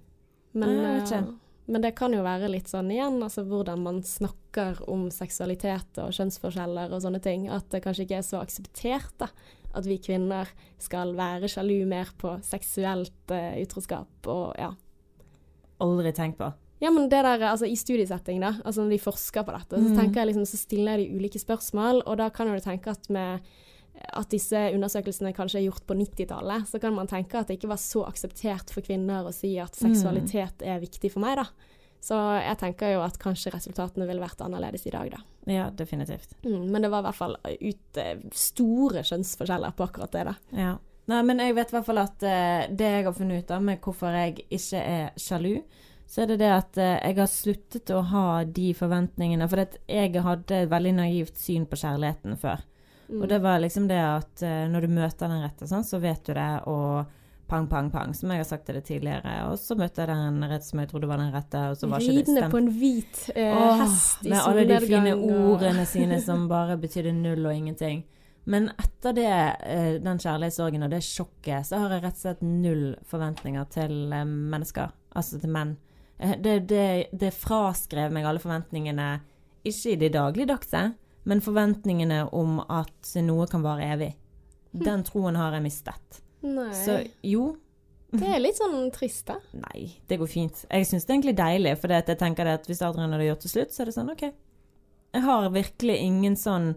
Men, 0.54 0.70
Nei, 0.82 1.00
eh, 1.12 1.24
men 1.68 1.82
det 1.82 1.96
kan 1.96 2.12
jo 2.14 2.24
være 2.24 2.50
litt 2.50 2.68
sånn 2.68 2.90
igjen, 2.90 3.22
altså 3.22 3.44
hvordan 3.46 3.84
man 3.84 4.02
snakker 4.02 4.80
om 4.90 5.10
seksualitet 5.12 5.98
og 6.00 6.12
kjønnsforskjeller 6.16 6.92
og 6.96 7.02
sånne 7.04 7.22
ting. 7.22 7.50
At 7.50 7.70
det 7.70 7.84
kanskje 7.84 8.06
ikke 8.08 8.18
er 8.18 8.26
så 8.26 8.40
akseptert 8.42 9.12
da, 9.20 9.28
at 9.74 9.86
vi 9.86 9.98
kvinner 9.98 10.48
skal 10.80 11.14
være 11.18 11.48
sjalu 11.52 11.86
mer 11.88 12.12
på 12.18 12.38
seksuelt 12.44 13.32
uh, 13.32 13.56
utroskap 13.62 14.28
og 14.28 14.56
ja. 14.58 14.72
Aldri 15.84 16.12
tenkt 16.18 16.38
på. 16.40 16.52
Ja, 16.82 16.92
men 16.94 17.08
det 17.10 17.24
der, 17.26 17.42
altså 17.50 17.66
I 17.66 17.76
studiesetting, 17.78 18.40
da, 18.42 18.52
altså 18.66 18.84
når 18.86 18.90
de 18.96 19.00
forsker 19.02 19.44
på 19.46 19.54
dette, 19.56 19.80
så 19.82 19.90
Mm. 19.90 19.96
tenker 19.98 20.22
jeg 20.22 20.28
liksom, 20.28 20.46
så 20.46 20.58
stiller 20.58 20.98
de 20.98 21.08
ulike 21.18 21.40
spørsmål. 21.42 22.04
Og 22.06 22.18
da 22.18 22.30
kan 22.30 22.48
du 22.48 22.60
tenke 22.62 22.88
at 22.94 23.10
med 23.10 23.40
at 24.14 24.30
disse 24.30 24.54
undersøkelsene 24.74 25.34
kanskje 25.34 25.58
er 25.60 25.66
gjort 25.72 25.88
på 25.90 25.96
90-tallet, 25.98 26.68
så 26.70 26.80
kan 26.80 26.94
man 26.94 27.08
tenke 27.08 27.34
at 27.40 27.48
det 27.48 27.58
ikke 27.58 27.70
var 27.72 27.78
så 27.82 28.04
akseptert 28.06 28.70
for 28.70 28.82
kvinner 28.86 29.26
å 29.26 29.34
si 29.34 29.58
at 29.58 29.74
Mm. 29.74 29.90
seksualitet 29.96 30.62
er 30.62 30.80
viktig 30.80 31.12
for 31.12 31.20
meg, 31.20 31.38
da. 31.38 31.46
Så 32.04 32.18
jeg 32.40 32.58
tenker 32.62 32.94
jo 32.94 33.02
at 33.04 33.18
kanskje 33.20 33.52
resultatene 33.56 34.06
ville 34.08 34.22
vært 34.24 34.42
annerledes 34.46 34.86
i 34.88 34.94
dag, 34.94 35.10
da. 35.12 35.24
Ja, 35.50 35.70
definitivt. 35.74 36.36
Mm, 36.46 36.68
men 36.72 36.84
det 36.84 36.92
var 36.94 37.02
i 37.02 37.08
hvert 37.08 37.18
fall 37.18 37.36
ut, 37.44 38.00
eh, 38.00 38.22
store 38.36 39.04
kjønnsforskjeller 39.08 39.76
på 39.76 39.88
akkurat 39.88 40.14
det, 40.14 40.24
da. 40.30 40.36
Ja. 40.56 40.76
Nei, 41.08 41.22
men 41.24 41.40
jeg 41.40 41.56
vet 41.56 41.70
i 41.72 41.78
hvert 41.78 41.88
fall 41.88 42.02
at 42.02 42.24
uh, 42.28 42.64
det 42.68 42.88
jeg 42.92 43.04
har 43.06 43.14
funnet 43.16 43.44
ut 43.44 43.52
av 43.56 43.62
med 43.64 43.80
hvorfor 43.84 44.16
jeg 44.16 44.42
ikke 44.44 44.82
er 44.82 45.06
sjalu, 45.16 45.62
så 46.08 46.24
er 46.24 46.34
det 46.34 46.40
det 46.42 46.50
at 46.52 46.80
uh, 46.80 46.96
jeg 47.00 47.16
har 47.20 47.30
sluttet 47.32 47.94
å 47.96 48.02
ha 48.12 48.26
de 48.44 48.74
forventningene. 48.76 49.48
For 49.48 49.64
jeg 49.88 50.26
hadde 50.26 50.64
et 50.64 50.74
veldig 50.74 50.98
naivt 51.00 51.40
syn 51.40 51.68
på 51.68 51.80
kjærligheten 51.80 52.36
før. 52.42 52.66
Mm. 53.08 53.22
Og 53.22 53.30
det 53.32 53.40
var 53.40 53.64
liksom 53.64 53.88
det 53.88 54.02
at 54.04 54.44
uh, 54.44 54.66
når 54.68 54.84
du 54.84 54.98
møter 55.00 55.32
den 55.32 55.46
rette, 55.46 55.70
sånn, 55.70 55.88
så 55.88 56.02
vet 56.04 56.28
du 56.28 56.36
det, 56.36 56.52
og 56.68 57.08
pang, 57.48 57.68
pang, 57.72 57.90
pang, 57.92 58.14
som 58.16 58.30
jeg 58.34 58.42
har 58.42 58.48
sagt 58.50 58.66
til 58.68 58.76
det 58.76 58.84
tidligere. 58.90 59.34
Og 59.52 59.58
så 59.62 59.76
møtte 59.80 60.04
jeg 60.04 60.10
den 60.12 60.44
rette 60.50 60.66
som 60.68 60.80
jeg 60.82 60.90
trodde 60.92 61.08
var 61.08 61.18
den 61.22 61.32
rette, 61.34 61.62
og 61.72 61.78
så 61.80 61.88
var 61.90 62.00
ikke 62.04 62.12
det 62.12 62.18
Ridende 62.26 62.42
stemt. 62.42 62.52
på 62.52 62.58
en 62.58 62.70
hvit 62.80 63.22
eh, 63.36 63.56
Åh, 63.58 63.82
hest 63.86 64.26
i 64.26 64.30
med 64.34 64.38
alle 64.42 64.66
de 64.68 64.80
fine 64.84 64.90
solnedgang 64.90 65.24
og- 65.24 65.50
ordene 65.56 65.86
sine 65.88 66.22
som 66.28 66.48
bare 66.52 66.78
betydde 66.78 67.14
null 67.16 67.46
og 67.46 67.56
ingenting. 67.56 68.04
Men 68.48 68.70
etter 68.80 69.14
det, 69.14 69.32
eh, 69.68 69.98
den 70.00 70.18
kjærlighetssorgen 70.24 70.84
og 70.84 70.90
det 70.92 71.02
sjokket, 71.04 71.66
så 71.68 71.80
har 71.82 71.90
jeg 71.98 72.04
rett 72.06 72.16
og 72.16 72.22
slett 72.26 72.42
null 72.48 72.86
forventninger 73.06 73.66
til 73.70 74.14
eh, 74.14 74.24
mennesker. 74.26 74.92
Altså 75.16 75.40
til 75.42 75.50
menn. 75.52 75.76
Eh, 76.20 76.36
Det, 76.42 76.68
det, 76.68 77.08
det 77.12 77.34
fraskrev 77.34 78.12
meg 78.12 78.24
alle 78.26 78.40
forventningene, 78.40 79.10
ikke 79.68 79.92
i 79.92 79.96
det 80.00 80.14
dagligdagse, 80.14 80.86
men 81.28 81.42
forventningene 81.44 82.22
om 82.32 82.62
at 82.70 83.16
noe 83.24 83.48
kan 83.52 83.62
vare 83.64 83.84
evig. 83.96 84.14
Den 84.88 85.04
troen 85.04 85.36
har 85.36 85.52
jeg 85.58 85.64
mistet. 85.64 86.22
Nei. 86.44 86.72
Så 86.74 87.00
jo, 87.24 87.56
Det 88.12 88.24
er 88.24 88.40
litt 88.40 88.56
sånn 88.56 88.92
trist, 88.96 89.26
da. 89.28 89.36
Nei, 89.66 89.88
det 90.08 90.18
går 90.22 90.28
fint. 90.32 90.66
Jeg 90.72 90.86
syns 90.88 91.04
det 91.06 91.12
er 91.12 91.16
egentlig 91.18 91.38
deilig, 91.38 91.74
for 91.82 91.92
jeg 91.92 92.18
tenker 92.18 92.48
at 92.54 92.66
hvis 92.70 92.82
Adrian 92.86 93.12
hadde 93.12 93.26
gjort 93.28 93.42
det 93.44 93.52
slutt, 93.52 93.74
så 93.76 93.82
er 93.84 93.90
det 93.90 93.96
sånn 93.98 94.12
OK. 94.14 94.24
Jeg 95.18 95.24
har 95.26 95.50
virkelig 95.50 95.98
ingen 96.04 96.36
sånn 96.36 96.76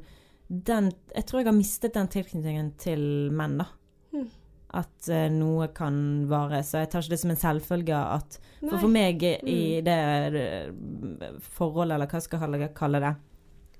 den 0.50 0.88
Jeg 1.14 1.26
tror 1.28 1.40
jeg 1.40 1.46
har 1.46 1.54
mistet 1.54 1.94
den 1.94 2.08
tilknytningen 2.10 2.72
til 2.82 3.02
menn, 3.30 3.58
da. 3.60 3.66
Hmm. 4.10 4.28
At 4.74 5.06
uh, 5.10 5.28
noe 5.30 5.68
kan 5.74 6.26
vare. 6.30 6.62
Så 6.66 6.78
jeg 6.82 6.90
tar 6.90 7.02
ikke 7.04 7.14
det 7.14 7.20
som 7.22 7.30
en 7.30 7.38
selvfølge 7.38 7.94
at 8.16 8.38
For 8.60 8.78
for 8.78 8.88
meg 8.90 9.22
i- 9.22 9.36
Mm. 9.40 9.84
det 9.84 10.40
eh, 10.40 11.30
forholdet, 11.54 11.94
eller 11.94 12.06
hva 12.10 12.20
skal 12.20 12.58
jeg 12.58 12.74
kalle 12.74 13.00
det, 13.00 13.14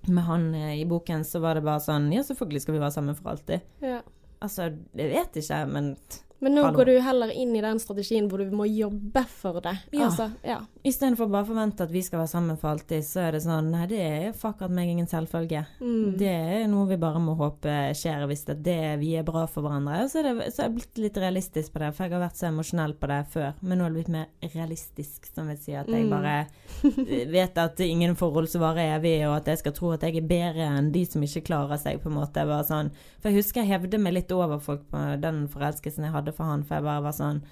med 0.08 0.24
han 0.24 0.54
eh, 0.54 0.80
i 0.80 0.84
boken, 0.88 1.22
så 1.26 1.40
var 1.42 1.54
det 1.58 1.64
bare 1.66 1.82
sånn 1.84 2.12
Ja, 2.14 2.22
selvfølgelig 2.22 2.62
skal 2.62 2.74
vi 2.74 2.80
være 2.80 2.94
sammen 2.94 3.14
for 3.18 3.30
alltid. 3.34 3.60
Ja. 3.82 4.00
Altså, 4.41 4.70
jeg 4.97 5.11
vet 5.11 5.36
ikke, 5.36 5.66
men 5.68 5.97
Men 6.41 6.55
nå 6.57 6.62
Hallo. 6.64 6.78
går 6.78 6.88
du 6.88 7.01
heller 7.05 7.30
inn 7.36 7.51
i 7.57 7.61
den 7.61 7.78
strategien 7.82 8.28
hvor 8.30 8.41
du 8.41 8.51
må 8.57 8.64
jobbe 8.64 9.22
for 9.28 9.61
det. 9.61 9.74
Ja. 9.93 10.07
Altså, 10.07 10.30
ja. 10.47 10.59
Istedenfor 10.88 11.28
bare 11.28 11.45
å 11.45 11.49
forvente 11.51 11.84
at 11.84 11.91
vi 11.93 12.01
skal 12.03 12.22
være 12.22 12.30
sammen 12.32 12.57
for 12.57 12.70
alltid, 12.70 13.05
så 13.05 13.26
er 13.26 13.34
det 13.36 13.43
sånn 13.45 13.66
Nei, 13.70 13.82
det 13.91 13.99
er 14.01 14.32
fuck 14.32 14.62
at 14.64 14.72
meg 14.72 14.88
ingen 14.88 15.07
selvfølge. 15.11 15.66
Mm. 15.82 16.14
Det 16.16 16.30
er 16.32 16.64
noe 16.72 16.86
vi 16.88 16.97
bare 17.03 17.20
må 17.20 17.34
håpe 17.36 17.74
skjer 17.99 18.24
hvis 18.30 18.47
det 18.49 18.55
er 18.57 18.62
det 18.70 18.78
vi 19.03 19.11
er 19.20 19.26
bra 19.28 19.43
for 19.53 19.66
hverandre. 19.66 19.99
Så, 20.09 20.22
er 20.22 20.30
det, 20.41 20.49
så 20.55 20.62
har 20.64 20.70
jeg 20.70 20.76
blitt 20.78 21.03
litt 21.05 21.20
realistisk 21.20 21.74
på 21.74 21.82
det, 21.84 21.91
for 21.99 22.07
jeg 22.09 22.14
har 22.16 22.24
vært 22.24 22.41
så 22.41 22.49
emosjonell 22.49 22.97
på 22.97 23.11
det 23.12 23.20
før. 23.34 23.51
Men 23.61 23.78
nå 23.82 23.84
er 23.84 23.93
det 23.93 23.99
blitt 24.01 24.14
mer 24.16 24.55
realistisk, 24.57 25.28
som 25.34 25.53
vil 25.53 25.61
si 25.61 25.76
at 25.76 25.93
jeg 25.93 26.01
Mm. 26.01 26.11
bare 26.11 26.47
vet 27.36 27.59
at 27.61 27.80
er 27.84 27.91
ingen 27.93 28.16
forhold 28.16 28.49
som 28.49 28.62
varer 28.64 28.97
evig, 28.97 29.18
og 29.28 29.36
at 29.43 29.51
jeg 29.53 29.61
skal 29.61 29.74
tro 29.76 29.93
at 29.93 30.03
jeg 30.09 30.16
er 30.16 30.26
bedre 30.30 30.66
enn 30.78 30.91
de 30.95 31.05
som 31.05 31.22
ikke 31.22 31.45
klarer 31.51 31.76
seg, 31.80 32.01
på 32.01 32.09
en 32.09 32.16
måte. 32.16 32.47
Bare 32.49 32.64
sånn. 32.64 32.88
For 33.20 33.28
jeg 33.28 33.43
husker 33.43 33.61
jeg 33.61 33.74
hevde 33.74 34.01
meg 34.01 34.16
litt 34.16 34.32
over 34.32 34.59
folk 34.64 34.86
på 34.91 35.05
den 35.20 35.45
forelskelsen 35.53 36.07
jeg 36.09 36.14
hadde 36.14 36.29
for 36.36 36.44
han, 36.44 36.62
for 36.64 36.76
jeg 36.78 36.84
bare 36.84 37.02
var 37.02 37.12
sånn 37.16 37.42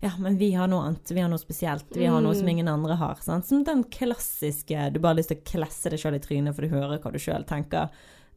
ja, 0.00 0.12
men 0.22 0.36
vi 0.38 0.52
har 0.54 0.68
noe 0.70 0.84
annet, 0.86 1.10
vi 1.10 1.18
har 1.24 1.28
noe 1.28 1.40
spesielt, 1.42 1.88
vi 1.90 2.06
har 2.06 2.20
noe 2.22 2.30
Mm. 2.32 2.38
som 2.38 2.48
ingen 2.48 2.68
andre 2.70 2.94
har. 3.00 3.16
Sant? 3.20 3.46
Som 3.46 3.64
den 3.64 3.82
klassiske 3.82 4.92
Du 4.92 5.00
bare 5.00 5.10
har 5.16 5.16
lyst 5.18 5.28
til 5.32 5.38
å 5.40 5.44
klesse 5.44 5.90
deg 5.90 5.98
sjøl 5.98 6.14
i 6.14 6.20
trynet 6.22 6.54
for 6.54 6.62
du 6.62 6.68
hører 6.68 7.00
hva 7.02 7.10
du 7.10 7.18
sjøl 7.18 7.44
tenker. 7.44 7.88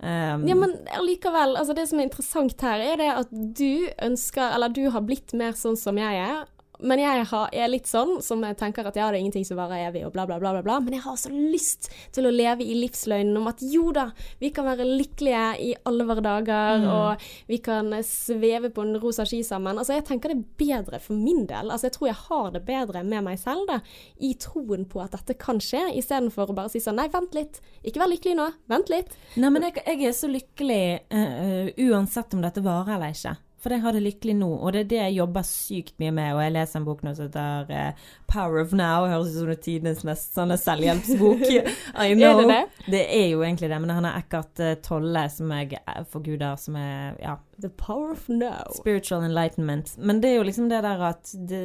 Um, 0.02 0.48
Ja, 0.48 0.56
men 0.56 0.74
allikevel, 0.90 1.54
altså 1.56 1.76
det 1.76 1.88
som 1.88 2.00
er 2.00 2.08
interessant 2.10 2.60
her, 2.66 2.80
er 2.82 2.98
det 2.98 3.10
at 3.14 3.30
du 3.30 3.88
ønsker, 4.02 4.56
eller 4.56 4.70
du 4.74 4.90
har 4.90 5.02
blitt 5.06 5.34
mer 5.38 5.52
sånn 5.54 5.78
som 5.78 5.96
jeg 6.02 6.18
er. 6.18 6.48
Men 6.82 7.00
jeg 7.02 7.26
har, 7.30 7.50
er 7.54 7.70
litt 7.70 7.88
sånn 7.90 8.18
som 8.26 8.42
jeg 8.46 8.58
tenker 8.60 8.88
at 8.90 8.96
ja, 8.98 9.08
det 9.12 9.20
er 9.20 9.22
ingenting 9.22 9.46
som 9.46 9.60
varer 9.60 9.88
evig, 9.90 10.02
og 10.08 10.14
bla, 10.16 10.26
bla, 10.26 10.40
bla, 10.42 10.52
bla, 10.56 10.64
bla. 10.66 10.80
Men 10.82 10.96
jeg 10.98 11.04
har 11.06 11.18
så 11.22 11.30
lyst 11.34 11.90
til 12.16 12.26
å 12.26 12.34
leve 12.34 12.66
i 12.66 12.74
livsløgnen 12.80 13.38
om 13.38 13.48
at 13.52 13.62
jo 13.62 13.92
da, 13.96 14.08
vi 14.42 14.50
kan 14.56 14.66
være 14.66 14.88
lykkelige 14.90 15.44
i 15.62 15.72
alle 15.88 16.08
våre 16.10 16.24
dager, 16.26 16.80
Mm. 16.82 16.88
og 16.92 17.22
vi 17.48 17.58
kan 17.64 17.92
sveve 18.08 18.70
på 18.74 18.82
en 18.86 18.96
rosa 19.02 19.26
ski 19.28 19.42
sammen. 19.44 19.78
Altså, 19.78 19.94
jeg 19.98 20.06
tenker 20.08 20.32
det 20.34 20.38
er 20.40 20.58
bedre 20.84 21.00
for 21.04 21.14
min 21.20 21.46
del. 21.50 21.70
Altså, 21.70 21.88
jeg 21.90 21.96
tror 21.98 22.08
jeg 22.10 22.20
har 22.28 22.52
det 22.56 22.64
bedre 22.66 23.04
med 23.04 23.24
meg 23.28 23.38
selv, 23.40 23.68
da, 23.70 23.80
i 24.20 24.34
troen 24.42 24.86
på 24.90 25.02
at 25.04 25.12
dette 25.12 25.38
kan 25.42 25.60
skje, 25.62 25.84
istedenfor 26.00 26.50
å 26.52 26.56
bare 26.58 26.72
si 26.74 26.80
sånn 26.84 26.98
nei, 26.98 27.08
vent 27.14 27.36
litt, 27.38 27.62
ikke 27.84 28.02
vær 28.02 28.12
lykkelig 28.14 28.36
nå, 28.40 28.50
vent 28.72 28.90
litt. 28.90 29.14
Nei, 29.36 29.50
men 29.54 29.68
jeg, 29.68 29.84
jeg 29.86 30.08
er 30.10 30.18
så 30.18 30.30
lykkelig 30.32 30.84
uh, 31.14 31.72
uansett 31.92 32.34
om 32.34 32.42
dette 32.44 32.64
varer 32.66 32.96
eller 32.98 33.14
ikke. 33.16 33.36
For 33.62 33.76
jeg 33.76 33.84
har 33.84 33.94
det 33.94 34.02
lykkelig 34.02 34.34
nå, 34.40 34.50
og 34.58 34.74
det 34.74 34.80
er 34.80 34.90
det 34.90 35.00
jeg 35.00 35.18
jobber 35.20 35.46
sykt 35.46 35.94
mye 36.02 36.14
med. 36.18 36.32
Og 36.34 36.42
jeg 36.42 36.54
leser 36.56 36.80
en 36.80 36.88
bok 36.88 37.04
nå 37.06 37.14
som 37.18 37.28
heter 37.28 37.70
uh, 37.70 38.08
Power 38.32 38.64
of 38.64 38.74
Now. 38.74 39.06
Høres 39.06 39.36
ut 39.36 39.38
som 39.38 39.52
det 39.52 39.58
er 39.60 39.64
tidenes 39.68 40.02
mest 40.08 40.34
sånne 40.38 40.58
selvhjelpsbok. 40.58 41.46
I 42.06 42.16
know. 42.16 42.42
Er 42.42 42.42
det 42.42 42.48
det? 42.50 42.90
Det 42.96 43.04
er 43.20 43.28
jo 43.30 43.46
egentlig 43.46 43.70
det, 43.70 43.80
men 43.84 43.94
han 43.94 44.10
er 44.10 44.18
Eckhart 44.24 44.64
uh, 44.66 44.74
Tolle 44.82 45.28
som 45.30 45.54
jeg 45.54 45.78
forguder, 46.10 46.58
som 46.58 46.80
er 46.82 47.22
ja. 47.22 47.38
The 47.62 47.70
power 47.78 48.16
of 48.16 48.26
now. 48.34 48.66
Spiritual 48.74 49.22
enlightenment. 49.28 49.94
Men 50.02 50.24
det 50.24 50.32
er 50.32 50.40
jo 50.40 50.50
liksom 50.50 50.70
det 50.72 50.82
der 50.82 51.06
at 51.12 51.30
det, 51.38 51.64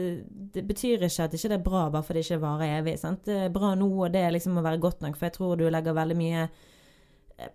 det 0.52 0.66
betyr 0.68 1.00
ikke 1.00 1.24
at 1.24 1.32
det 1.32 1.40
ikke 1.40 1.56
er 1.56 1.64
bra 1.64 1.88
bare 1.88 2.04
fordi 2.04 2.20
det 2.20 2.28
ikke 2.28 2.42
varer 2.44 2.78
evig. 2.82 2.98
sant? 3.00 3.24
Det 3.24 3.46
er 3.46 3.52
bra 3.54 3.72
nå, 3.74 3.88
og 4.04 4.12
det 4.12 4.20
er 4.20 4.36
liksom 4.36 4.60
å 4.60 4.64
være 4.66 4.82
godt 4.84 5.00
nok, 5.06 5.16
for 5.16 5.30
jeg 5.30 5.38
tror 5.38 5.56
du 5.56 5.70
legger 5.72 5.96
veldig 5.96 6.18
mye 6.20 6.48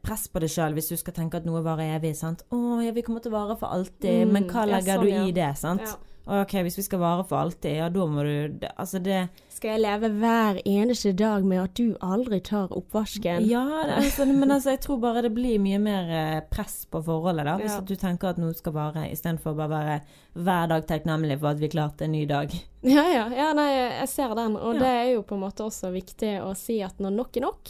press 0.03 0.27
på 0.27 0.39
deg 0.39 0.49
sjøl 0.49 0.73
hvis 0.77 0.89
du 0.89 0.95
skal 0.97 1.13
tenke 1.13 1.35
at 1.37 1.45
noe 1.45 1.61
varer 1.65 1.97
evig. 1.99 2.15
sant? 2.15 2.43
'Å 2.51 2.83
ja, 2.85 2.91
vi 2.91 3.01
kommer 3.01 3.19
til 3.21 3.31
å 3.31 3.37
vare 3.39 3.57
for 3.57 3.67
alltid', 3.67 4.27
Mm, 4.27 4.31
men 4.31 4.47
hva 4.49 4.65
legger 4.67 4.97
sånn, 4.99 5.09
du 5.09 5.29
i 5.29 5.31
det? 5.31 5.57
sant? 5.57 5.81
Ja. 5.81 5.95
OK, 6.25 6.51
hvis 6.61 6.77
vi 6.77 6.83
skal 6.85 6.99
vare 7.01 7.23
for 7.25 7.41
alltid, 7.41 7.77
ja 7.79 7.87
da 7.89 8.03
må 8.05 8.21
du 8.23 8.59
det, 8.61 8.69
Altså 8.77 8.99
det 9.01 9.29
Skal 9.49 9.71
jeg 9.71 9.81
leve 9.81 10.09
hver 10.21 10.59
eneste 10.69 11.11
dag 11.17 11.43
med 11.45 11.59
at 11.63 11.73
du 11.77 11.95
aldri 12.01 12.39
tar 12.45 12.67
oppvasken? 12.73 13.45
Ja, 13.49 13.63
altså, 13.97 14.25
men 14.29 14.51
altså, 14.51 14.69
jeg 14.75 14.81
tror 14.85 14.99
bare 15.01 15.21
det 15.25 15.33
blir 15.35 15.59
mye 15.61 15.79
mer 15.81 16.09
eh, 16.09 16.39
press 16.49 16.85
på 16.89 17.01
forholdet, 17.05 17.45
da. 17.45 17.57
Hvis 17.57 17.75
Ja. 17.75 17.81
du 17.81 17.95
tenker 17.95 18.29
at 18.29 18.37
noe 18.41 18.53
skal 18.57 18.73
vare, 18.73 19.03
istedenfor 19.11 19.53
bare 19.57 19.69
være 19.69 19.99
hver 20.33 20.67
dag 20.71 20.87
takknemlig 20.89 21.39
for 21.39 21.49
at 21.51 21.59
vi 21.61 21.69
klarte 21.73 22.05
en 22.05 22.11
ny 22.13 22.25
dag. 22.29 22.53
Ja, 22.81 23.03
ja. 23.13 23.27
ja 23.29 23.51
nei, 23.53 23.67
jeg 23.99 24.07
ser 24.09 24.31
den. 24.33 24.55
Og 24.57 24.73
Ja. 24.73 24.79
det 24.79 24.87
er 24.89 25.09
jo 25.13 25.21
på 25.21 25.35
en 25.37 25.41
måte 25.43 25.61
også 25.67 25.91
viktig 25.93 26.31
å 26.41 26.55
si 26.57 26.79
at 26.81 26.97
når 26.97 27.11
nok 27.13 27.37
er 27.37 27.41
nok, 27.45 27.69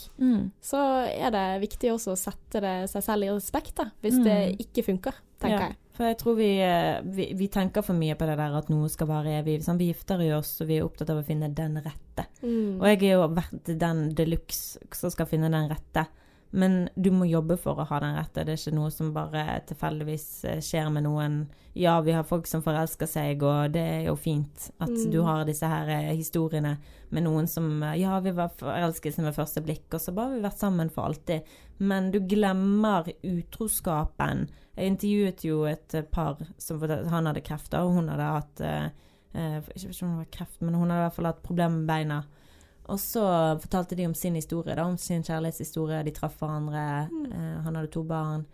så 0.64 0.80
er 1.08 1.30
det 1.34 1.60
viktig 1.68 1.90
også 1.92 2.14
å 2.14 2.16
sette 2.16 2.60
det 2.64 2.88
seg 2.88 3.02
selv 3.04 3.24
i 3.26 3.28
respekt, 3.34 3.74
da. 3.76 3.90
Hvis 4.00 4.16
Mm. 4.16 4.24
det 4.24 4.38
ikke 4.64 4.84
funker, 4.86 5.12
tenker 5.38 5.66
jeg. 5.68 5.76
For 5.92 6.06
jeg 6.08 6.16
tror 6.22 6.36
vi, 6.38 6.46
eh, 6.64 7.02
vi, 7.04 7.26
vi 7.36 7.48
tenker 7.52 7.84
for 7.84 7.92
mye 7.98 8.14
på 8.16 8.24
det 8.26 8.38
der 8.40 8.54
at 8.56 8.70
noe 8.72 8.88
skal 8.88 9.10
vare 9.10 9.34
evig. 9.42 9.58
Sånn, 9.64 9.76
vi 9.78 9.90
gifter 9.90 10.22
oss, 10.38 10.54
og 10.64 10.70
vi 10.70 10.78
er 10.78 10.86
opptatt 10.86 11.10
av 11.12 11.20
å 11.20 11.26
finne 11.26 11.50
den 11.52 11.76
rette. 11.84 12.24
Mm. 12.42 12.80
Og 12.80 12.86
jeg 12.88 13.02
er 13.10 13.18
jo 13.18 13.28
vært 13.36 13.72
den 13.78 14.06
de 14.16 14.24
luxe 14.30 14.80
som 14.96 15.12
skal 15.12 15.28
finne 15.28 15.50
den 15.52 15.68
rette. 15.68 16.06
Men 16.54 16.88
du 17.00 17.10
må 17.16 17.24
jobbe 17.24 17.56
for 17.56 17.78
å 17.80 17.86
ha 17.88 17.98
den 18.00 18.16
rette. 18.18 18.42
Det 18.44 18.52
er 18.52 18.58
ikke 18.60 18.74
noe 18.76 18.90
som 18.92 19.12
bare 19.14 19.44
tilfeldigvis 19.68 20.26
eh, 20.50 20.58
skjer 20.64 20.90
med 20.92 21.04
noen. 21.06 21.38
Ja, 21.76 21.94
vi 22.04 22.12
har 22.12 22.24
folk 22.28 22.46
som 22.48 22.60
forelsker 22.64 23.08
seg, 23.08 23.40
og 23.48 23.72
det 23.72 23.80
er 23.84 24.02
jo 24.10 24.16
fint 24.20 24.70
at 24.78 24.90
Mm. 24.92 25.10
du 25.14 25.22
har 25.24 25.44
disse 25.48 25.64
her 25.68 25.88
eh, 25.88 26.10
historiene 26.16 26.74
med 27.10 27.24
noen 27.24 27.48
som 27.48 27.80
Ja, 27.96 28.18
vi 28.20 28.30
var 28.36 28.48
forelsket 28.60 29.16
med 29.24 29.34
første 29.36 29.60
blikk, 29.64 29.88
og 29.92 30.00
så 30.00 30.12
bare 30.12 30.28
har 30.28 30.36
vi 30.36 30.44
vært 30.48 30.60
sammen 30.60 30.90
for 30.92 31.08
alltid. 31.08 31.40
Men 31.80 32.10
du 32.12 32.20
glemmer 32.20 33.08
utroskapen. 33.24 34.48
Jeg 34.76 34.92
intervjuet 34.94 35.44
jo 35.44 35.62
et 35.68 35.94
eh, 35.94 36.06
par 36.08 36.38
som 36.58 36.80
Han 36.82 37.26
hadde 37.28 37.44
kreft, 37.44 37.74
og 37.76 37.92
hun 37.92 38.08
hadde 38.08 38.28
hatt 38.38 38.62
eh, 38.64 38.86
eh, 39.36 39.58
Ikke 39.76 40.06
om 40.06 40.14
det 40.14 40.22
var 40.22 40.30
kreft, 40.38 40.60
men 40.62 40.74
hun 40.74 40.88
hadde 40.88 41.02
i 41.02 41.06
hvert 41.08 41.18
fall 41.18 41.28
hatt 41.28 41.42
problemer 41.44 41.76
med 41.76 41.90
beina. 41.90 42.22
Og 42.90 42.98
så 42.98 43.22
fortalte 43.62 43.94
de 43.96 44.06
om 44.08 44.14
sin 44.14 44.34
historie, 44.34 44.74
da, 44.74 44.84
om 44.84 44.98
sin 44.98 45.22
kjærlighetshistorie. 45.22 46.02
De 46.02 46.14
traff 46.16 46.40
hverandre. 46.40 47.08
Eh, 47.30 47.56
han 47.64 47.76
hadde 47.76 47.92
to 47.92 48.02
barn 48.02 48.46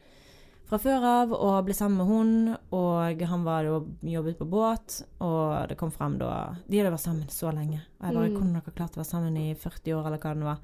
fra 0.69 0.77
før 0.77 1.05
av 1.09 1.31
og 1.33 1.63
ble 1.65 1.75
sammen 1.77 1.97
med 2.03 2.11
hun. 2.11 2.33
Og 2.77 3.23
han 3.31 3.47
var 3.47 3.65
jo 3.65 3.79
jobbet 4.05 4.39
på 4.41 4.49
båt, 4.51 5.01
og 5.25 5.71
det 5.71 5.79
kom 5.81 5.93
frem 5.95 6.19
da 6.21 6.33
De 6.67 6.81
hadde 6.81 6.93
vært 6.93 7.07
sammen 7.07 7.31
så 7.33 7.55
lenge. 7.55 7.81
Og 8.01 8.11
jeg 8.11 8.19
bare 8.19 8.29
Mm. 8.29 8.35
Hvordan 8.37 8.53
dere 8.59 8.77
klart 8.77 8.99
å 8.99 9.03
være 9.03 9.13
sammen 9.13 9.37
i 9.37 9.55
40 9.55 9.95
år, 9.97 10.07
eller 10.07 10.19
hva 10.19 10.35
det 10.35 10.45
var. 10.51 10.59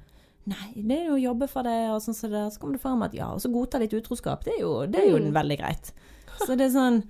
Nei, 0.47 0.73
det 0.75 0.97
er 0.99 1.05
jo 1.09 1.15
å 1.15 1.21
jobbe 1.23 1.47
for 1.49 1.63
det, 1.65 1.89
og 1.89 2.01
sånn 2.05 2.13
som 2.13 2.29
det. 2.31 2.43
Så 2.53 2.59
kommer 2.61 2.73
det 2.77 2.81
fram 2.83 3.01
at 3.01 3.13
ja, 3.17 3.31
og 3.33 3.39
så 3.41 3.49
godta 3.49 3.79
litt 3.81 3.93
utroskap. 3.97 4.43
Det 4.45 4.53
er 4.53 4.61
jo, 4.61 4.85
det 4.85 4.99
er 5.01 5.07
jo 5.09 5.17
Mm. 5.17 5.31
veldig 5.33 5.57
greit. 5.57 5.91
Så 6.45 6.55
det 6.55 6.67
er 6.67 6.75
sånn 6.75 7.03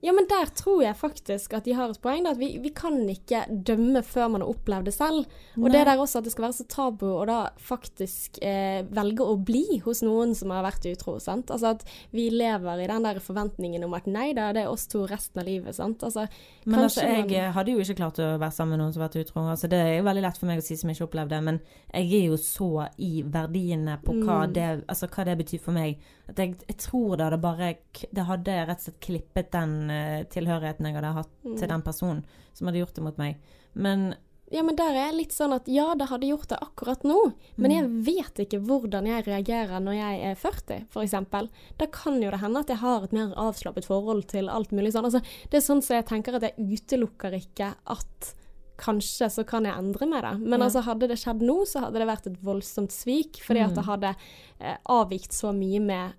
Ja, 0.00 0.12
men 0.14 0.28
der 0.30 0.46
tror 0.54 0.82
jeg 0.84 0.94
faktisk 0.94 1.54
at 1.58 1.64
de 1.66 1.72
har 1.74 1.90
et 1.90 1.98
poeng. 2.00 2.22
Da, 2.22 2.30
at 2.30 2.38
vi, 2.38 2.52
vi 2.62 2.70
kan 2.70 2.94
ikke 3.10 3.40
dømme 3.66 4.02
før 4.06 4.28
man 4.30 4.44
har 4.44 4.50
opplevd 4.52 4.84
det 4.86 4.94
selv. 4.94 5.24
Og 5.56 5.64
Nei. 5.66 5.72
det 5.74 5.80
der 5.88 5.98
også 5.98 6.18
at 6.20 6.24
det 6.28 6.32
skal 6.32 6.44
være 6.46 6.56
så 6.60 6.66
tabu 6.70 7.06
å 7.10 7.24
da 7.26 7.38
faktisk 7.58 8.38
eh, 8.46 8.84
velge 8.94 9.26
å 9.26 9.34
bli 9.42 9.80
hos 9.84 10.02
noen 10.06 10.34
som 10.38 10.50
har 10.54 10.62
vært 10.68 10.86
utro. 10.92 11.16
sant? 11.18 11.50
Altså 11.50 11.72
at 11.74 11.82
vi 12.14 12.28
lever 12.30 12.84
i 12.84 12.86
den 12.86 13.02
der 13.08 13.18
forventningen 13.24 13.84
om 13.88 13.96
at 13.98 14.06
nei 14.06 14.28
da, 14.38 14.52
det 14.54 14.62
er 14.66 14.70
oss 14.70 14.86
to 14.86 15.02
resten 15.10 15.42
av 15.42 15.46
livet. 15.50 15.74
sant? 15.74 16.02
Altså, 16.06 16.28
Men 16.64 16.80
altså, 16.86 17.02
jeg 17.02 17.26
man- 17.30 17.52
hadde 17.58 17.72
jo 17.74 17.78
ikke 17.82 17.98
klart 18.04 18.18
å 18.22 18.38
være 18.38 18.52
sammen 18.54 18.76
med 18.78 18.84
noen 18.84 18.92
som 18.94 19.02
har 19.02 19.08
vært 19.10 19.24
utro. 19.26 19.48
Altså, 19.50 19.68
det 19.68 19.78
er 19.82 19.96
jo 19.98 20.04
veldig 20.04 20.22
lett 20.22 20.38
for 20.38 20.46
meg 20.46 20.58
å 20.62 20.62
si 20.62 20.76
som 20.76 20.90
ikke 20.90 21.08
opplevde 21.08 21.34
det, 21.34 21.42
men 21.42 21.60
jeg 21.92 22.12
er 22.22 22.26
jo 22.28 22.36
så 22.36 22.88
i 22.98 23.22
verdiene 23.22 23.98
på 24.04 24.14
hva, 24.22 24.44
Mm. 24.46 24.52
det, 24.54 24.84
altså, 24.88 25.08
hva 25.08 25.24
det 25.24 25.38
betyr 25.38 25.60
for 25.60 25.72
meg. 25.72 25.98
At 26.28 26.36
jeg, 26.36 26.56
jeg 26.68 26.76
tror 26.76 27.16
det 27.16 27.24
hadde 27.24 27.40
bare 27.40 27.74
Det 28.14 28.24
hadde 28.28 28.66
rett 28.68 28.78
og 28.78 28.84
slett 28.84 29.00
klippet 29.00 29.50
den 29.50 29.87
tilhørigheten 30.30 30.86
jeg 30.86 30.94
hadde 30.94 31.14
hatt 31.14 31.30
Mm. 31.44 31.56
til 31.58 31.68
den 31.68 31.82
personen 31.82 32.24
som 32.54 32.66
hadde 32.66 32.78
gjort 32.84 32.94
det 32.94 33.04
mot 33.04 33.16
meg. 33.18 33.36
Men 33.74 34.14
Ja, 34.50 34.62
men 34.62 34.76
der 34.76 34.88
er 34.96 35.10
jeg 35.10 35.14
litt 35.14 35.32
sånn 35.32 35.52
at 35.52 35.66
ja, 35.68 35.94
det 35.94 36.08
hadde 36.08 36.24
gjort 36.26 36.48
det 36.48 36.58
akkurat 36.62 37.02
nå, 37.04 37.34
men 37.58 37.70
jeg 37.70 37.84
Mm. 37.84 38.02
vet 38.02 38.34
ikke 38.46 38.64
hvordan 38.64 39.04
jeg 39.06 39.26
reagerer 39.26 39.78
når 39.78 39.92
jeg 39.94 40.22
er 40.24 40.34
40, 40.34 40.86
f.eks. 40.88 41.50
Da 41.76 41.86
kan 41.86 42.22
jo 42.22 42.30
det 42.30 42.40
hende 42.40 42.56
at 42.60 42.66
jeg 42.68 42.78
har 42.78 43.04
et 43.04 43.12
mer 43.12 43.34
avslappet 43.36 43.84
forhold 43.84 44.26
til 44.26 44.48
alt 44.48 44.70
mulig 44.72 44.92
sånn. 44.94 45.04
Altså, 45.04 45.20
det 45.50 45.58
er 45.58 45.60
sånn 45.60 45.82
så 45.82 45.96
jeg 46.00 46.06
tenker 46.06 46.34
at 46.36 46.42
jeg 46.42 46.56
utelukker 46.56 47.34
ikke 47.36 47.74
at 47.86 48.34
kanskje 48.78 49.26
så 49.28 49.44
kan 49.46 49.64
jeg 49.64 49.74
endre 49.76 50.06
meg 50.06 50.22
da. 50.22 50.32
Men 50.38 50.60
Ja. 50.60 50.66
altså, 50.66 50.82
hadde 50.82 51.08
det 51.08 51.18
skjedd 51.18 51.40
nå, 51.42 51.66
så 51.66 51.80
hadde 51.80 51.98
det 51.98 52.06
vært 52.08 52.26
et 52.28 52.42
voldsomt 52.42 52.90
svik, 52.90 53.36
fordi 53.42 53.60
at 53.60 53.70
Mm. 53.70 53.74
det 53.74 53.84
hadde 53.84 54.16
eh, 54.60 54.76
avvikt 54.88 55.32
så 55.32 55.52
mye 55.54 55.80
med 55.80 56.12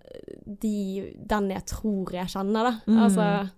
de, 0.46 1.14
den 1.26 1.50
jeg 1.50 1.66
tror 1.66 2.12
jeg 2.12 2.28
kjenner, 2.28 2.64
da. 2.64 2.82
Mm. 2.88 2.98
Altså 3.00 3.50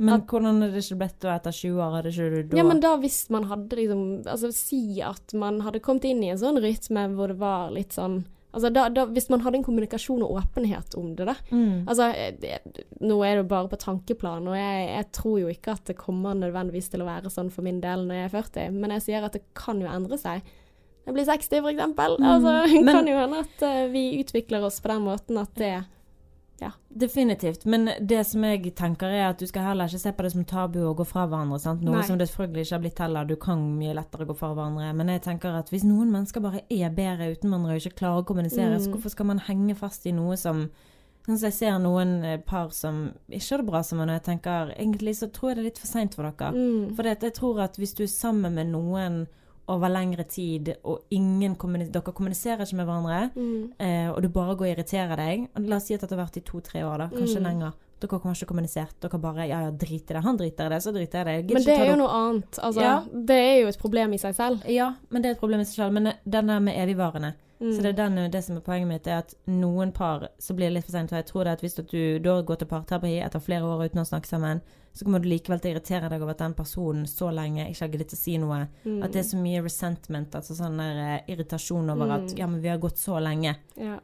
Men 0.00 0.14
At- 0.16 0.26
hvordan 0.32 0.62
er 0.64 0.72
det 0.72 0.80
ikke 0.80 0.96
blitt 1.02 1.20
da 1.20 1.34
etter 1.36 1.52
20 1.52 1.76
år? 1.84 1.94
Hadde 1.98 2.10
ikke 2.14 2.28
du 2.32 2.42
da 2.48 2.56
Ja, 2.56 2.64
men 2.64 2.80
da 2.80 2.96
hvis 2.96 3.18
man 3.30 3.44
hadde 3.50 3.76
liksom 3.76 4.04
Altså 4.24 4.48
si 4.56 5.00
at 5.04 5.34
man 5.36 5.60
hadde 5.60 5.82
kommet 5.84 6.06
inn 6.08 6.22
i 6.24 6.30
en 6.32 6.40
sånn 6.40 6.60
rytme 6.62 7.02
hvor 7.14 7.28
det 7.28 7.36
var 7.42 7.74
litt 7.74 7.92
sånn 7.92 8.22
Altså 8.50 8.70
da, 8.72 8.88
da 8.90 9.04
Hvis 9.06 9.28
man 9.30 9.44
hadde 9.44 9.60
en 9.60 9.66
kommunikasjon 9.66 10.24
og 10.26 10.40
åpenhet 10.40 10.96
om 10.98 11.12
det, 11.18 11.26
da. 11.28 11.36
mm. 11.52 11.84
Altså 11.86 12.08
det, 12.40 12.56
Nå 13.00 13.20
er 13.22 13.36
det 13.36 13.44
jo 13.44 13.50
bare 13.52 13.70
på 13.70 13.78
tankeplan, 13.84 14.48
og 14.48 14.56
jeg, 14.58 14.88
jeg 14.88 15.06
tror 15.12 15.36
jo 15.42 15.52
ikke 15.52 15.76
at 15.76 15.84
det 15.92 15.98
kommer 16.00 16.34
nødvendigvis 16.34 16.90
til 16.90 17.04
å 17.04 17.06
være 17.06 17.30
sånn 17.30 17.52
for 17.54 17.62
min 17.62 17.78
del 17.84 18.02
når 18.08 18.18
jeg 18.18 18.24
er 18.24 18.34
40, 18.34 18.80
men 18.80 18.96
jeg 18.96 19.04
sier 19.06 19.28
at 19.28 19.36
det 19.36 19.44
kan 19.54 19.78
jo 19.80 19.86
endre 19.86 20.18
seg. 20.18 20.42
Jeg 21.06 21.14
blir 21.16 21.28
60, 21.28 21.62
for 21.62 21.70
eksempel. 21.70 22.16
Mm. 22.18 22.26
Altså, 22.32 22.56
det 22.74 22.96
kan 22.98 23.08
jo 23.12 23.20
hende 23.20 23.44
at 23.46 23.62
eh, 23.68 23.86
vi 23.94 24.04
utvikler 24.20 24.66
oss 24.66 24.80
på 24.82 24.90
den 24.92 25.06
måten 25.06 25.38
at 25.40 25.54
det 25.60 25.72
Definitivt. 26.90 27.64
Men 27.64 27.88
det 28.00 28.26
som 28.26 28.42
jeg 28.44 28.74
tenker 28.74 29.06
er 29.08 29.28
at 29.30 29.38
du 29.38 29.46
skal 29.46 29.62
heller 29.62 29.86
ikke 29.88 29.98
se 30.02 30.12
på 30.12 30.22
det 30.26 30.32
som 30.32 30.44
tabu 30.44 30.78
å 30.84 30.94
gå 30.98 31.06
fra 31.06 31.26
hverandre. 31.30 31.58
Sant? 31.62 31.82
Noe 31.86 32.00
Nei. 32.00 32.06
som 32.06 32.18
det 32.18 32.28
selvfølgelig 32.28 32.66
ikke 32.66 32.74
har 32.76 32.84
blitt 32.84 32.98
heller. 33.04 33.24
Du 33.30 33.36
kan 33.36 33.62
mye 33.78 33.94
lettere 33.94 34.26
gå 34.28 34.36
fra 34.36 34.52
hverandre. 34.54 34.92
Men 34.98 35.08
jeg 35.14 35.22
tenker 35.22 35.56
at 35.60 35.70
hvis 35.72 35.84
noen 35.86 36.10
mennesker 36.12 36.40
bare 36.44 36.62
er 36.68 36.90
bedre 36.90 37.30
uten 37.32 37.50
hverandre 37.50 37.76
og 37.78 37.80
ikke 37.84 37.96
klarer 38.02 38.22
å 38.22 38.26
kommunisere, 38.26 38.76
Mm. 38.76 38.80
så 38.84 38.90
hvorfor 38.90 39.10
skal 39.10 39.26
man 39.26 39.38
henge 39.46 39.76
fast 39.76 40.06
i 40.06 40.12
noe 40.12 40.36
som 40.36 40.68
Sånn 41.26 41.36
som 41.36 41.50
jeg 41.50 41.52
ser 41.52 41.78
noen 41.78 42.24
eh, 42.24 42.38
par 42.38 42.70
som 42.72 43.12
ikke 43.30 43.50
har 43.52 43.58
det 43.58 43.66
bra 43.66 43.82
sammen, 43.84 44.08
og 44.08 44.14
jeg 44.16 44.22
tenker 44.24 44.70
egentlig 44.74 45.12
så 45.18 45.28
tror 45.30 45.50
jeg 45.50 45.56
det 45.56 45.60
er 45.60 45.66
litt 45.68 45.78
for 45.78 45.86
seint 45.86 46.14
for 46.14 46.22
dere. 46.24 46.52
mm. 46.56 46.94
For 46.96 47.02
jeg 47.04 47.34
tror 47.36 47.60
at 47.60 47.76
hvis 47.76 47.92
du 47.94 48.02
er 48.04 48.08
sammen 48.08 48.54
med 48.54 48.66
noen 48.72 49.26
over 49.70 49.88
lengre 49.92 50.24
tid, 50.28 50.72
og 50.84 51.04
ingen 51.14 51.54
kommunis 51.56 51.90
dere 51.94 52.12
kommuniserer 52.16 52.64
ikke 52.66 52.76
med 52.80 52.86
hverandre, 52.88 53.20
Mm. 53.36 53.72
eh, 53.78 54.08
og 54.10 54.22
du 54.22 54.28
bare 54.28 54.56
går 54.56 54.66
og 54.66 54.72
irriterer 54.76 55.16
deg 55.16 55.48
og 55.56 55.68
La 55.68 55.76
oss 55.76 55.86
si 55.86 55.94
at 55.94 56.00
det 56.00 56.10
har 56.10 56.26
vært 56.26 56.36
i 56.36 56.40
to-tre 56.44 56.82
år, 56.84 56.98
da, 56.98 57.08
kanskje 57.08 57.38
Mm. 57.40 57.46
lenger. 57.48 57.72
Dere 58.00 58.10
har 58.16 58.20
kanskje 58.20 58.46
kommunisert. 58.48 58.94
Dere 59.00 59.18
bare 59.20 59.46
Ja, 59.46 59.60
ja, 59.66 59.70
drit 59.70 60.10
i 60.10 60.14
det. 60.14 60.22
Han 60.24 60.36
driter 60.38 60.66
i 60.66 60.68
det, 60.70 60.78
så 60.82 60.90
driter 60.92 61.24
jeg 61.26 61.44
i 61.44 61.46
det. 61.46 61.54
Men 61.54 61.62
det 61.64 61.78
er 61.78 61.86
jo 61.90 61.96
noe 61.96 62.08
annet. 62.08 62.58
Altså, 62.62 62.80
Ja. 62.80 63.00
Det 63.12 63.36
er 63.36 63.60
jo 63.60 63.66
et 63.68 63.78
problem 63.78 64.12
i 64.14 64.16
seg 64.16 64.34
selv. 64.34 64.62
Ja, 64.68 64.94
men 65.10 65.20
det 65.22 65.28
er 65.28 65.32
et 65.32 65.40
problem 65.40 65.60
i 65.60 65.64
seg 65.64 65.76
selv. 65.84 65.92
Men 65.92 66.12
denne 66.28 66.60
med 66.62 66.74
evigvarende 66.76 67.34
Mm. 67.60 67.72
Så 67.76 67.82
det 67.82 67.88
er 67.90 67.98
den, 68.08 68.30
det 68.32 68.40
som 68.44 68.56
er 68.56 68.60
poenget 68.64 68.88
mitt, 68.88 69.06
er 69.06 69.18
at 69.20 69.34
noen 69.46 69.92
par 69.92 70.28
så 70.40 70.54
blir 70.56 70.70
det 70.70 70.78
litt 70.78 70.86
for 70.86 70.92
seint. 70.96 71.12
Og 71.12 71.18
jeg 71.20 71.26
tror 71.28 71.44
det 71.44 71.52
at 71.58 71.60
hvis 71.64 71.74
du 71.76 72.18
da 72.24 72.38
går 72.42 72.56
til 72.62 72.70
parterapi 72.70 73.10
etter 73.20 73.42
flere 73.44 73.68
år 73.68 73.84
uten 73.90 74.00
å 74.00 74.06
snakke 74.08 74.26
sammen, 74.30 74.62
så 74.96 75.04
kommer 75.04 75.20
du 75.22 75.28
likevel 75.28 75.60
til 75.60 75.70
å 75.70 75.74
irritere 75.76 76.08
deg 76.10 76.22
over 76.22 76.32
at 76.32 76.38
den 76.42 76.54
personen 76.58 77.04
så 77.06 77.28
lenge 77.30 77.68
ikke 77.68 77.84
har 77.84 77.92
giddet 77.92 78.14
å 78.16 78.18
si 78.18 78.38
noe. 78.42 78.62
Mm. 78.84 79.02
At 79.04 79.12
det 79.12 79.20
er 79.22 79.28
så 79.28 79.36
mye 79.42 79.60
resentment, 79.62 80.34
altså 80.34 80.56
sånn 80.56 80.80
der 80.80 81.02
eh, 81.04 81.34
irritasjon 81.34 81.92
over 81.92 82.16
at 82.16 82.32
Mm. 82.32 82.38
ja, 82.38 82.46
men 82.46 82.60
vi 82.64 82.68
har 82.72 82.78
gått 82.78 82.98
så 82.98 83.20
lenge. 83.20 83.56
ja. 83.76 84.00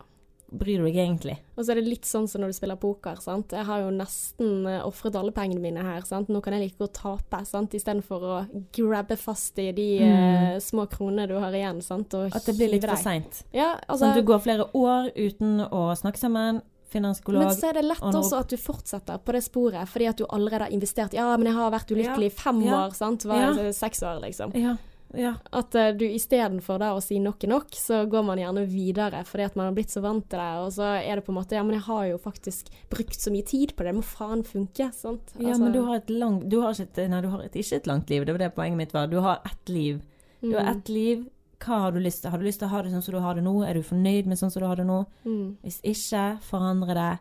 Bryr 0.52 0.78
du 0.78 0.84
deg 0.86 0.94
egentlig? 0.94 1.38
Og 1.58 1.64
så 1.64 1.72
er 1.72 1.80
det 1.80 1.88
litt 1.88 2.04
sånn 2.06 2.28
som 2.28 2.40
når 2.40 2.52
du 2.52 2.52
spiller 2.52 2.76
poker. 2.76 3.16
sant? 3.20 3.50
Jeg 3.50 3.64
har 3.66 3.80
jo 3.82 3.90
nesten 3.90 4.66
uh, 4.66 4.86
ofret 4.86 5.16
alle 5.18 5.32
pengene 5.32 5.60
mine 5.60 5.82
her. 5.82 6.02
sant? 6.06 6.28
Nå 6.28 6.40
kan 6.40 6.52
jeg 6.54 6.62
like 6.70 6.78
godt 6.78 6.94
tape, 6.94 7.40
sant? 7.44 7.74
istedenfor 7.74 8.22
å 8.22 8.36
grabbe 8.72 9.16
fast 9.18 9.58
i 9.58 9.72
de 9.72 9.98
Mm. 10.00 10.54
uh, 10.54 10.60
små 10.60 10.86
kronene 10.88 11.26
du 11.28 11.34
har 11.38 11.50
igjen. 11.52 11.82
sant? 11.82 12.14
Og 12.14 12.30
At 12.34 12.44
det 12.46 12.56
blir 12.56 12.70
litt 12.70 12.84
for 12.86 12.96
seint. 12.96 13.42
Ja, 13.52 13.76
altså, 13.88 14.06
Sånn 14.06 14.14
du 14.14 14.22
går 14.22 14.38
flere 14.40 14.70
år 14.72 15.10
uten 15.16 15.66
å 15.68 15.90
snakke 15.98 16.18
sammen, 16.18 16.62
finner 16.88 17.16
men 17.26 17.50
så 17.50 17.68
er 17.68 17.74
det 17.74 17.84
lett 17.84 18.00
og 18.00 18.14
også 18.14 18.38
at 18.40 18.48
du 18.48 18.56
fortsetter 18.56 19.18
på 19.18 19.32
det 19.32 19.42
sporet, 19.44 19.88
fordi 19.90 20.06
at 20.08 20.16
du 20.16 20.24
allerede 20.30 20.62
har 20.62 20.70
investert. 20.70 21.12
Ja, 21.12 21.36
men 21.36 21.46
jeg 21.50 21.54
har 21.54 21.70
vært 21.74 21.90
ulykkelig 21.90 22.26
i 22.26 22.30
fem 22.30 22.62
Ja. 22.62 22.86
år, 22.86 22.94
sant. 22.94 23.24
Var 23.24 23.36
Ja. 23.36 23.72
seks 23.72 24.00
år, 24.02 24.20
liksom. 24.22 24.54
Ja. 24.54 24.76
Ja. 25.16 25.34
At 25.52 25.74
uh, 25.74 25.90
du 25.96 26.04
istedenfor 26.06 26.82
å 26.86 27.00
si 27.02 27.18
nok 27.22 27.44
er 27.44 27.48
nok, 27.54 27.70
så 27.72 28.02
går 28.10 28.24
man 28.28 28.38
gjerne 28.38 28.66
videre 28.68 29.22
fordi 29.24 29.44
at 29.48 29.56
man 29.56 29.66
har 29.70 29.74
blitt 29.76 29.90
så 29.94 30.02
vant 30.04 30.26
til 30.28 30.38
det. 30.38 30.50
Og 30.64 30.72
så 30.76 30.90
er 31.00 31.16
det 31.16 31.24
på 31.26 31.32
en 31.32 31.38
måte 31.40 31.56
Ja, 31.56 31.62
men 31.64 31.78
jeg 31.78 31.86
har 31.88 32.04
jo 32.10 32.18
faktisk 32.22 32.68
brukt 32.92 33.16
så 33.20 33.30
mye 33.32 33.46
tid 33.48 33.72
på 33.76 33.84
det, 33.84 33.92
det 33.94 34.00
må 34.00 34.04
faen 34.04 34.44
funke. 34.44 34.90
Sant? 34.94 35.32
ja, 35.38 35.48
Altså- 35.48 35.62
men 35.64 35.72
du 35.72 35.80
har 35.86 35.96
et 35.96 36.10
langt 36.10 36.48
Du 36.48 36.60
har 36.60 36.72
ikke 36.76 37.00
et, 37.04 37.10
nei, 37.10 37.20
du 37.24 37.28
har 37.32 37.40
et, 37.46 37.52
ikke 37.56 37.76
et 37.80 37.86
langt 37.86 38.10
liv. 38.10 38.24
Det 38.26 38.32
var 38.36 38.44
det 38.44 38.54
poenget 38.54 38.76
mitt 38.76 38.92
var. 38.92 39.06
Du 39.08 39.20
har 39.20 39.40
ett 39.44 39.68
liv. 39.68 40.02
Du 40.42 40.52
har 40.54 40.62
Mm. 40.64 40.76
ett 40.76 40.88
liv. 40.88 41.26
Hva 41.58 41.78
har 41.80 41.92
du 41.92 41.98
lyst 42.00 42.20
til? 42.22 42.30
Har 42.30 42.38
du 42.38 42.44
lyst 42.44 42.58
til 42.60 42.68
å 42.68 42.70
ha 42.70 42.82
det 42.82 42.92
sånn 42.92 43.02
som 43.02 43.14
du 43.14 43.20
har 43.20 43.34
det 43.34 43.42
nå? 43.42 43.62
Er 43.66 43.74
du 43.74 43.82
fornøyd 43.82 44.26
med 44.26 44.36
sånn 44.38 44.50
som 44.52 44.60
du 44.60 44.66
har 44.68 44.76
det 44.76 44.84
nå? 44.86 45.06
Mm. 45.24 45.56
Hvis 45.64 45.80
ikke, 45.82 46.38
forandre 46.42 46.94
det. 46.94 47.18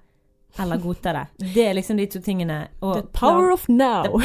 Eller 0.60 0.78
godta 0.78 1.14
det. 1.14 1.28
Det 1.54 1.66
er 1.68 1.74
liksom 1.74 1.98
de 1.98 2.06
to 2.08 2.20
tingene. 2.20 2.68
Og 2.82 2.96
The 2.96 3.04
power 3.14 3.52
of 3.52 3.68
now. 3.70 4.04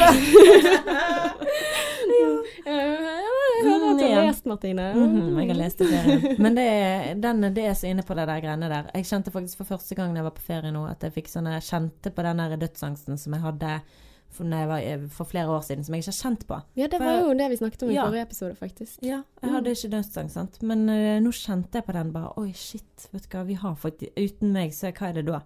Jeg 3.61 3.71
hører 3.71 3.87
at 3.91 3.99
du 4.01 4.05
har 4.07 4.21
Mm, 4.21 4.27
lest, 4.27 4.45
Martine. 4.49 4.85
Mhm, 4.97 5.39
jeg 5.39 5.47
har 5.53 5.59
lest 5.61 5.77
det 5.81 5.87
flere. 5.91 6.35
Men 6.43 6.55
det 6.57 6.67
er, 6.67 7.09
den, 7.21 7.41
det 7.53 7.65
er 7.69 7.73
så 7.77 7.87
inne 7.91 8.03
på 8.07 8.15
det 8.17 8.27
der 8.27 8.41
greiene 8.43 8.69
der. 8.71 8.91
Jeg 8.95 9.05
kjente 9.05 9.31
faktisk 9.33 9.57
for 9.61 9.69
første 9.75 9.95
gang 9.95 10.15
jeg 10.17 10.23
var 10.27 10.35
på 10.37 10.41
ferie 10.45 10.71
nå, 10.73 10.85
at 10.89 11.03
jeg 11.05 11.13
fikk 11.19 11.29
sånne, 11.31 11.59
kjente 11.61 12.11
på 12.15 12.25
den 12.25 12.41
der 12.43 12.57
dødsangsten 12.65 13.17
som 13.21 13.33
jeg 13.37 13.41
hadde 13.45 13.75
for, 14.31 14.47
var, 14.47 14.81
for 15.11 15.27
flere 15.27 15.51
år 15.51 15.59
siden, 15.67 15.83
som 15.83 15.93
jeg 15.93 16.05
ikke 16.05 16.13
har 16.13 16.19
kjent 16.21 16.43
på. 16.47 16.57
Ja, 16.79 16.85
det 16.87 16.99
var 17.01 17.17
for, 17.19 17.25
jo 17.27 17.33
det 17.35 17.49
vi 17.51 17.57
snakket 17.59 17.81
om 17.83 17.89
i 17.91 17.95
Ja. 17.97 18.05
forrige 18.07 18.21
episode, 18.29 18.55
faktisk. 18.55 19.01
Ja, 19.03 19.17
jeg 19.43 19.51
hadde 19.51 19.73
ikke 19.75 19.89
dødsangst, 19.91 20.33
sant. 20.37 20.61
Men 20.63 20.85
uh, 20.87 21.19
nå 21.19 21.33
kjente 21.35 21.81
jeg 21.81 21.85
på 21.89 21.95
den 21.97 22.13
bare 22.15 22.31
Oi, 22.39 22.53
shit, 22.55 23.09
vet 23.11 23.27
du 23.27 23.35
hva, 23.35 23.43
vi 23.49 23.57
har 23.59 23.75
fått 23.75 24.05
Uten 24.15 24.53
meg, 24.55 24.71
så 24.73 24.93
hva 24.95 25.09
er 25.09 25.19
det 25.19 25.25
da? 25.27 25.41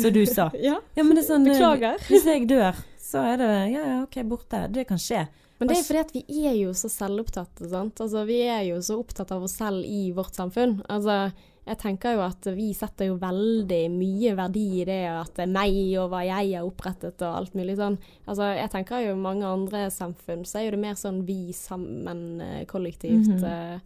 Som 0.00 0.12
du 0.16 0.24
sa. 0.26 0.48
Ja, 0.68 0.78
Ja, 0.96 1.04
men 1.04 1.20
det 1.20 1.26
sånn 1.28 1.44
eh, 1.46 1.52
beklager. 1.52 2.00
Hvis 2.08 2.24
jeg 2.24 2.48
dør, 2.48 2.80
så 2.98 3.26
er 3.34 3.36
det 3.44 3.50
Ja, 3.74 3.84
ja, 3.92 4.02
OK, 4.06 4.16
borte. 4.24 4.64
Det 4.72 4.86
kan 4.88 4.96
skje. 4.98 5.26
Men 5.58 5.68
det 5.68 5.76
er 5.78 5.84
fordi 5.86 6.00
at 6.00 6.12
vi 6.14 6.44
er 6.50 6.54
jo 6.58 6.70
så 6.74 6.88
selvopptatte, 6.90 7.68
sant. 7.70 8.00
Altså, 8.02 8.24
vi 8.26 8.40
er 8.42 8.62
jo 8.68 8.80
så 8.82 8.98
opptatt 8.98 9.30
av 9.32 9.42
oss 9.46 9.56
selv 9.60 9.84
i 9.86 10.10
vårt 10.12 10.34
samfunn. 10.34 10.80
Altså, 10.90 11.32
jeg 11.64 11.78
tenker 11.80 12.16
jo 12.16 12.20
at 12.26 12.44
vi 12.56 12.66
setter 12.76 13.06
jo 13.08 13.14
veldig 13.16 13.82
mye 13.94 14.34
verdi 14.36 14.64
i 14.82 14.84
det 14.84 14.98
at 15.08 15.30
det 15.38 15.46
er 15.46 15.52
meg 15.54 15.78
og 16.02 16.10
hva 16.12 16.20
jeg 16.26 16.50
har 16.58 16.66
opprettet 16.66 17.22
og 17.24 17.38
alt 17.38 17.54
mulig 17.56 17.76
sånn. 17.78 17.96
Altså, 18.26 18.50
jeg 18.58 18.70
tenker 18.74 19.06
jo 19.06 19.14
mange 19.16 19.46
andre 19.48 19.86
samfunn 19.94 20.44
så 20.44 20.58
er 20.60 20.66
jo 20.66 20.74
det 20.74 20.82
mer 20.82 20.98
sånn 21.00 21.22
vi 21.24 21.52
sammen, 21.56 22.40
eh, 22.42 22.64
kollektivt. 22.66 23.28
Mm 23.28 23.38
-hmm. 23.38 23.80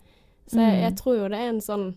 Så 0.48 0.56
jeg, 0.56 0.74
Mhm. 0.74 0.80
jeg 0.82 0.96
tror 0.96 1.16
jo 1.16 1.28
det 1.28 1.38
er 1.38 1.48
en 1.48 1.60
sånn, 1.60 1.94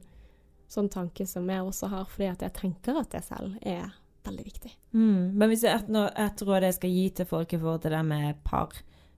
sånn 0.69 0.89
tanke 0.89 1.25
som 1.27 1.49
jeg 1.49 1.61
også 1.61 1.87
har, 1.87 2.05
fordi 2.05 2.27
at 2.31 2.39
jeg 2.41 2.53
tenker 2.53 2.99
at 2.99 3.09
det 3.09 3.23
selv 3.23 3.57
er 3.61 3.91
veldig 4.25 4.43
viktig. 4.43 4.71
Mm. 4.93 5.33
Men 5.33 5.49
hvis 5.49 5.61
det 5.61 5.69
er 5.69 5.75
et, 5.79 6.19
et 6.19 6.41
råd 6.41 6.61
jeg 6.61 6.73
skal 6.73 6.89
gi 6.89 7.09
til 7.09 7.25
folk 7.25 7.53
i 7.53 7.57
forhold 7.57 7.81
til 7.81 7.91
det 7.91 8.05
med 8.05 8.35
par, 8.43 8.69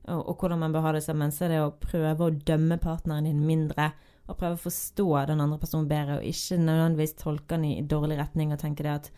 og, 0.07 0.19
og 0.29 0.35
hvordan 0.39 0.59
man 0.59 0.73
bør 0.75 0.87
ha 0.87 0.95
det 0.95 1.03
sammen, 1.05 1.31
så 1.31 1.45
er 1.45 1.53
det 1.53 1.61
å 1.63 1.75
prøve 1.79 2.27
å 2.27 2.33
dømme 2.47 2.79
partneren 2.81 3.29
din 3.29 3.45
mindre. 3.47 3.91
Og 4.27 4.37
prøve 4.39 4.55
å 4.55 4.63
forstå 4.63 5.07
den 5.27 5.43
andre 5.43 5.59
personen 5.59 5.89
bedre, 5.89 6.19
og 6.19 6.27
ikke 6.27 6.59
nødvendigvis 6.61 7.17
tolke 7.19 7.57
den 7.57 7.65
i 7.67 7.87
dårlig 7.87 8.19
retning 8.21 8.53
og 8.55 8.61
tenke 8.61 8.85
det 8.85 8.93
at 8.93 9.09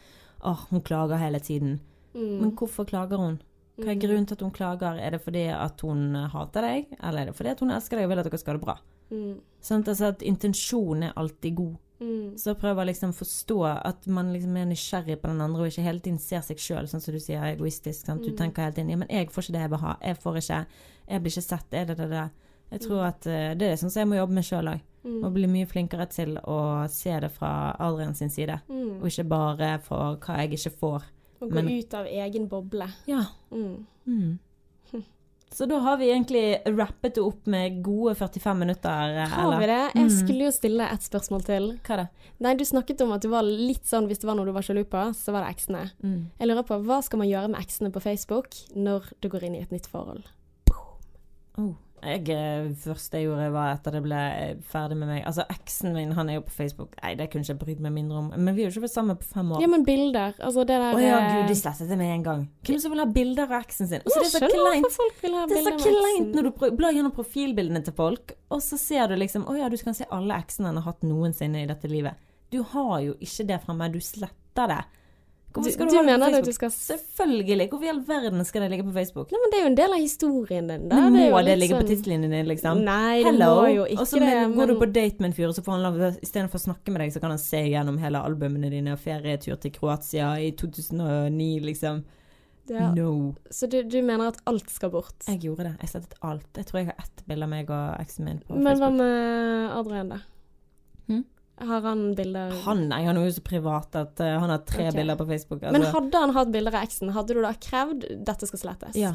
åh, 0.46 0.66
hun 0.72 0.82
klager 0.86 1.22
hele 1.22 1.42
tiden. 1.44 1.80
Mm. 2.16 2.32
Men 2.42 2.56
hvorfor 2.58 2.88
klager 2.90 3.22
hun? 3.22 3.38
Hva 3.76 3.92
er 3.92 4.00
grunnen 4.00 4.26
til 4.26 4.38
at 4.38 4.44
hun 4.46 4.54
klager? 4.56 5.00
Er 5.04 5.14
det 5.14 5.22
fordi 5.22 5.48
at 5.52 5.82
hun 5.84 6.16
hater 6.32 6.66
deg, 6.66 6.94
eller 7.02 7.22
er 7.22 7.32
det 7.32 7.38
fordi 7.38 7.52
at 7.52 7.64
hun 7.64 7.74
elsker 7.76 8.00
deg 8.00 8.08
og 8.08 8.14
vil 8.14 8.22
at 8.22 8.30
dere 8.30 8.42
skal 8.42 8.56
ha 8.56 8.60
det 8.60 8.66
bra? 8.66 8.78
Mm. 9.12 9.34
Sånn, 9.62 9.84
altså 9.84 10.12
at 10.14 10.24
intensjonen 10.26 11.10
er 11.10 11.18
alltid 11.20 11.58
god. 11.60 11.74
Mm. 12.02 12.38
Så 12.38 12.54
prøv 12.60 12.78
å 12.78 12.86
liksom 12.86 13.14
forstå 13.16 13.58
at 13.86 14.08
man 14.08 14.34
liksom 14.34 14.58
er 14.58 14.66
nysgjerrig 14.66 15.22
på 15.22 15.28
den 15.32 15.42
andre, 15.42 15.62
og 15.62 15.68
ikke 15.72 15.84
hele 15.86 16.00
tiden 16.04 16.20
ser 16.20 16.42
seg 16.42 16.58
sjøl, 16.58 16.88
sånn 16.92 17.02
som 17.02 17.14
du 17.14 17.20
sier, 17.20 17.42
egoistisk. 17.56 18.06
Sant? 18.06 18.22
Du 18.24 18.32
Mm. 18.32 18.38
tenker 18.38 18.64
hele 18.64 18.74
tiden 18.76 18.90
ja, 18.90 18.96
men 18.98 19.08
jeg 19.08 19.30
får 19.32 19.44
ikke 19.44 19.54
det 19.54 19.62
jeg 19.62 19.70
vil 19.70 19.80
ha. 19.80 19.98
Jeg 20.02 20.18
får 20.18 20.36
ikke 20.42 20.66
Jeg 21.08 21.22
blir 21.22 21.32
ikke 21.32 21.42
sett. 21.44 21.74
Er 21.74 21.86
det 21.86 21.98
det, 21.98 22.10
det? 22.10 22.30
Jeg 22.72 22.80
tror 22.82 23.04
at 23.06 23.28
uh, 23.28 23.54
det 23.54 23.62
er 23.62 23.76
sånn 23.78 23.92
som 23.92 24.00
jeg 24.02 24.08
må 24.10 24.16
jobbe 24.18 24.34
med 24.34 24.44
sjøl 24.44 24.68
òg. 24.74 24.82
Mm. 25.06 25.24
Og 25.24 25.34
bli 25.36 25.46
mye 25.48 25.68
flinkere 25.68 26.10
til 26.10 26.36
å 26.44 26.90
se 26.90 27.20
det 27.20 27.30
fra 27.32 27.76
Adrian 27.80 28.16
sin 28.16 28.30
side. 28.30 28.60
Mm. 28.68 29.02
Og 29.02 29.06
ikke 29.06 29.28
bare 29.30 29.80
for 29.80 30.18
hva 30.18 30.38
jeg 30.42 30.52
ikke 30.58 30.74
får. 30.80 31.04
Å 31.42 31.48
gå 31.48 31.54
Men- 31.54 31.70
ut 31.70 31.94
av 31.94 32.06
egen 32.08 32.48
boble. 32.50 32.88
Ja. 33.06 33.24
Mm. 33.54 34.40
Så 35.56 35.64
da 35.72 35.78
har 35.80 35.96
vi 36.02 36.10
egentlig 36.12 36.42
rappet 36.76 37.14
det 37.16 37.22
opp 37.24 37.46
med 37.48 37.78
gode 37.86 38.12
45 38.20 38.58
minutter. 38.60 39.06
Eller? 39.14 39.30
Har 39.32 39.60
vi 39.62 39.68
det? 39.70 39.78
Jeg 39.96 40.04
Mm. 40.10 40.10
skulle 40.18 40.44
jo 40.50 40.52
stille 40.52 40.88
et 40.92 41.06
spørsmål 41.06 41.46
til. 41.48 41.70
Hva 41.88 41.96
da? 42.02 42.08
Nei, 42.44 42.56
Du 42.60 42.66
snakket 42.66 43.00
om 43.06 43.14
at 43.16 43.22
du 43.22 43.30
var 43.32 43.44
litt 43.48 43.86
sånn 43.88 44.08
hvis 44.10 44.20
det 44.20 44.28
var 44.28 44.36
noe 44.36 44.46
du 44.46 44.52
var 44.52 44.62
sjalu 44.68 44.84
på, 44.84 45.06
så 45.16 45.32
var 45.32 45.46
det 45.46 45.56
eksene. 45.56 45.92
Mm. 46.04 46.26
Jeg 46.40 46.48
lurer 46.50 46.64
på, 46.68 46.84
Hva 46.84 47.02
skal 47.04 47.20
man 47.20 47.30
gjøre 47.30 47.50
med 47.50 47.62
eksene 47.62 47.92
på 47.94 48.02
Facebook 48.04 48.52
når 48.76 49.08
du 49.22 49.30
går 49.30 49.44
inn 49.48 49.56
i 49.56 49.62
et 49.62 49.72
nytt 49.72 49.88
forhold? 49.88 50.26
Oh. 51.58 51.76
Jeg, 52.06 52.22
eh, 52.30 52.68
første 52.78 53.18
jeg 53.18 53.26
gjorde, 53.26 53.48
var 53.56 53.72
etter 53.74 53.96
det 53.96 54.02
ble 54.06 54.20
eh, 54.38 54.58
ferdig 54.70 54.98
med 55.00 55.10
meg 55.10 55.24
Altså, 55.26 55.46
eksen 55.50 55.96
min, 55.96 56.12
han 56.18 56.30
er 56.30 56.38
jo 56.38 56.44
på 56.46 56.54
Facebook. 56.54 56.94
Nei, 57.02 57.16
det 57.18 57.28
kunne 57.32 57.46
jeg 57.46 57.56
ikke 57.56 57.66
brydd 57.66 57.82
meg 57.86 57.96
mindre 57.96 58.20
om. 58.22 58.28
Men 58.36 58.58
vi 58.58 58.64
er 58.64 58.70
jo 58.70 58.76
ikke 58.76 58.86
vært 58.86 58.94
sammen 58.94 59.20
på 59.20 59.28
fem 59.32 59.54
år. 59.56 59.64
Ja, 59.64 59.70
men 59.72 59.86
bilder. 59.88 60.36
Altså 60.38 60.66
det 60.68 60.78
der 60.84 60.98
Å 60.98 61.02
ja, 61.02 61.18
eh, 61.18 61.38
gud, 61.40 61.50
de 61.50 61.58
slettet 61.60 61.90
det 61.90 61.98
med 62.00 62.14
en 62.14 62.26
gang. 62.28 62.44
Hvem 62.68 62.82
som 62.84 62.94
vil 62.94 63.02
ha 63.02 63.08
bilder 63.18 63.48
av 63.50 63.56
eksen 63.64 63.90
sin? 63.92 64.06
Altså, 64.06 64.22
det 64.22 64.28
er 64.28 64.34
så 64.36 64.52
kleint. 64.54 65.00
Det 65.24 65.62
er 65.62 65.68
så 65.70 65.78
kleint 65.82 66.38
når 66.38 66.50
du 66.50 66.68
blar 66.78 66.96
gjennom 66.96 67.16
profilbildene 67.16 67.82
til 67.86 67.98
folk, 67.98 68.36
og 68.54 68.62
så 68.64 68.80
ser 68.82 69.10
du 69.10 69.18
liksom 69.20 69.48
Å 69.50 69.58
ja, 69.58 69.72
du 69.72 69.78
kan 69.82 69.98
se 69.98 70.08
alle 70.14 70.38
eksene 70.46 70.70
han 70.70 70.82
har 70.82 70.92
hatt 70.92 71.06
noensinne 71.06 71.64
i 71.64 71.70
dette 71.70 71.90
livet. 71.90 72.22
Du 72.54 72.62
har 72.76 73.00
jo 73.04 73.18
ikke 73.24 73.48
det 73.50 73.60
fremme, 73.66 73.90
du 73.92 74.00
sletter 74.04 74.70
det. 74.72 74.84
Du, 75.56 75.62
Hvorfor 75.62 75.72
skal 75.72 75.88
du 75.88 75.92
du, 75.92 75.98
det 75.98 76.06
mener 76.06 76.32
på 76.34 76.38
at 76.42 76.46
du 76.46 76.52
skal 76.52 76.70
Selvfølgelig. 76.76 77.70
Hvorfor 77.72 77.86
i 77.86 77.90
all 77.94 78.02
verden 78.08 78.46
skal 78.46 78.62
det 78.66 78.70
ligge 78.74 78.84
på 78.84 78.92
Facebook? 78.98 79.32
Nei, 79.32 79.40
men 79.44 79.52
Det 79.54 79.58
er 79.60 79.64
jo 79.64 79.70
en 79.72 79.78
del 79.80 79.94
av 79.96 80.02
historien 80.04 80.68
din. 80.68 80.90
Da. 80.90 80.96
Men 81.00 81.14
Det 81.14 81.22
må 81.22 81.26
jo 81.30 81.38
det 81.38 81.46
ligge 81.46 81.60
ligge 81.62 81.76
på 81.76 81.82
sånn- 81.82 81.92
tidslinjen 81.94 82.32
din, 82.36 82.46
liksom? 82.50 82.82
Nei, 82.84 83.24
det 83.24 83.26
Hello! 83.32 83.52
må 83.62 83.70
jo 83.76 83.86
ikke 83.86 84.02
Også, 84.04 84.20
men, 84.20 84.28
det. 84.30 84.36
men, 84.42 84.52
går 84.58 84.68
men- 84.68 84.76
du 84.76 84.82
på 84.86 84.92
date 84.94 85.20
med 85.24 85.30
en 85.32 85.34
fyr, 85.40 85.48
og 85.48 85.56
så 85.56 85.64
får 85.64 85.72
han 85.78 85.84
lov 85.88 86.20
istedenfor 86.22 86.60
å 86.60 86.66
snakke 86.66 86.92
med 86.92 87.02
deg, 87.06 87.14
så 87.16 87.22
kan 87.22 87.30
han 87.30 87.40
se 87.40 87.62
gjennom 87.70 87.98
hele 88.04 88.20
albumene 88.20 88.70
dine 88.70 88.92
og 88.94 89.00
ferietur 89.00 89.56
til 89.60 89.72
Kroatia 89.72 90.34
i 90.44 90.52
2009, 90.52 91.60
liksom. 91.64 92.04
ja. 92.68 92.92
No. 92.94 93.36
Så 93.50 93.70
du, 93.70 93.84
du 93.84 94.02
mener 94.02 94.28
at 94.28 94.38
alt 94.48 94.70
skal 94.70 94.90
bort? 94.90 95.16
Jeg 95.28 95.40
gjorde 95.42 95.64
det. 95.70 95.76
Jeg 95.82 95.90
slettet 95.90 96.16
alt. 96.22 96.48
Jeg 96.58 96.66
tror 96.66 96.80
jeg 96.82 96.86
har 96.88 96.96
ett 97.00 97.24
bilde 97.28 97.44
av 97.44 97.50
meg 97.50 97.70
og 97.70 98.00
eksen 98.02 98.26
min 98.26 98.40
på 98.40 98.56
Men 98.58 98.78
hva 98.78 98.90
med 98.92 99.72
Adrian, 99.78 100.10
da? 100.10 100.20
Hm? 101.08 101.24
Har 101.58 101.82
han 101.82 102.16
bilder 102.16 102.52
Han 102.66 102.82
nei, 102.90 103.02
han 103.06 103.16
er 103.16 103.30
jo 103.30 103.36
så 103.38 103.44
privat 103.46 103.96
at 103.96 104.20
uh, 104.20 104.34
han 104.44 104.52
har 104.52 104.64
tre 104.68 104.90
okay. 104.90 104.98
bilder 104.98 105.16
på 105.20 105.28
Facebook. 105.30 105.62
Altså. 105.64 105.76
Men 105.78 105.88
hadde 105.94 106.24
han 106.26 106.34
hatt 106.36 106.52
bilder 106.52 106.76
av 106.76 106.88
eksen, 106.88 107.14
hadde 107.16 107.38
du 107.38 107.42
da 107.46 107.54
krevd 107.68 108.08
dette 108.28 108.50
skal 108.50 108.62
slettes? 108.66 108.98
Ja. 109.00 109.14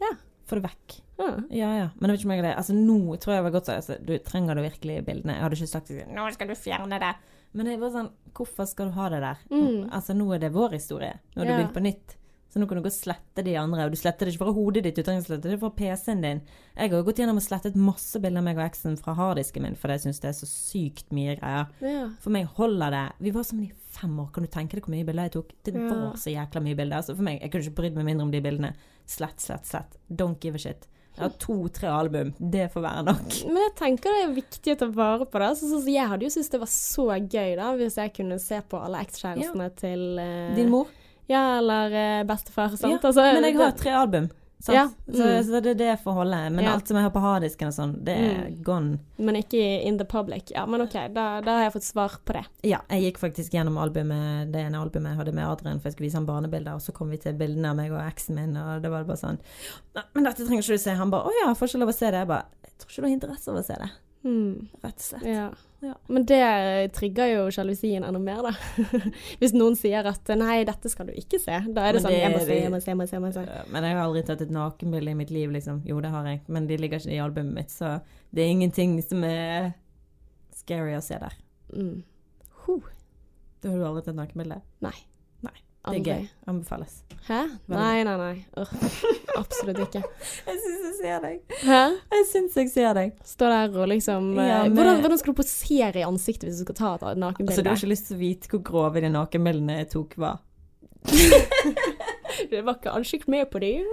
Ja. 0.00 0.14
Få 0.48 0.56
det 0.58 0.64
vekk. 0.66 0.96
Ja. 1.20 1.28
Ja, 1.50 1.74
ja. 1.76 1.90
Men 1.98 2.10
jeg 2.10 2.16
vet 2.16 2.22
ikke 2.22 2.28
om 2.30 2.34
jeg 2.34 2.42
har 2.42 2.48
det. 2.48 2.54
Altså, 2.62 2.78
nå 2.78 3.18
tror 3.20 3.34
jeg 3.34 3.42
det 3.42 3.46
var 3.46 3.54
godt 3.58 3.68
sagt. 3.68 3.82
Altså, 3.82 3.98
du 4.08 4.14
trenger 4.24 4.58
du 4.58 4.64
virkelig 4.64 4.96
bildene. 5.06 5.36
Jeg 5.36 5.46
hadde 5.46 5.60
ikke 5.60 5.70
sagt 5.74 5.92
sånn, 5.92 6.16
nå 6.16 6.26
skal 6.34 6.50
du 6.50 6.56
fjerne 6.58 6.98
det. 7.02 7.12
Men 7.52 7.68
det 7.68 7.76
var 7.82 7.92
sånn, 7.92 8.10
hvorfor 8.32 8.66
skal 8.68 8.88
du 8.88 8.96
ha 8.96 9.10
det 9.12 9.20
der? 9.22 9.44
Mm. 9.52 9.92
Altså, 9.92 10.16
nå 10.16 10.26
er 10.34 10.42
det 10.42 10.52
vår 10.56 10.78
historie. 10.78 11.14
Nå 11.34 11.42
har 11.42 11.50
du 11.50 11.52
Ja. 11.52 11.60
begynt 11.60 11.76
på 11.76 11.84
nytt. 11.84 12.16
Så 12.52 12.60
nå 12.60 12.66
kan 12.68 12.76
du 12.76 12.82
gå 12.84 12.90
og 12.90 12.92
slette 12.92 13.44
de 13.46 13.54
andre. 13.56 13.86
Og 13.88 13.94
du 13.94 13.96
sletter 13.96 14.28
det 14.28 14.34
ikke 14.34 14.44
fra 14.44 14.52
hodet 14.52 14.82
ditt, 14.84 14.98
du 15.00 15.08
slette 15.24 15.48
det 15.48 15.56
fra 15.62 15.70
PC-en 15.72 16.20
din. 16.20 16.42
Jeg 16.76 16.92
har 16.92 17.04
gått 17.06 17.22
gjennom 17.22 17.40
og 17.40 17.44
slettet 17.46 17.78
masse 17.80 18.20
bilder 18.20 18.42
av 18.42 18.44
meg 18.44 18.60
og 18.60 18.66
eksen 18.66 18.98
fra 19.00 19.14
harddisken 19.16 19.64
min, 19.64 19.78
for 19.78 19.88
jeg 19.94 20.04
syns 20.04 20.20
det 20.20 20.28
er 20.28 20.36
så 20.36 20.48
sykt 20.50 21.08
mye 21.16 21.38
greier. 21.40 21.70
Ja. 21.80 22.10
For 22.20 22.34
meg 22.34 22.50
holder 22.58 22.92
det 22.92 23.06
Vi 23.24 23.32
var 23.32 23.46
sammen 23.48 23.70
i 23.70 23.72
fem 23.96 24.20
år. 24.20 24.28
Kan 24.34 24.44
du 24.44 24.52
tenke 24.52 24.76
deg 24.76 24.84
hvor 24.84 24.92
mye 24.92 25.08
bilder 25.08 25.30
jeg 25.30 25.36
tok? 25.38 25.52
Det 25.64 25.74
Ja. 25.74 25.88
var 25.88 26.16
så 26.20 26.32
jækla 26.34 26.60
mye 26.68 26.76
bilder. 26.76 27.00
Så 27.00 27.16
for 27.16 27.22
meg, 27.22 27.40
Jeg 27.40 27.50
kunne 27.50 27.64
ikke 27.64 27.80
brydd 27.80 27.96
meg 27.96 28.04
mindre 28.04 28.24
om 28.28 28.30
de 28.30 28.40
bildene. 28.40 28.74
Slett, 29.06 29.40
slett, 29.40 29.64
slett. 29.64 29.96
Don't 30.10 30.38
give 30.40 30.54
a 30.54 30.58
shit. 30.58 30.86
Jeg 31.16 31.22
har 31.24 31.32
to-tre 31.38 31.88
album. 31.92 32.32
Det 32.38 32.70
får 32.72 32.80
være 32.80 33.02
nok. 33.04 33.34
Men 33.48 33.60
jeg 33.66 33.74
tenker 33.76 34.14
det 34.14 34.22
er 34.24 34.34
viktig 34.36 34.72
å 34.72 34.78
ta 34.80 34.86
vare 34.86 35.26
på 35.28 35.38
det. 35.42 35.50
Så, 35.58 35.68
så, 35.68 35.80
så 35.84 35.92
jeg 35.92 36.08
hadde 36.08 36.24
jo 36.24 36.32
syntes 36.32 36.48
det 36.54 36.60
var 36.62 36.70
så 36.72 37.04
gøy 37.20 37.56
da, 37.56 37.72
hvis 37.76 37.98
jeg 38.00 38.12
kunne 38.16 38.38
se 38.40 38.60
på 38.68 38.80
alle 38.80 39.02
ekskjærestene 39.04 39.66
til 39.76 40.04
uh... 40.20 40.54
Din 40.56 40.70
mor? 40.72 40.88
Ja, 41.30 41.58
eller 41.58 41.92
eh, 41.92 42.22
bestefar. 42.28 42.68
Sant? 42.76 42.92
Ja, 42.92 42.98
Altså, 43.08 43.22
Men 43.34 43.44
jeg 43.44 43.56
har 43.56 43.72
tre 43.78 43.90
album. 43.90 44.30
Sant? 44.62 44.76
Ja, 44.76 44.84
Så, 45.10 45.22
mm. 45.22 45.44
så 45.44 45.60
det 45.62 45.70
er 45.72 45.74
det 45.74 46.00
får 46.04 46.12
holde. 46.14 46.38
Men 46.54 46.64
Ja. 46.64 46.74
alt 46.76 46.86
som 46.86 46.96
jeg 46.96 47.02
har 47.02 47.10
på 47.10 47.20
harddisken 47.20 47.66
og 47.66 47.74
sånn, 47.74 47.96
det 48.04 48.14
er 48.14 48.34
Mm. 48.46 48.62
gone. 48.62 48.98
Men 49.18 49.34
ikke 49.34 49.82
in 49.84 49.98
the 49.98 50.04
public. 50.04 50.52
Ja, 50.54 50.66
men 50.66 50.80
OK, 50.82 50.92
da, 51.12 51.40
da 51.40 51.56
har 51.56 51.62
jeg 51.64 51.72
fått 51.72 51.82
svar 51.88 52.14
på 52.24 52.32
det. 52.32 52.44
Ja, 52.62 52.78
jeg 52.88 53.02
gikk 53.14 53.18
faktisk 53.18 53.50
gjennom 53.50 53.76
albumet, 53.78 54.52
det 54.52 54.60
ene 54.62 54.78
albumet 54.78 55.10
jeg 55.10 55.18
hadde 55.18 55.34
med 55.34 55.44
Adrian, 55.48 55.80
for 55.80 55.88
jeg 55.88 55.94
skulle 55.96 56.06
vise 56.06 56.14
ham 56.14 56.26
barnebilder, 56.26 56.74
og 56.74 56.80
så 56.80 56.92
kom 56.94 57.10
vi 57.10 57.16
til 57.18 57.34
bildene 57.34 57.70
av 57.70 57.76
meg 57.76 57.90
og 57.90 57.98
eksen 58.06 58.34
min, 58.36 58.56
og 58.56 58.82
det 58.82 58.90
var 58.90 59.02
bare 59.04 59.16
sånn 59.18 59.38
men 60.14 60.24
dette 60.24 60.46
trenger 60.46 60.62
ikke 60.62 60.78
du 60.78 60.78
se. 60.78 60.94
Han 60.94 61.10
bare 61.10 61.24
Å 61.26 61.30
ja, 61.42 61.54
får 61.54 61.68
ikke 61.68 61.80
lov 61.82 61.88
å 61.88 61.94
se 61.94 62.06
det. 62.10 62.18
Jeg 62.22 62.28
bare 62.28 62.44
Jeg 62.62 62.78
tror 62.78 62.90
ikke 62.90 63.02
du 63.02 63.08
har 63.08 63.16
interesse 63.18 63.48
av 63.48 63.56
å 63.56 63.64
se 63.64 63.74
det. 63.74 63.90
Mm. 64.24 64.68
Rett 64.84 64.94
og 64.94 65.00
slett. 65.10 65.26
Ja. 65.26 65.50
Ja. 65.82 65.96
Men 66.06 66.24
det 66.30 66.92
trigger 66.94 67.26
jo 67.26 67.46
sjalusien 67.50 68.04
enda 68.06 68.20
mer, 68.22 68.42
da. 68.46 68.52
Hvis 69.40 69.54
noen 69.56 69.74
sier 69.74 70.06
at 70.06 70.30
'nei, 70.38 70.60
dette 70.68 70.88
skal 70.92 71.08
du 71.10 71.12
ikke 71.18 71.40
se', 71.42 71.58
da 71.74 71.88
er 71.88 71.96
det 71.96 72.02
sånn 72.04 72.14
det- 72.14 72.20
'jeg 72.22 72.32
må 72.32 72.40
se, 72.44 72.54
jeg 72.54 72.70
må 72.70 72.80
se, 72.80 72.90
jeg 72.92 72.96
må 73.00 73.06
se'. 73.08 73.16
Jeg 73.16 73.22
må 73.24 73.32
se. 73.34 73.72
Men 73.72 73.82
jeg 73.88 73.96
har 73.96 74.04
aldri 74.06 74.22
tatt 74.22 74.44
et 74.46 74.50
nakenbilde 74.54 75.10
i 75.10 75.18
mitt 75.18 75.30
liv, 75.34 75.50
liksom. 75.50 75.82
Jo, 75.84 76.00
det 76.00 76.10
har 76.14 76.24
jeg, 76.30 76.40
men 76.46 76.66
de 76.70 76.76
ligger 76.78 77.00
ikke 77.02 77.12
i 77.16 77.18
albumet 77.18 77.54
mitt, 77.54 77.70
så 77.74 78.00
det 78.32 78.44
er 78.44 78.52
ingenting 78.54 79.02
som 79.02 79.24
er 79.24 79.74
scary 80.54 80.94
å 80.94 81.02
se 81.02 81.18
der. 81.18 81.34
Mm. 81.74 82.02
Huh. 82.62 82.80
Da 83.60 83.70
har 83.70 83.78
du 83.78 83.84
aldri 83.84 84.04
tatt 84.04 84.14
nakenbilde? 84.20 84.60
Nei. 84.82 84.94
Det 85.82 85.98
er 85.98 86.04
gøy. 86.06 86.26
Anbefales. 86.46 86.98
Hæ? 87.26 87.40
Nei, 87.70 88.02
nei, 88.06 88.12
nei. 88.18 88.44
Ugh, 88.58 88.70
absolutt 89.38 89.78
ikke. 89.84 90.02
Jeg 90.48 90.60
syns 90.62 90.84
jeg 90.86 90.94
ser 91.00 91.20
deg. 91.24 91.40
Hæ? 91.62 91.80
Jeg 92.14 92.26
syns 92.30 92.56
jeg 92.58 92.70
ser 92.70 92.94
deg. 92.98 93.12
Stå 93.26 93.50
der 93.50 93.76
og 93.82 93.88
liksom 93.90 94.32
eh, 94.38 94.46
Ja, 94.48 94.60
men- 94.64 94.76
hvordan, 94.78 95.00
hvordan 95.02 95.18
skal 95.22 95.34
du 95.34 95.40
posere 95.42 95.98
i 96.02 96.06
ansiktet 96.06 96.48
hvis 96.48 96.58
du 96.62 96.66
skal 96.68 96.78
ta 96.78 96.92
et 97.12 97.18
nakenbilde? 97.18 97.50
Altså, 97.52 97.62
du 97.66 97.70
har 97.72 97.78
ikke 97.82 97.92
lyst 97.94 98.06
til 98.10 98.16
å 98.18 98.22
vite 98.22 98.50
hvor 98.54 98.62
grove 98.70 99.02
de 99.02 99.10
nakenbildene 99.14 99.78
jeg 99.82 99.90
tok 99.96 100.14
var. 100.22 100.40
Det 102.52 102.60
var 102.66 102.76
ikke 102.78 102.92
ansikt 102.94 103.28
med 103.32 103.48
på 103.50 103.60
dem. 103.62 103.86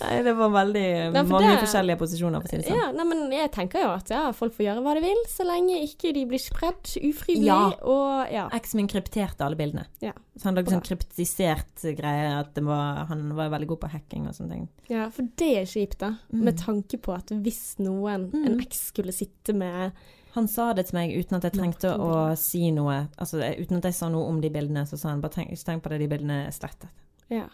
Nei, 0.00 0.22
det 0.24 0.32
var 0.38 0.48
veldig 0.54 0.84
Nei, 1.12 1.22
for 1.26 1.34
mange 1.36 1.50
det- 1.52 1.60
forskjellige 1.66 1.98
posisjoner, 2.00 2.40
for 2.40 2.48
å 2.48 2.50
si 2.50 2.56
det 2.56 2.66
sånn. 2.70 2.78
Ja, 2.80 2.86
nei, 2.96 3.04
men 3.04 3.26
jeg 3.36 3.50
tenker 3.52 3.82
jo 3.84 3.90
at 3.92 4.08
ja, 4.08 4.22
folk 4.32 4.54
får 4.56 4.64
gjøre 4.66 4.82
hva 4.86 4.94
de 4.96 5.02
vil, 5.04 5.20
så 5.28 5.44
lenge 5.44 5.76
ikke 5.84 6.14
de 6.16 6.22
blir 6.30 6.40
spredd 6.40 6.94
ufrivillig. 7.04 7.44
Ja. 7.50 7.72
Og 7.84 8.32
ja. 8.32 8.46
Eksen 8.56 8.80
min 8.80 8.88
krypterte 8.88 9.44
alle 9.44 9.58
bildene. 9.60 9.84
Ja. 10.00 10.14
Så 10.40 10.48
han 10.48 10.56
lagde 10.56 10.72
en 10.72 10.80
sånn 10.80 10.86
kryptisert 10.88 11.84
greie 11.98 12.30
at 12.40 12.54
det 12.56 12.64
var, 12.64 13.04
han 13.10 13.26
var 13.36 13.50
veldig 13.52 13.68
god 13.74 13.80
på 13.84 13.90
hacking 13.92 14.26
og 14.30 14.32
sånne 14.38 14.50
ting. 14.56 14.68
ja, 14.88 15.10
for 15.12 15.28
det 15.36 15.50
er 15.58 15.68
kjipt, 15.68 15.98
da. 16.00 16.14
Mm. 16.32 16.44
Med 16.48 16.56
tanke 16.64 16.96
på 17.04 17.12
at 17.18 17.26
hvis 17.36 17.76
noen, 17.78 18.30
en 18.32 18.56
Mm. 18.56 18.60
eks, 18.64 18.86
skulle 18.94 19.12
sitte 19.12 19.52
med 19.54 19.92
Han 20.32 20.46
sa 20.46 20.72
det 20.72 20.86
til 20.86 20.94
meg 20.94 21.10
uten 21.10 21.34
at 21.36 21.42
jeg 21.42 21.52
trengte 21.58 21.90
å 21.98 22.38
si 22.38 22.70
noe. 22.70 23.08
Altså 23.18 23.40
uten 23.58 23.78
at 23.78 23.82
jeg 23.82 23.94
sa 23.94 24.08
noe 24.08 24.28
om 24.28 24.40
de 24.40 24.48
bildene, 24.48 24.86
så 24.86 24.96
sa 24.96 25.08
han 25.08 25.20
bare 25.20 25.32
tenk, 25.32 25.50
tenk 25.64 25.82
på 25.82 25.90
det, 25.90 25.98
de 25.98 26.06
bildene 26.06 26.46
er 26.46 26.50
slettet. 26.52 26.86
Ja. 27.28 27.48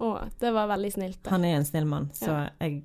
Å, 0.00 0.28
det 0.40 0.52
var 0.52 0.68
veldig 0.68 0.92
snilt. 0.92 1.22
Da. 1.22 1.30
Han 1.30 1.44
er 1.44 1.56
en 1.56 1.64
snill 1.64 1.86
mann, 1.86 2.10
så 2.12 2.26
Ja. 2.28 2.50
jeg 2.60 2.76
er 2.76 2.82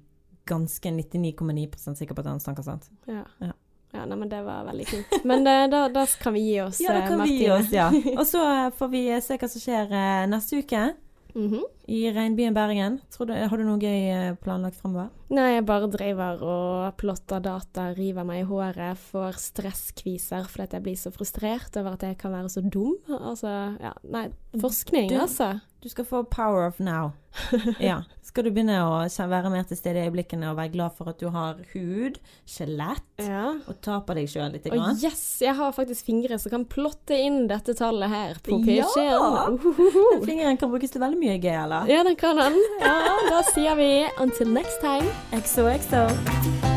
ganske 0.47 0.91
99,9% 0.91 1.97
sikker 1.97 2.15
på 2.15 2.19
at 2.19 2.25
han 2.31 2.39
snakker 2.39 2.63
sant. 2.63 2.89
Ja. 3.07 3.23
Ja. 3.41 3.51
Ja, 3.93 4.05
nei, 4.05 4.15
men 4.15 4.29
det 4.29 4.39
var 4.45 4.63
veldig 4.65 4.85
fint. 4.87 5.25
Men 5.27 5.43
det, 5.43 5.69
da, 5.69 5.89
da 5.91 6.05
kan 6.21 6.33
vi 6.33 6.39
gi 6.53 6.61
oss, 6.63 6.79
Ja, 6.79 6.93
da 6.93 7.01
kan 7.07 7.17
kan 7.19 7.27
vi 7.27 7.37
gi 7.41 7.49
oss, 7.51 7.71
ja. 7.75 7.89
Og 8.19 8.23
så 8.25 8.39
eh, 8.39 8.69
får 8.71 8.89
vi 8.93 9.01
se 9.19 9.35
hva 9.37 9.49
som 9.51 9.59
skjer 9.61 9.91
eh, 9.91 10.27
neste 10.31 10.61
uke 10.63 10.93
Mhm. 11.33 11.61
i 11.87 12.11
regnbyen 12.11 12.53
Bergen. 12.53 12.99
Tror 13.11 13.27
du, 13.27 13.33
har 13.33 13.57
du 13.57 13.63
noe 13.63 13.79
gøy 13.79 14.09
eh, 14.11 14.33
planlagt 14.43 14.75
fremover? 14.79 15.09
Nei, 15.29 15.53
jeg 15.57 15.65
bare 15.65 15.87
driver 15.91 16.41
og 16.43 16.97
plotter 16.99 17.39
data, 17.43 17.93
river 17.95 18.23
meg 18.27 18.41
i 18.41 18.47
håret, 18.49 18.97
får 19.11 19.37
stresskviser 19.39 20.47
fordi 20.51 20.75
jeg 20.75 20.83
blir 20.83 20.95
så 20.99 21.11
frustrert 21.15 21.75
over 21.79 21.93
at 21.95 22.01
jeg 22.03 22.17
kan 22.17 22.31
være 22.35 22.49
så 22.51 22.63
dum. 22.69 22.95
Altså, 23.09 23.77
ja, 23.79 23.93
nei, 24.03 24.29
forskning, 24.59 25.09
Du- 25.09 25.19
altså. 25.23 25.61
Du 25.81 25.89
skal 25.89 26.05
få 26.05 26.23
power 26.29 26.67
of 26.67 26.79
now. 26.79 27.11
Ja. 27.79 28.03
Skal 28.21 28.45
du 28.45 28.51
begynne 28.53 28.75
å 28.85 28.99
være 29.27 29.49
mer 29.51 29.63
til 29.67 29.75
stede 29.79 29.99
i 29.99 30.05
øyeblikkene 30.07 30.51
og 30.51 30.57
være 30.59 30.71
glad 30.75 30.93
for 30.95 31.09
at 31.11 31.19
du 31.19 31.27
har 31.33 31.57
hud, 31.73 32.19
skjelett, 32.47 33.03
Ja. 33.25 33.55
og 33.67 33.81
ta 33.83 33.97
på 34.05 34.15
deg 34.15 34.29
sjøl 34.31 34.53
litt? 34.53 34.67
Og 34.71 35.01
yes, 35.03 35.23
jeg 35.43 35.55
har 35.57 35.73
faktisk 35.75 36.05
fingre 36.07 36.37
som 36.39 36.53
kan 36.53 36.65
plotte 36.69 37.17
inn 37.17 37.47
dette 37.51 37.73
tallet 37.75 38.09
her 38.13 38.39
på 38.45 38.61
Ja! 38.63 38.85
PC-en. 38.87 39.57
Den 39.57 40.25
fingeren 40.29 40.57
kan 40.61 40.71
brukes 40.71 40.93
til 40.93 41.01
veldig 41.03 41.19
mye 41.19 41.39
gøy, 41.43 41.55
eller? 41.65 41.89
Ja, 41.91 42.03
den 42.07 42.15
kan 42.19 42.37
den. 42.39 42.59
Ja, 42.79 42.97
da 43.31 43.41
sier 43.51 43.75
vi 43.79 43.91
until 44.21 44.53
next 44.53 44.79
time. 44.85 45.09
XOXO. 45.35 46.70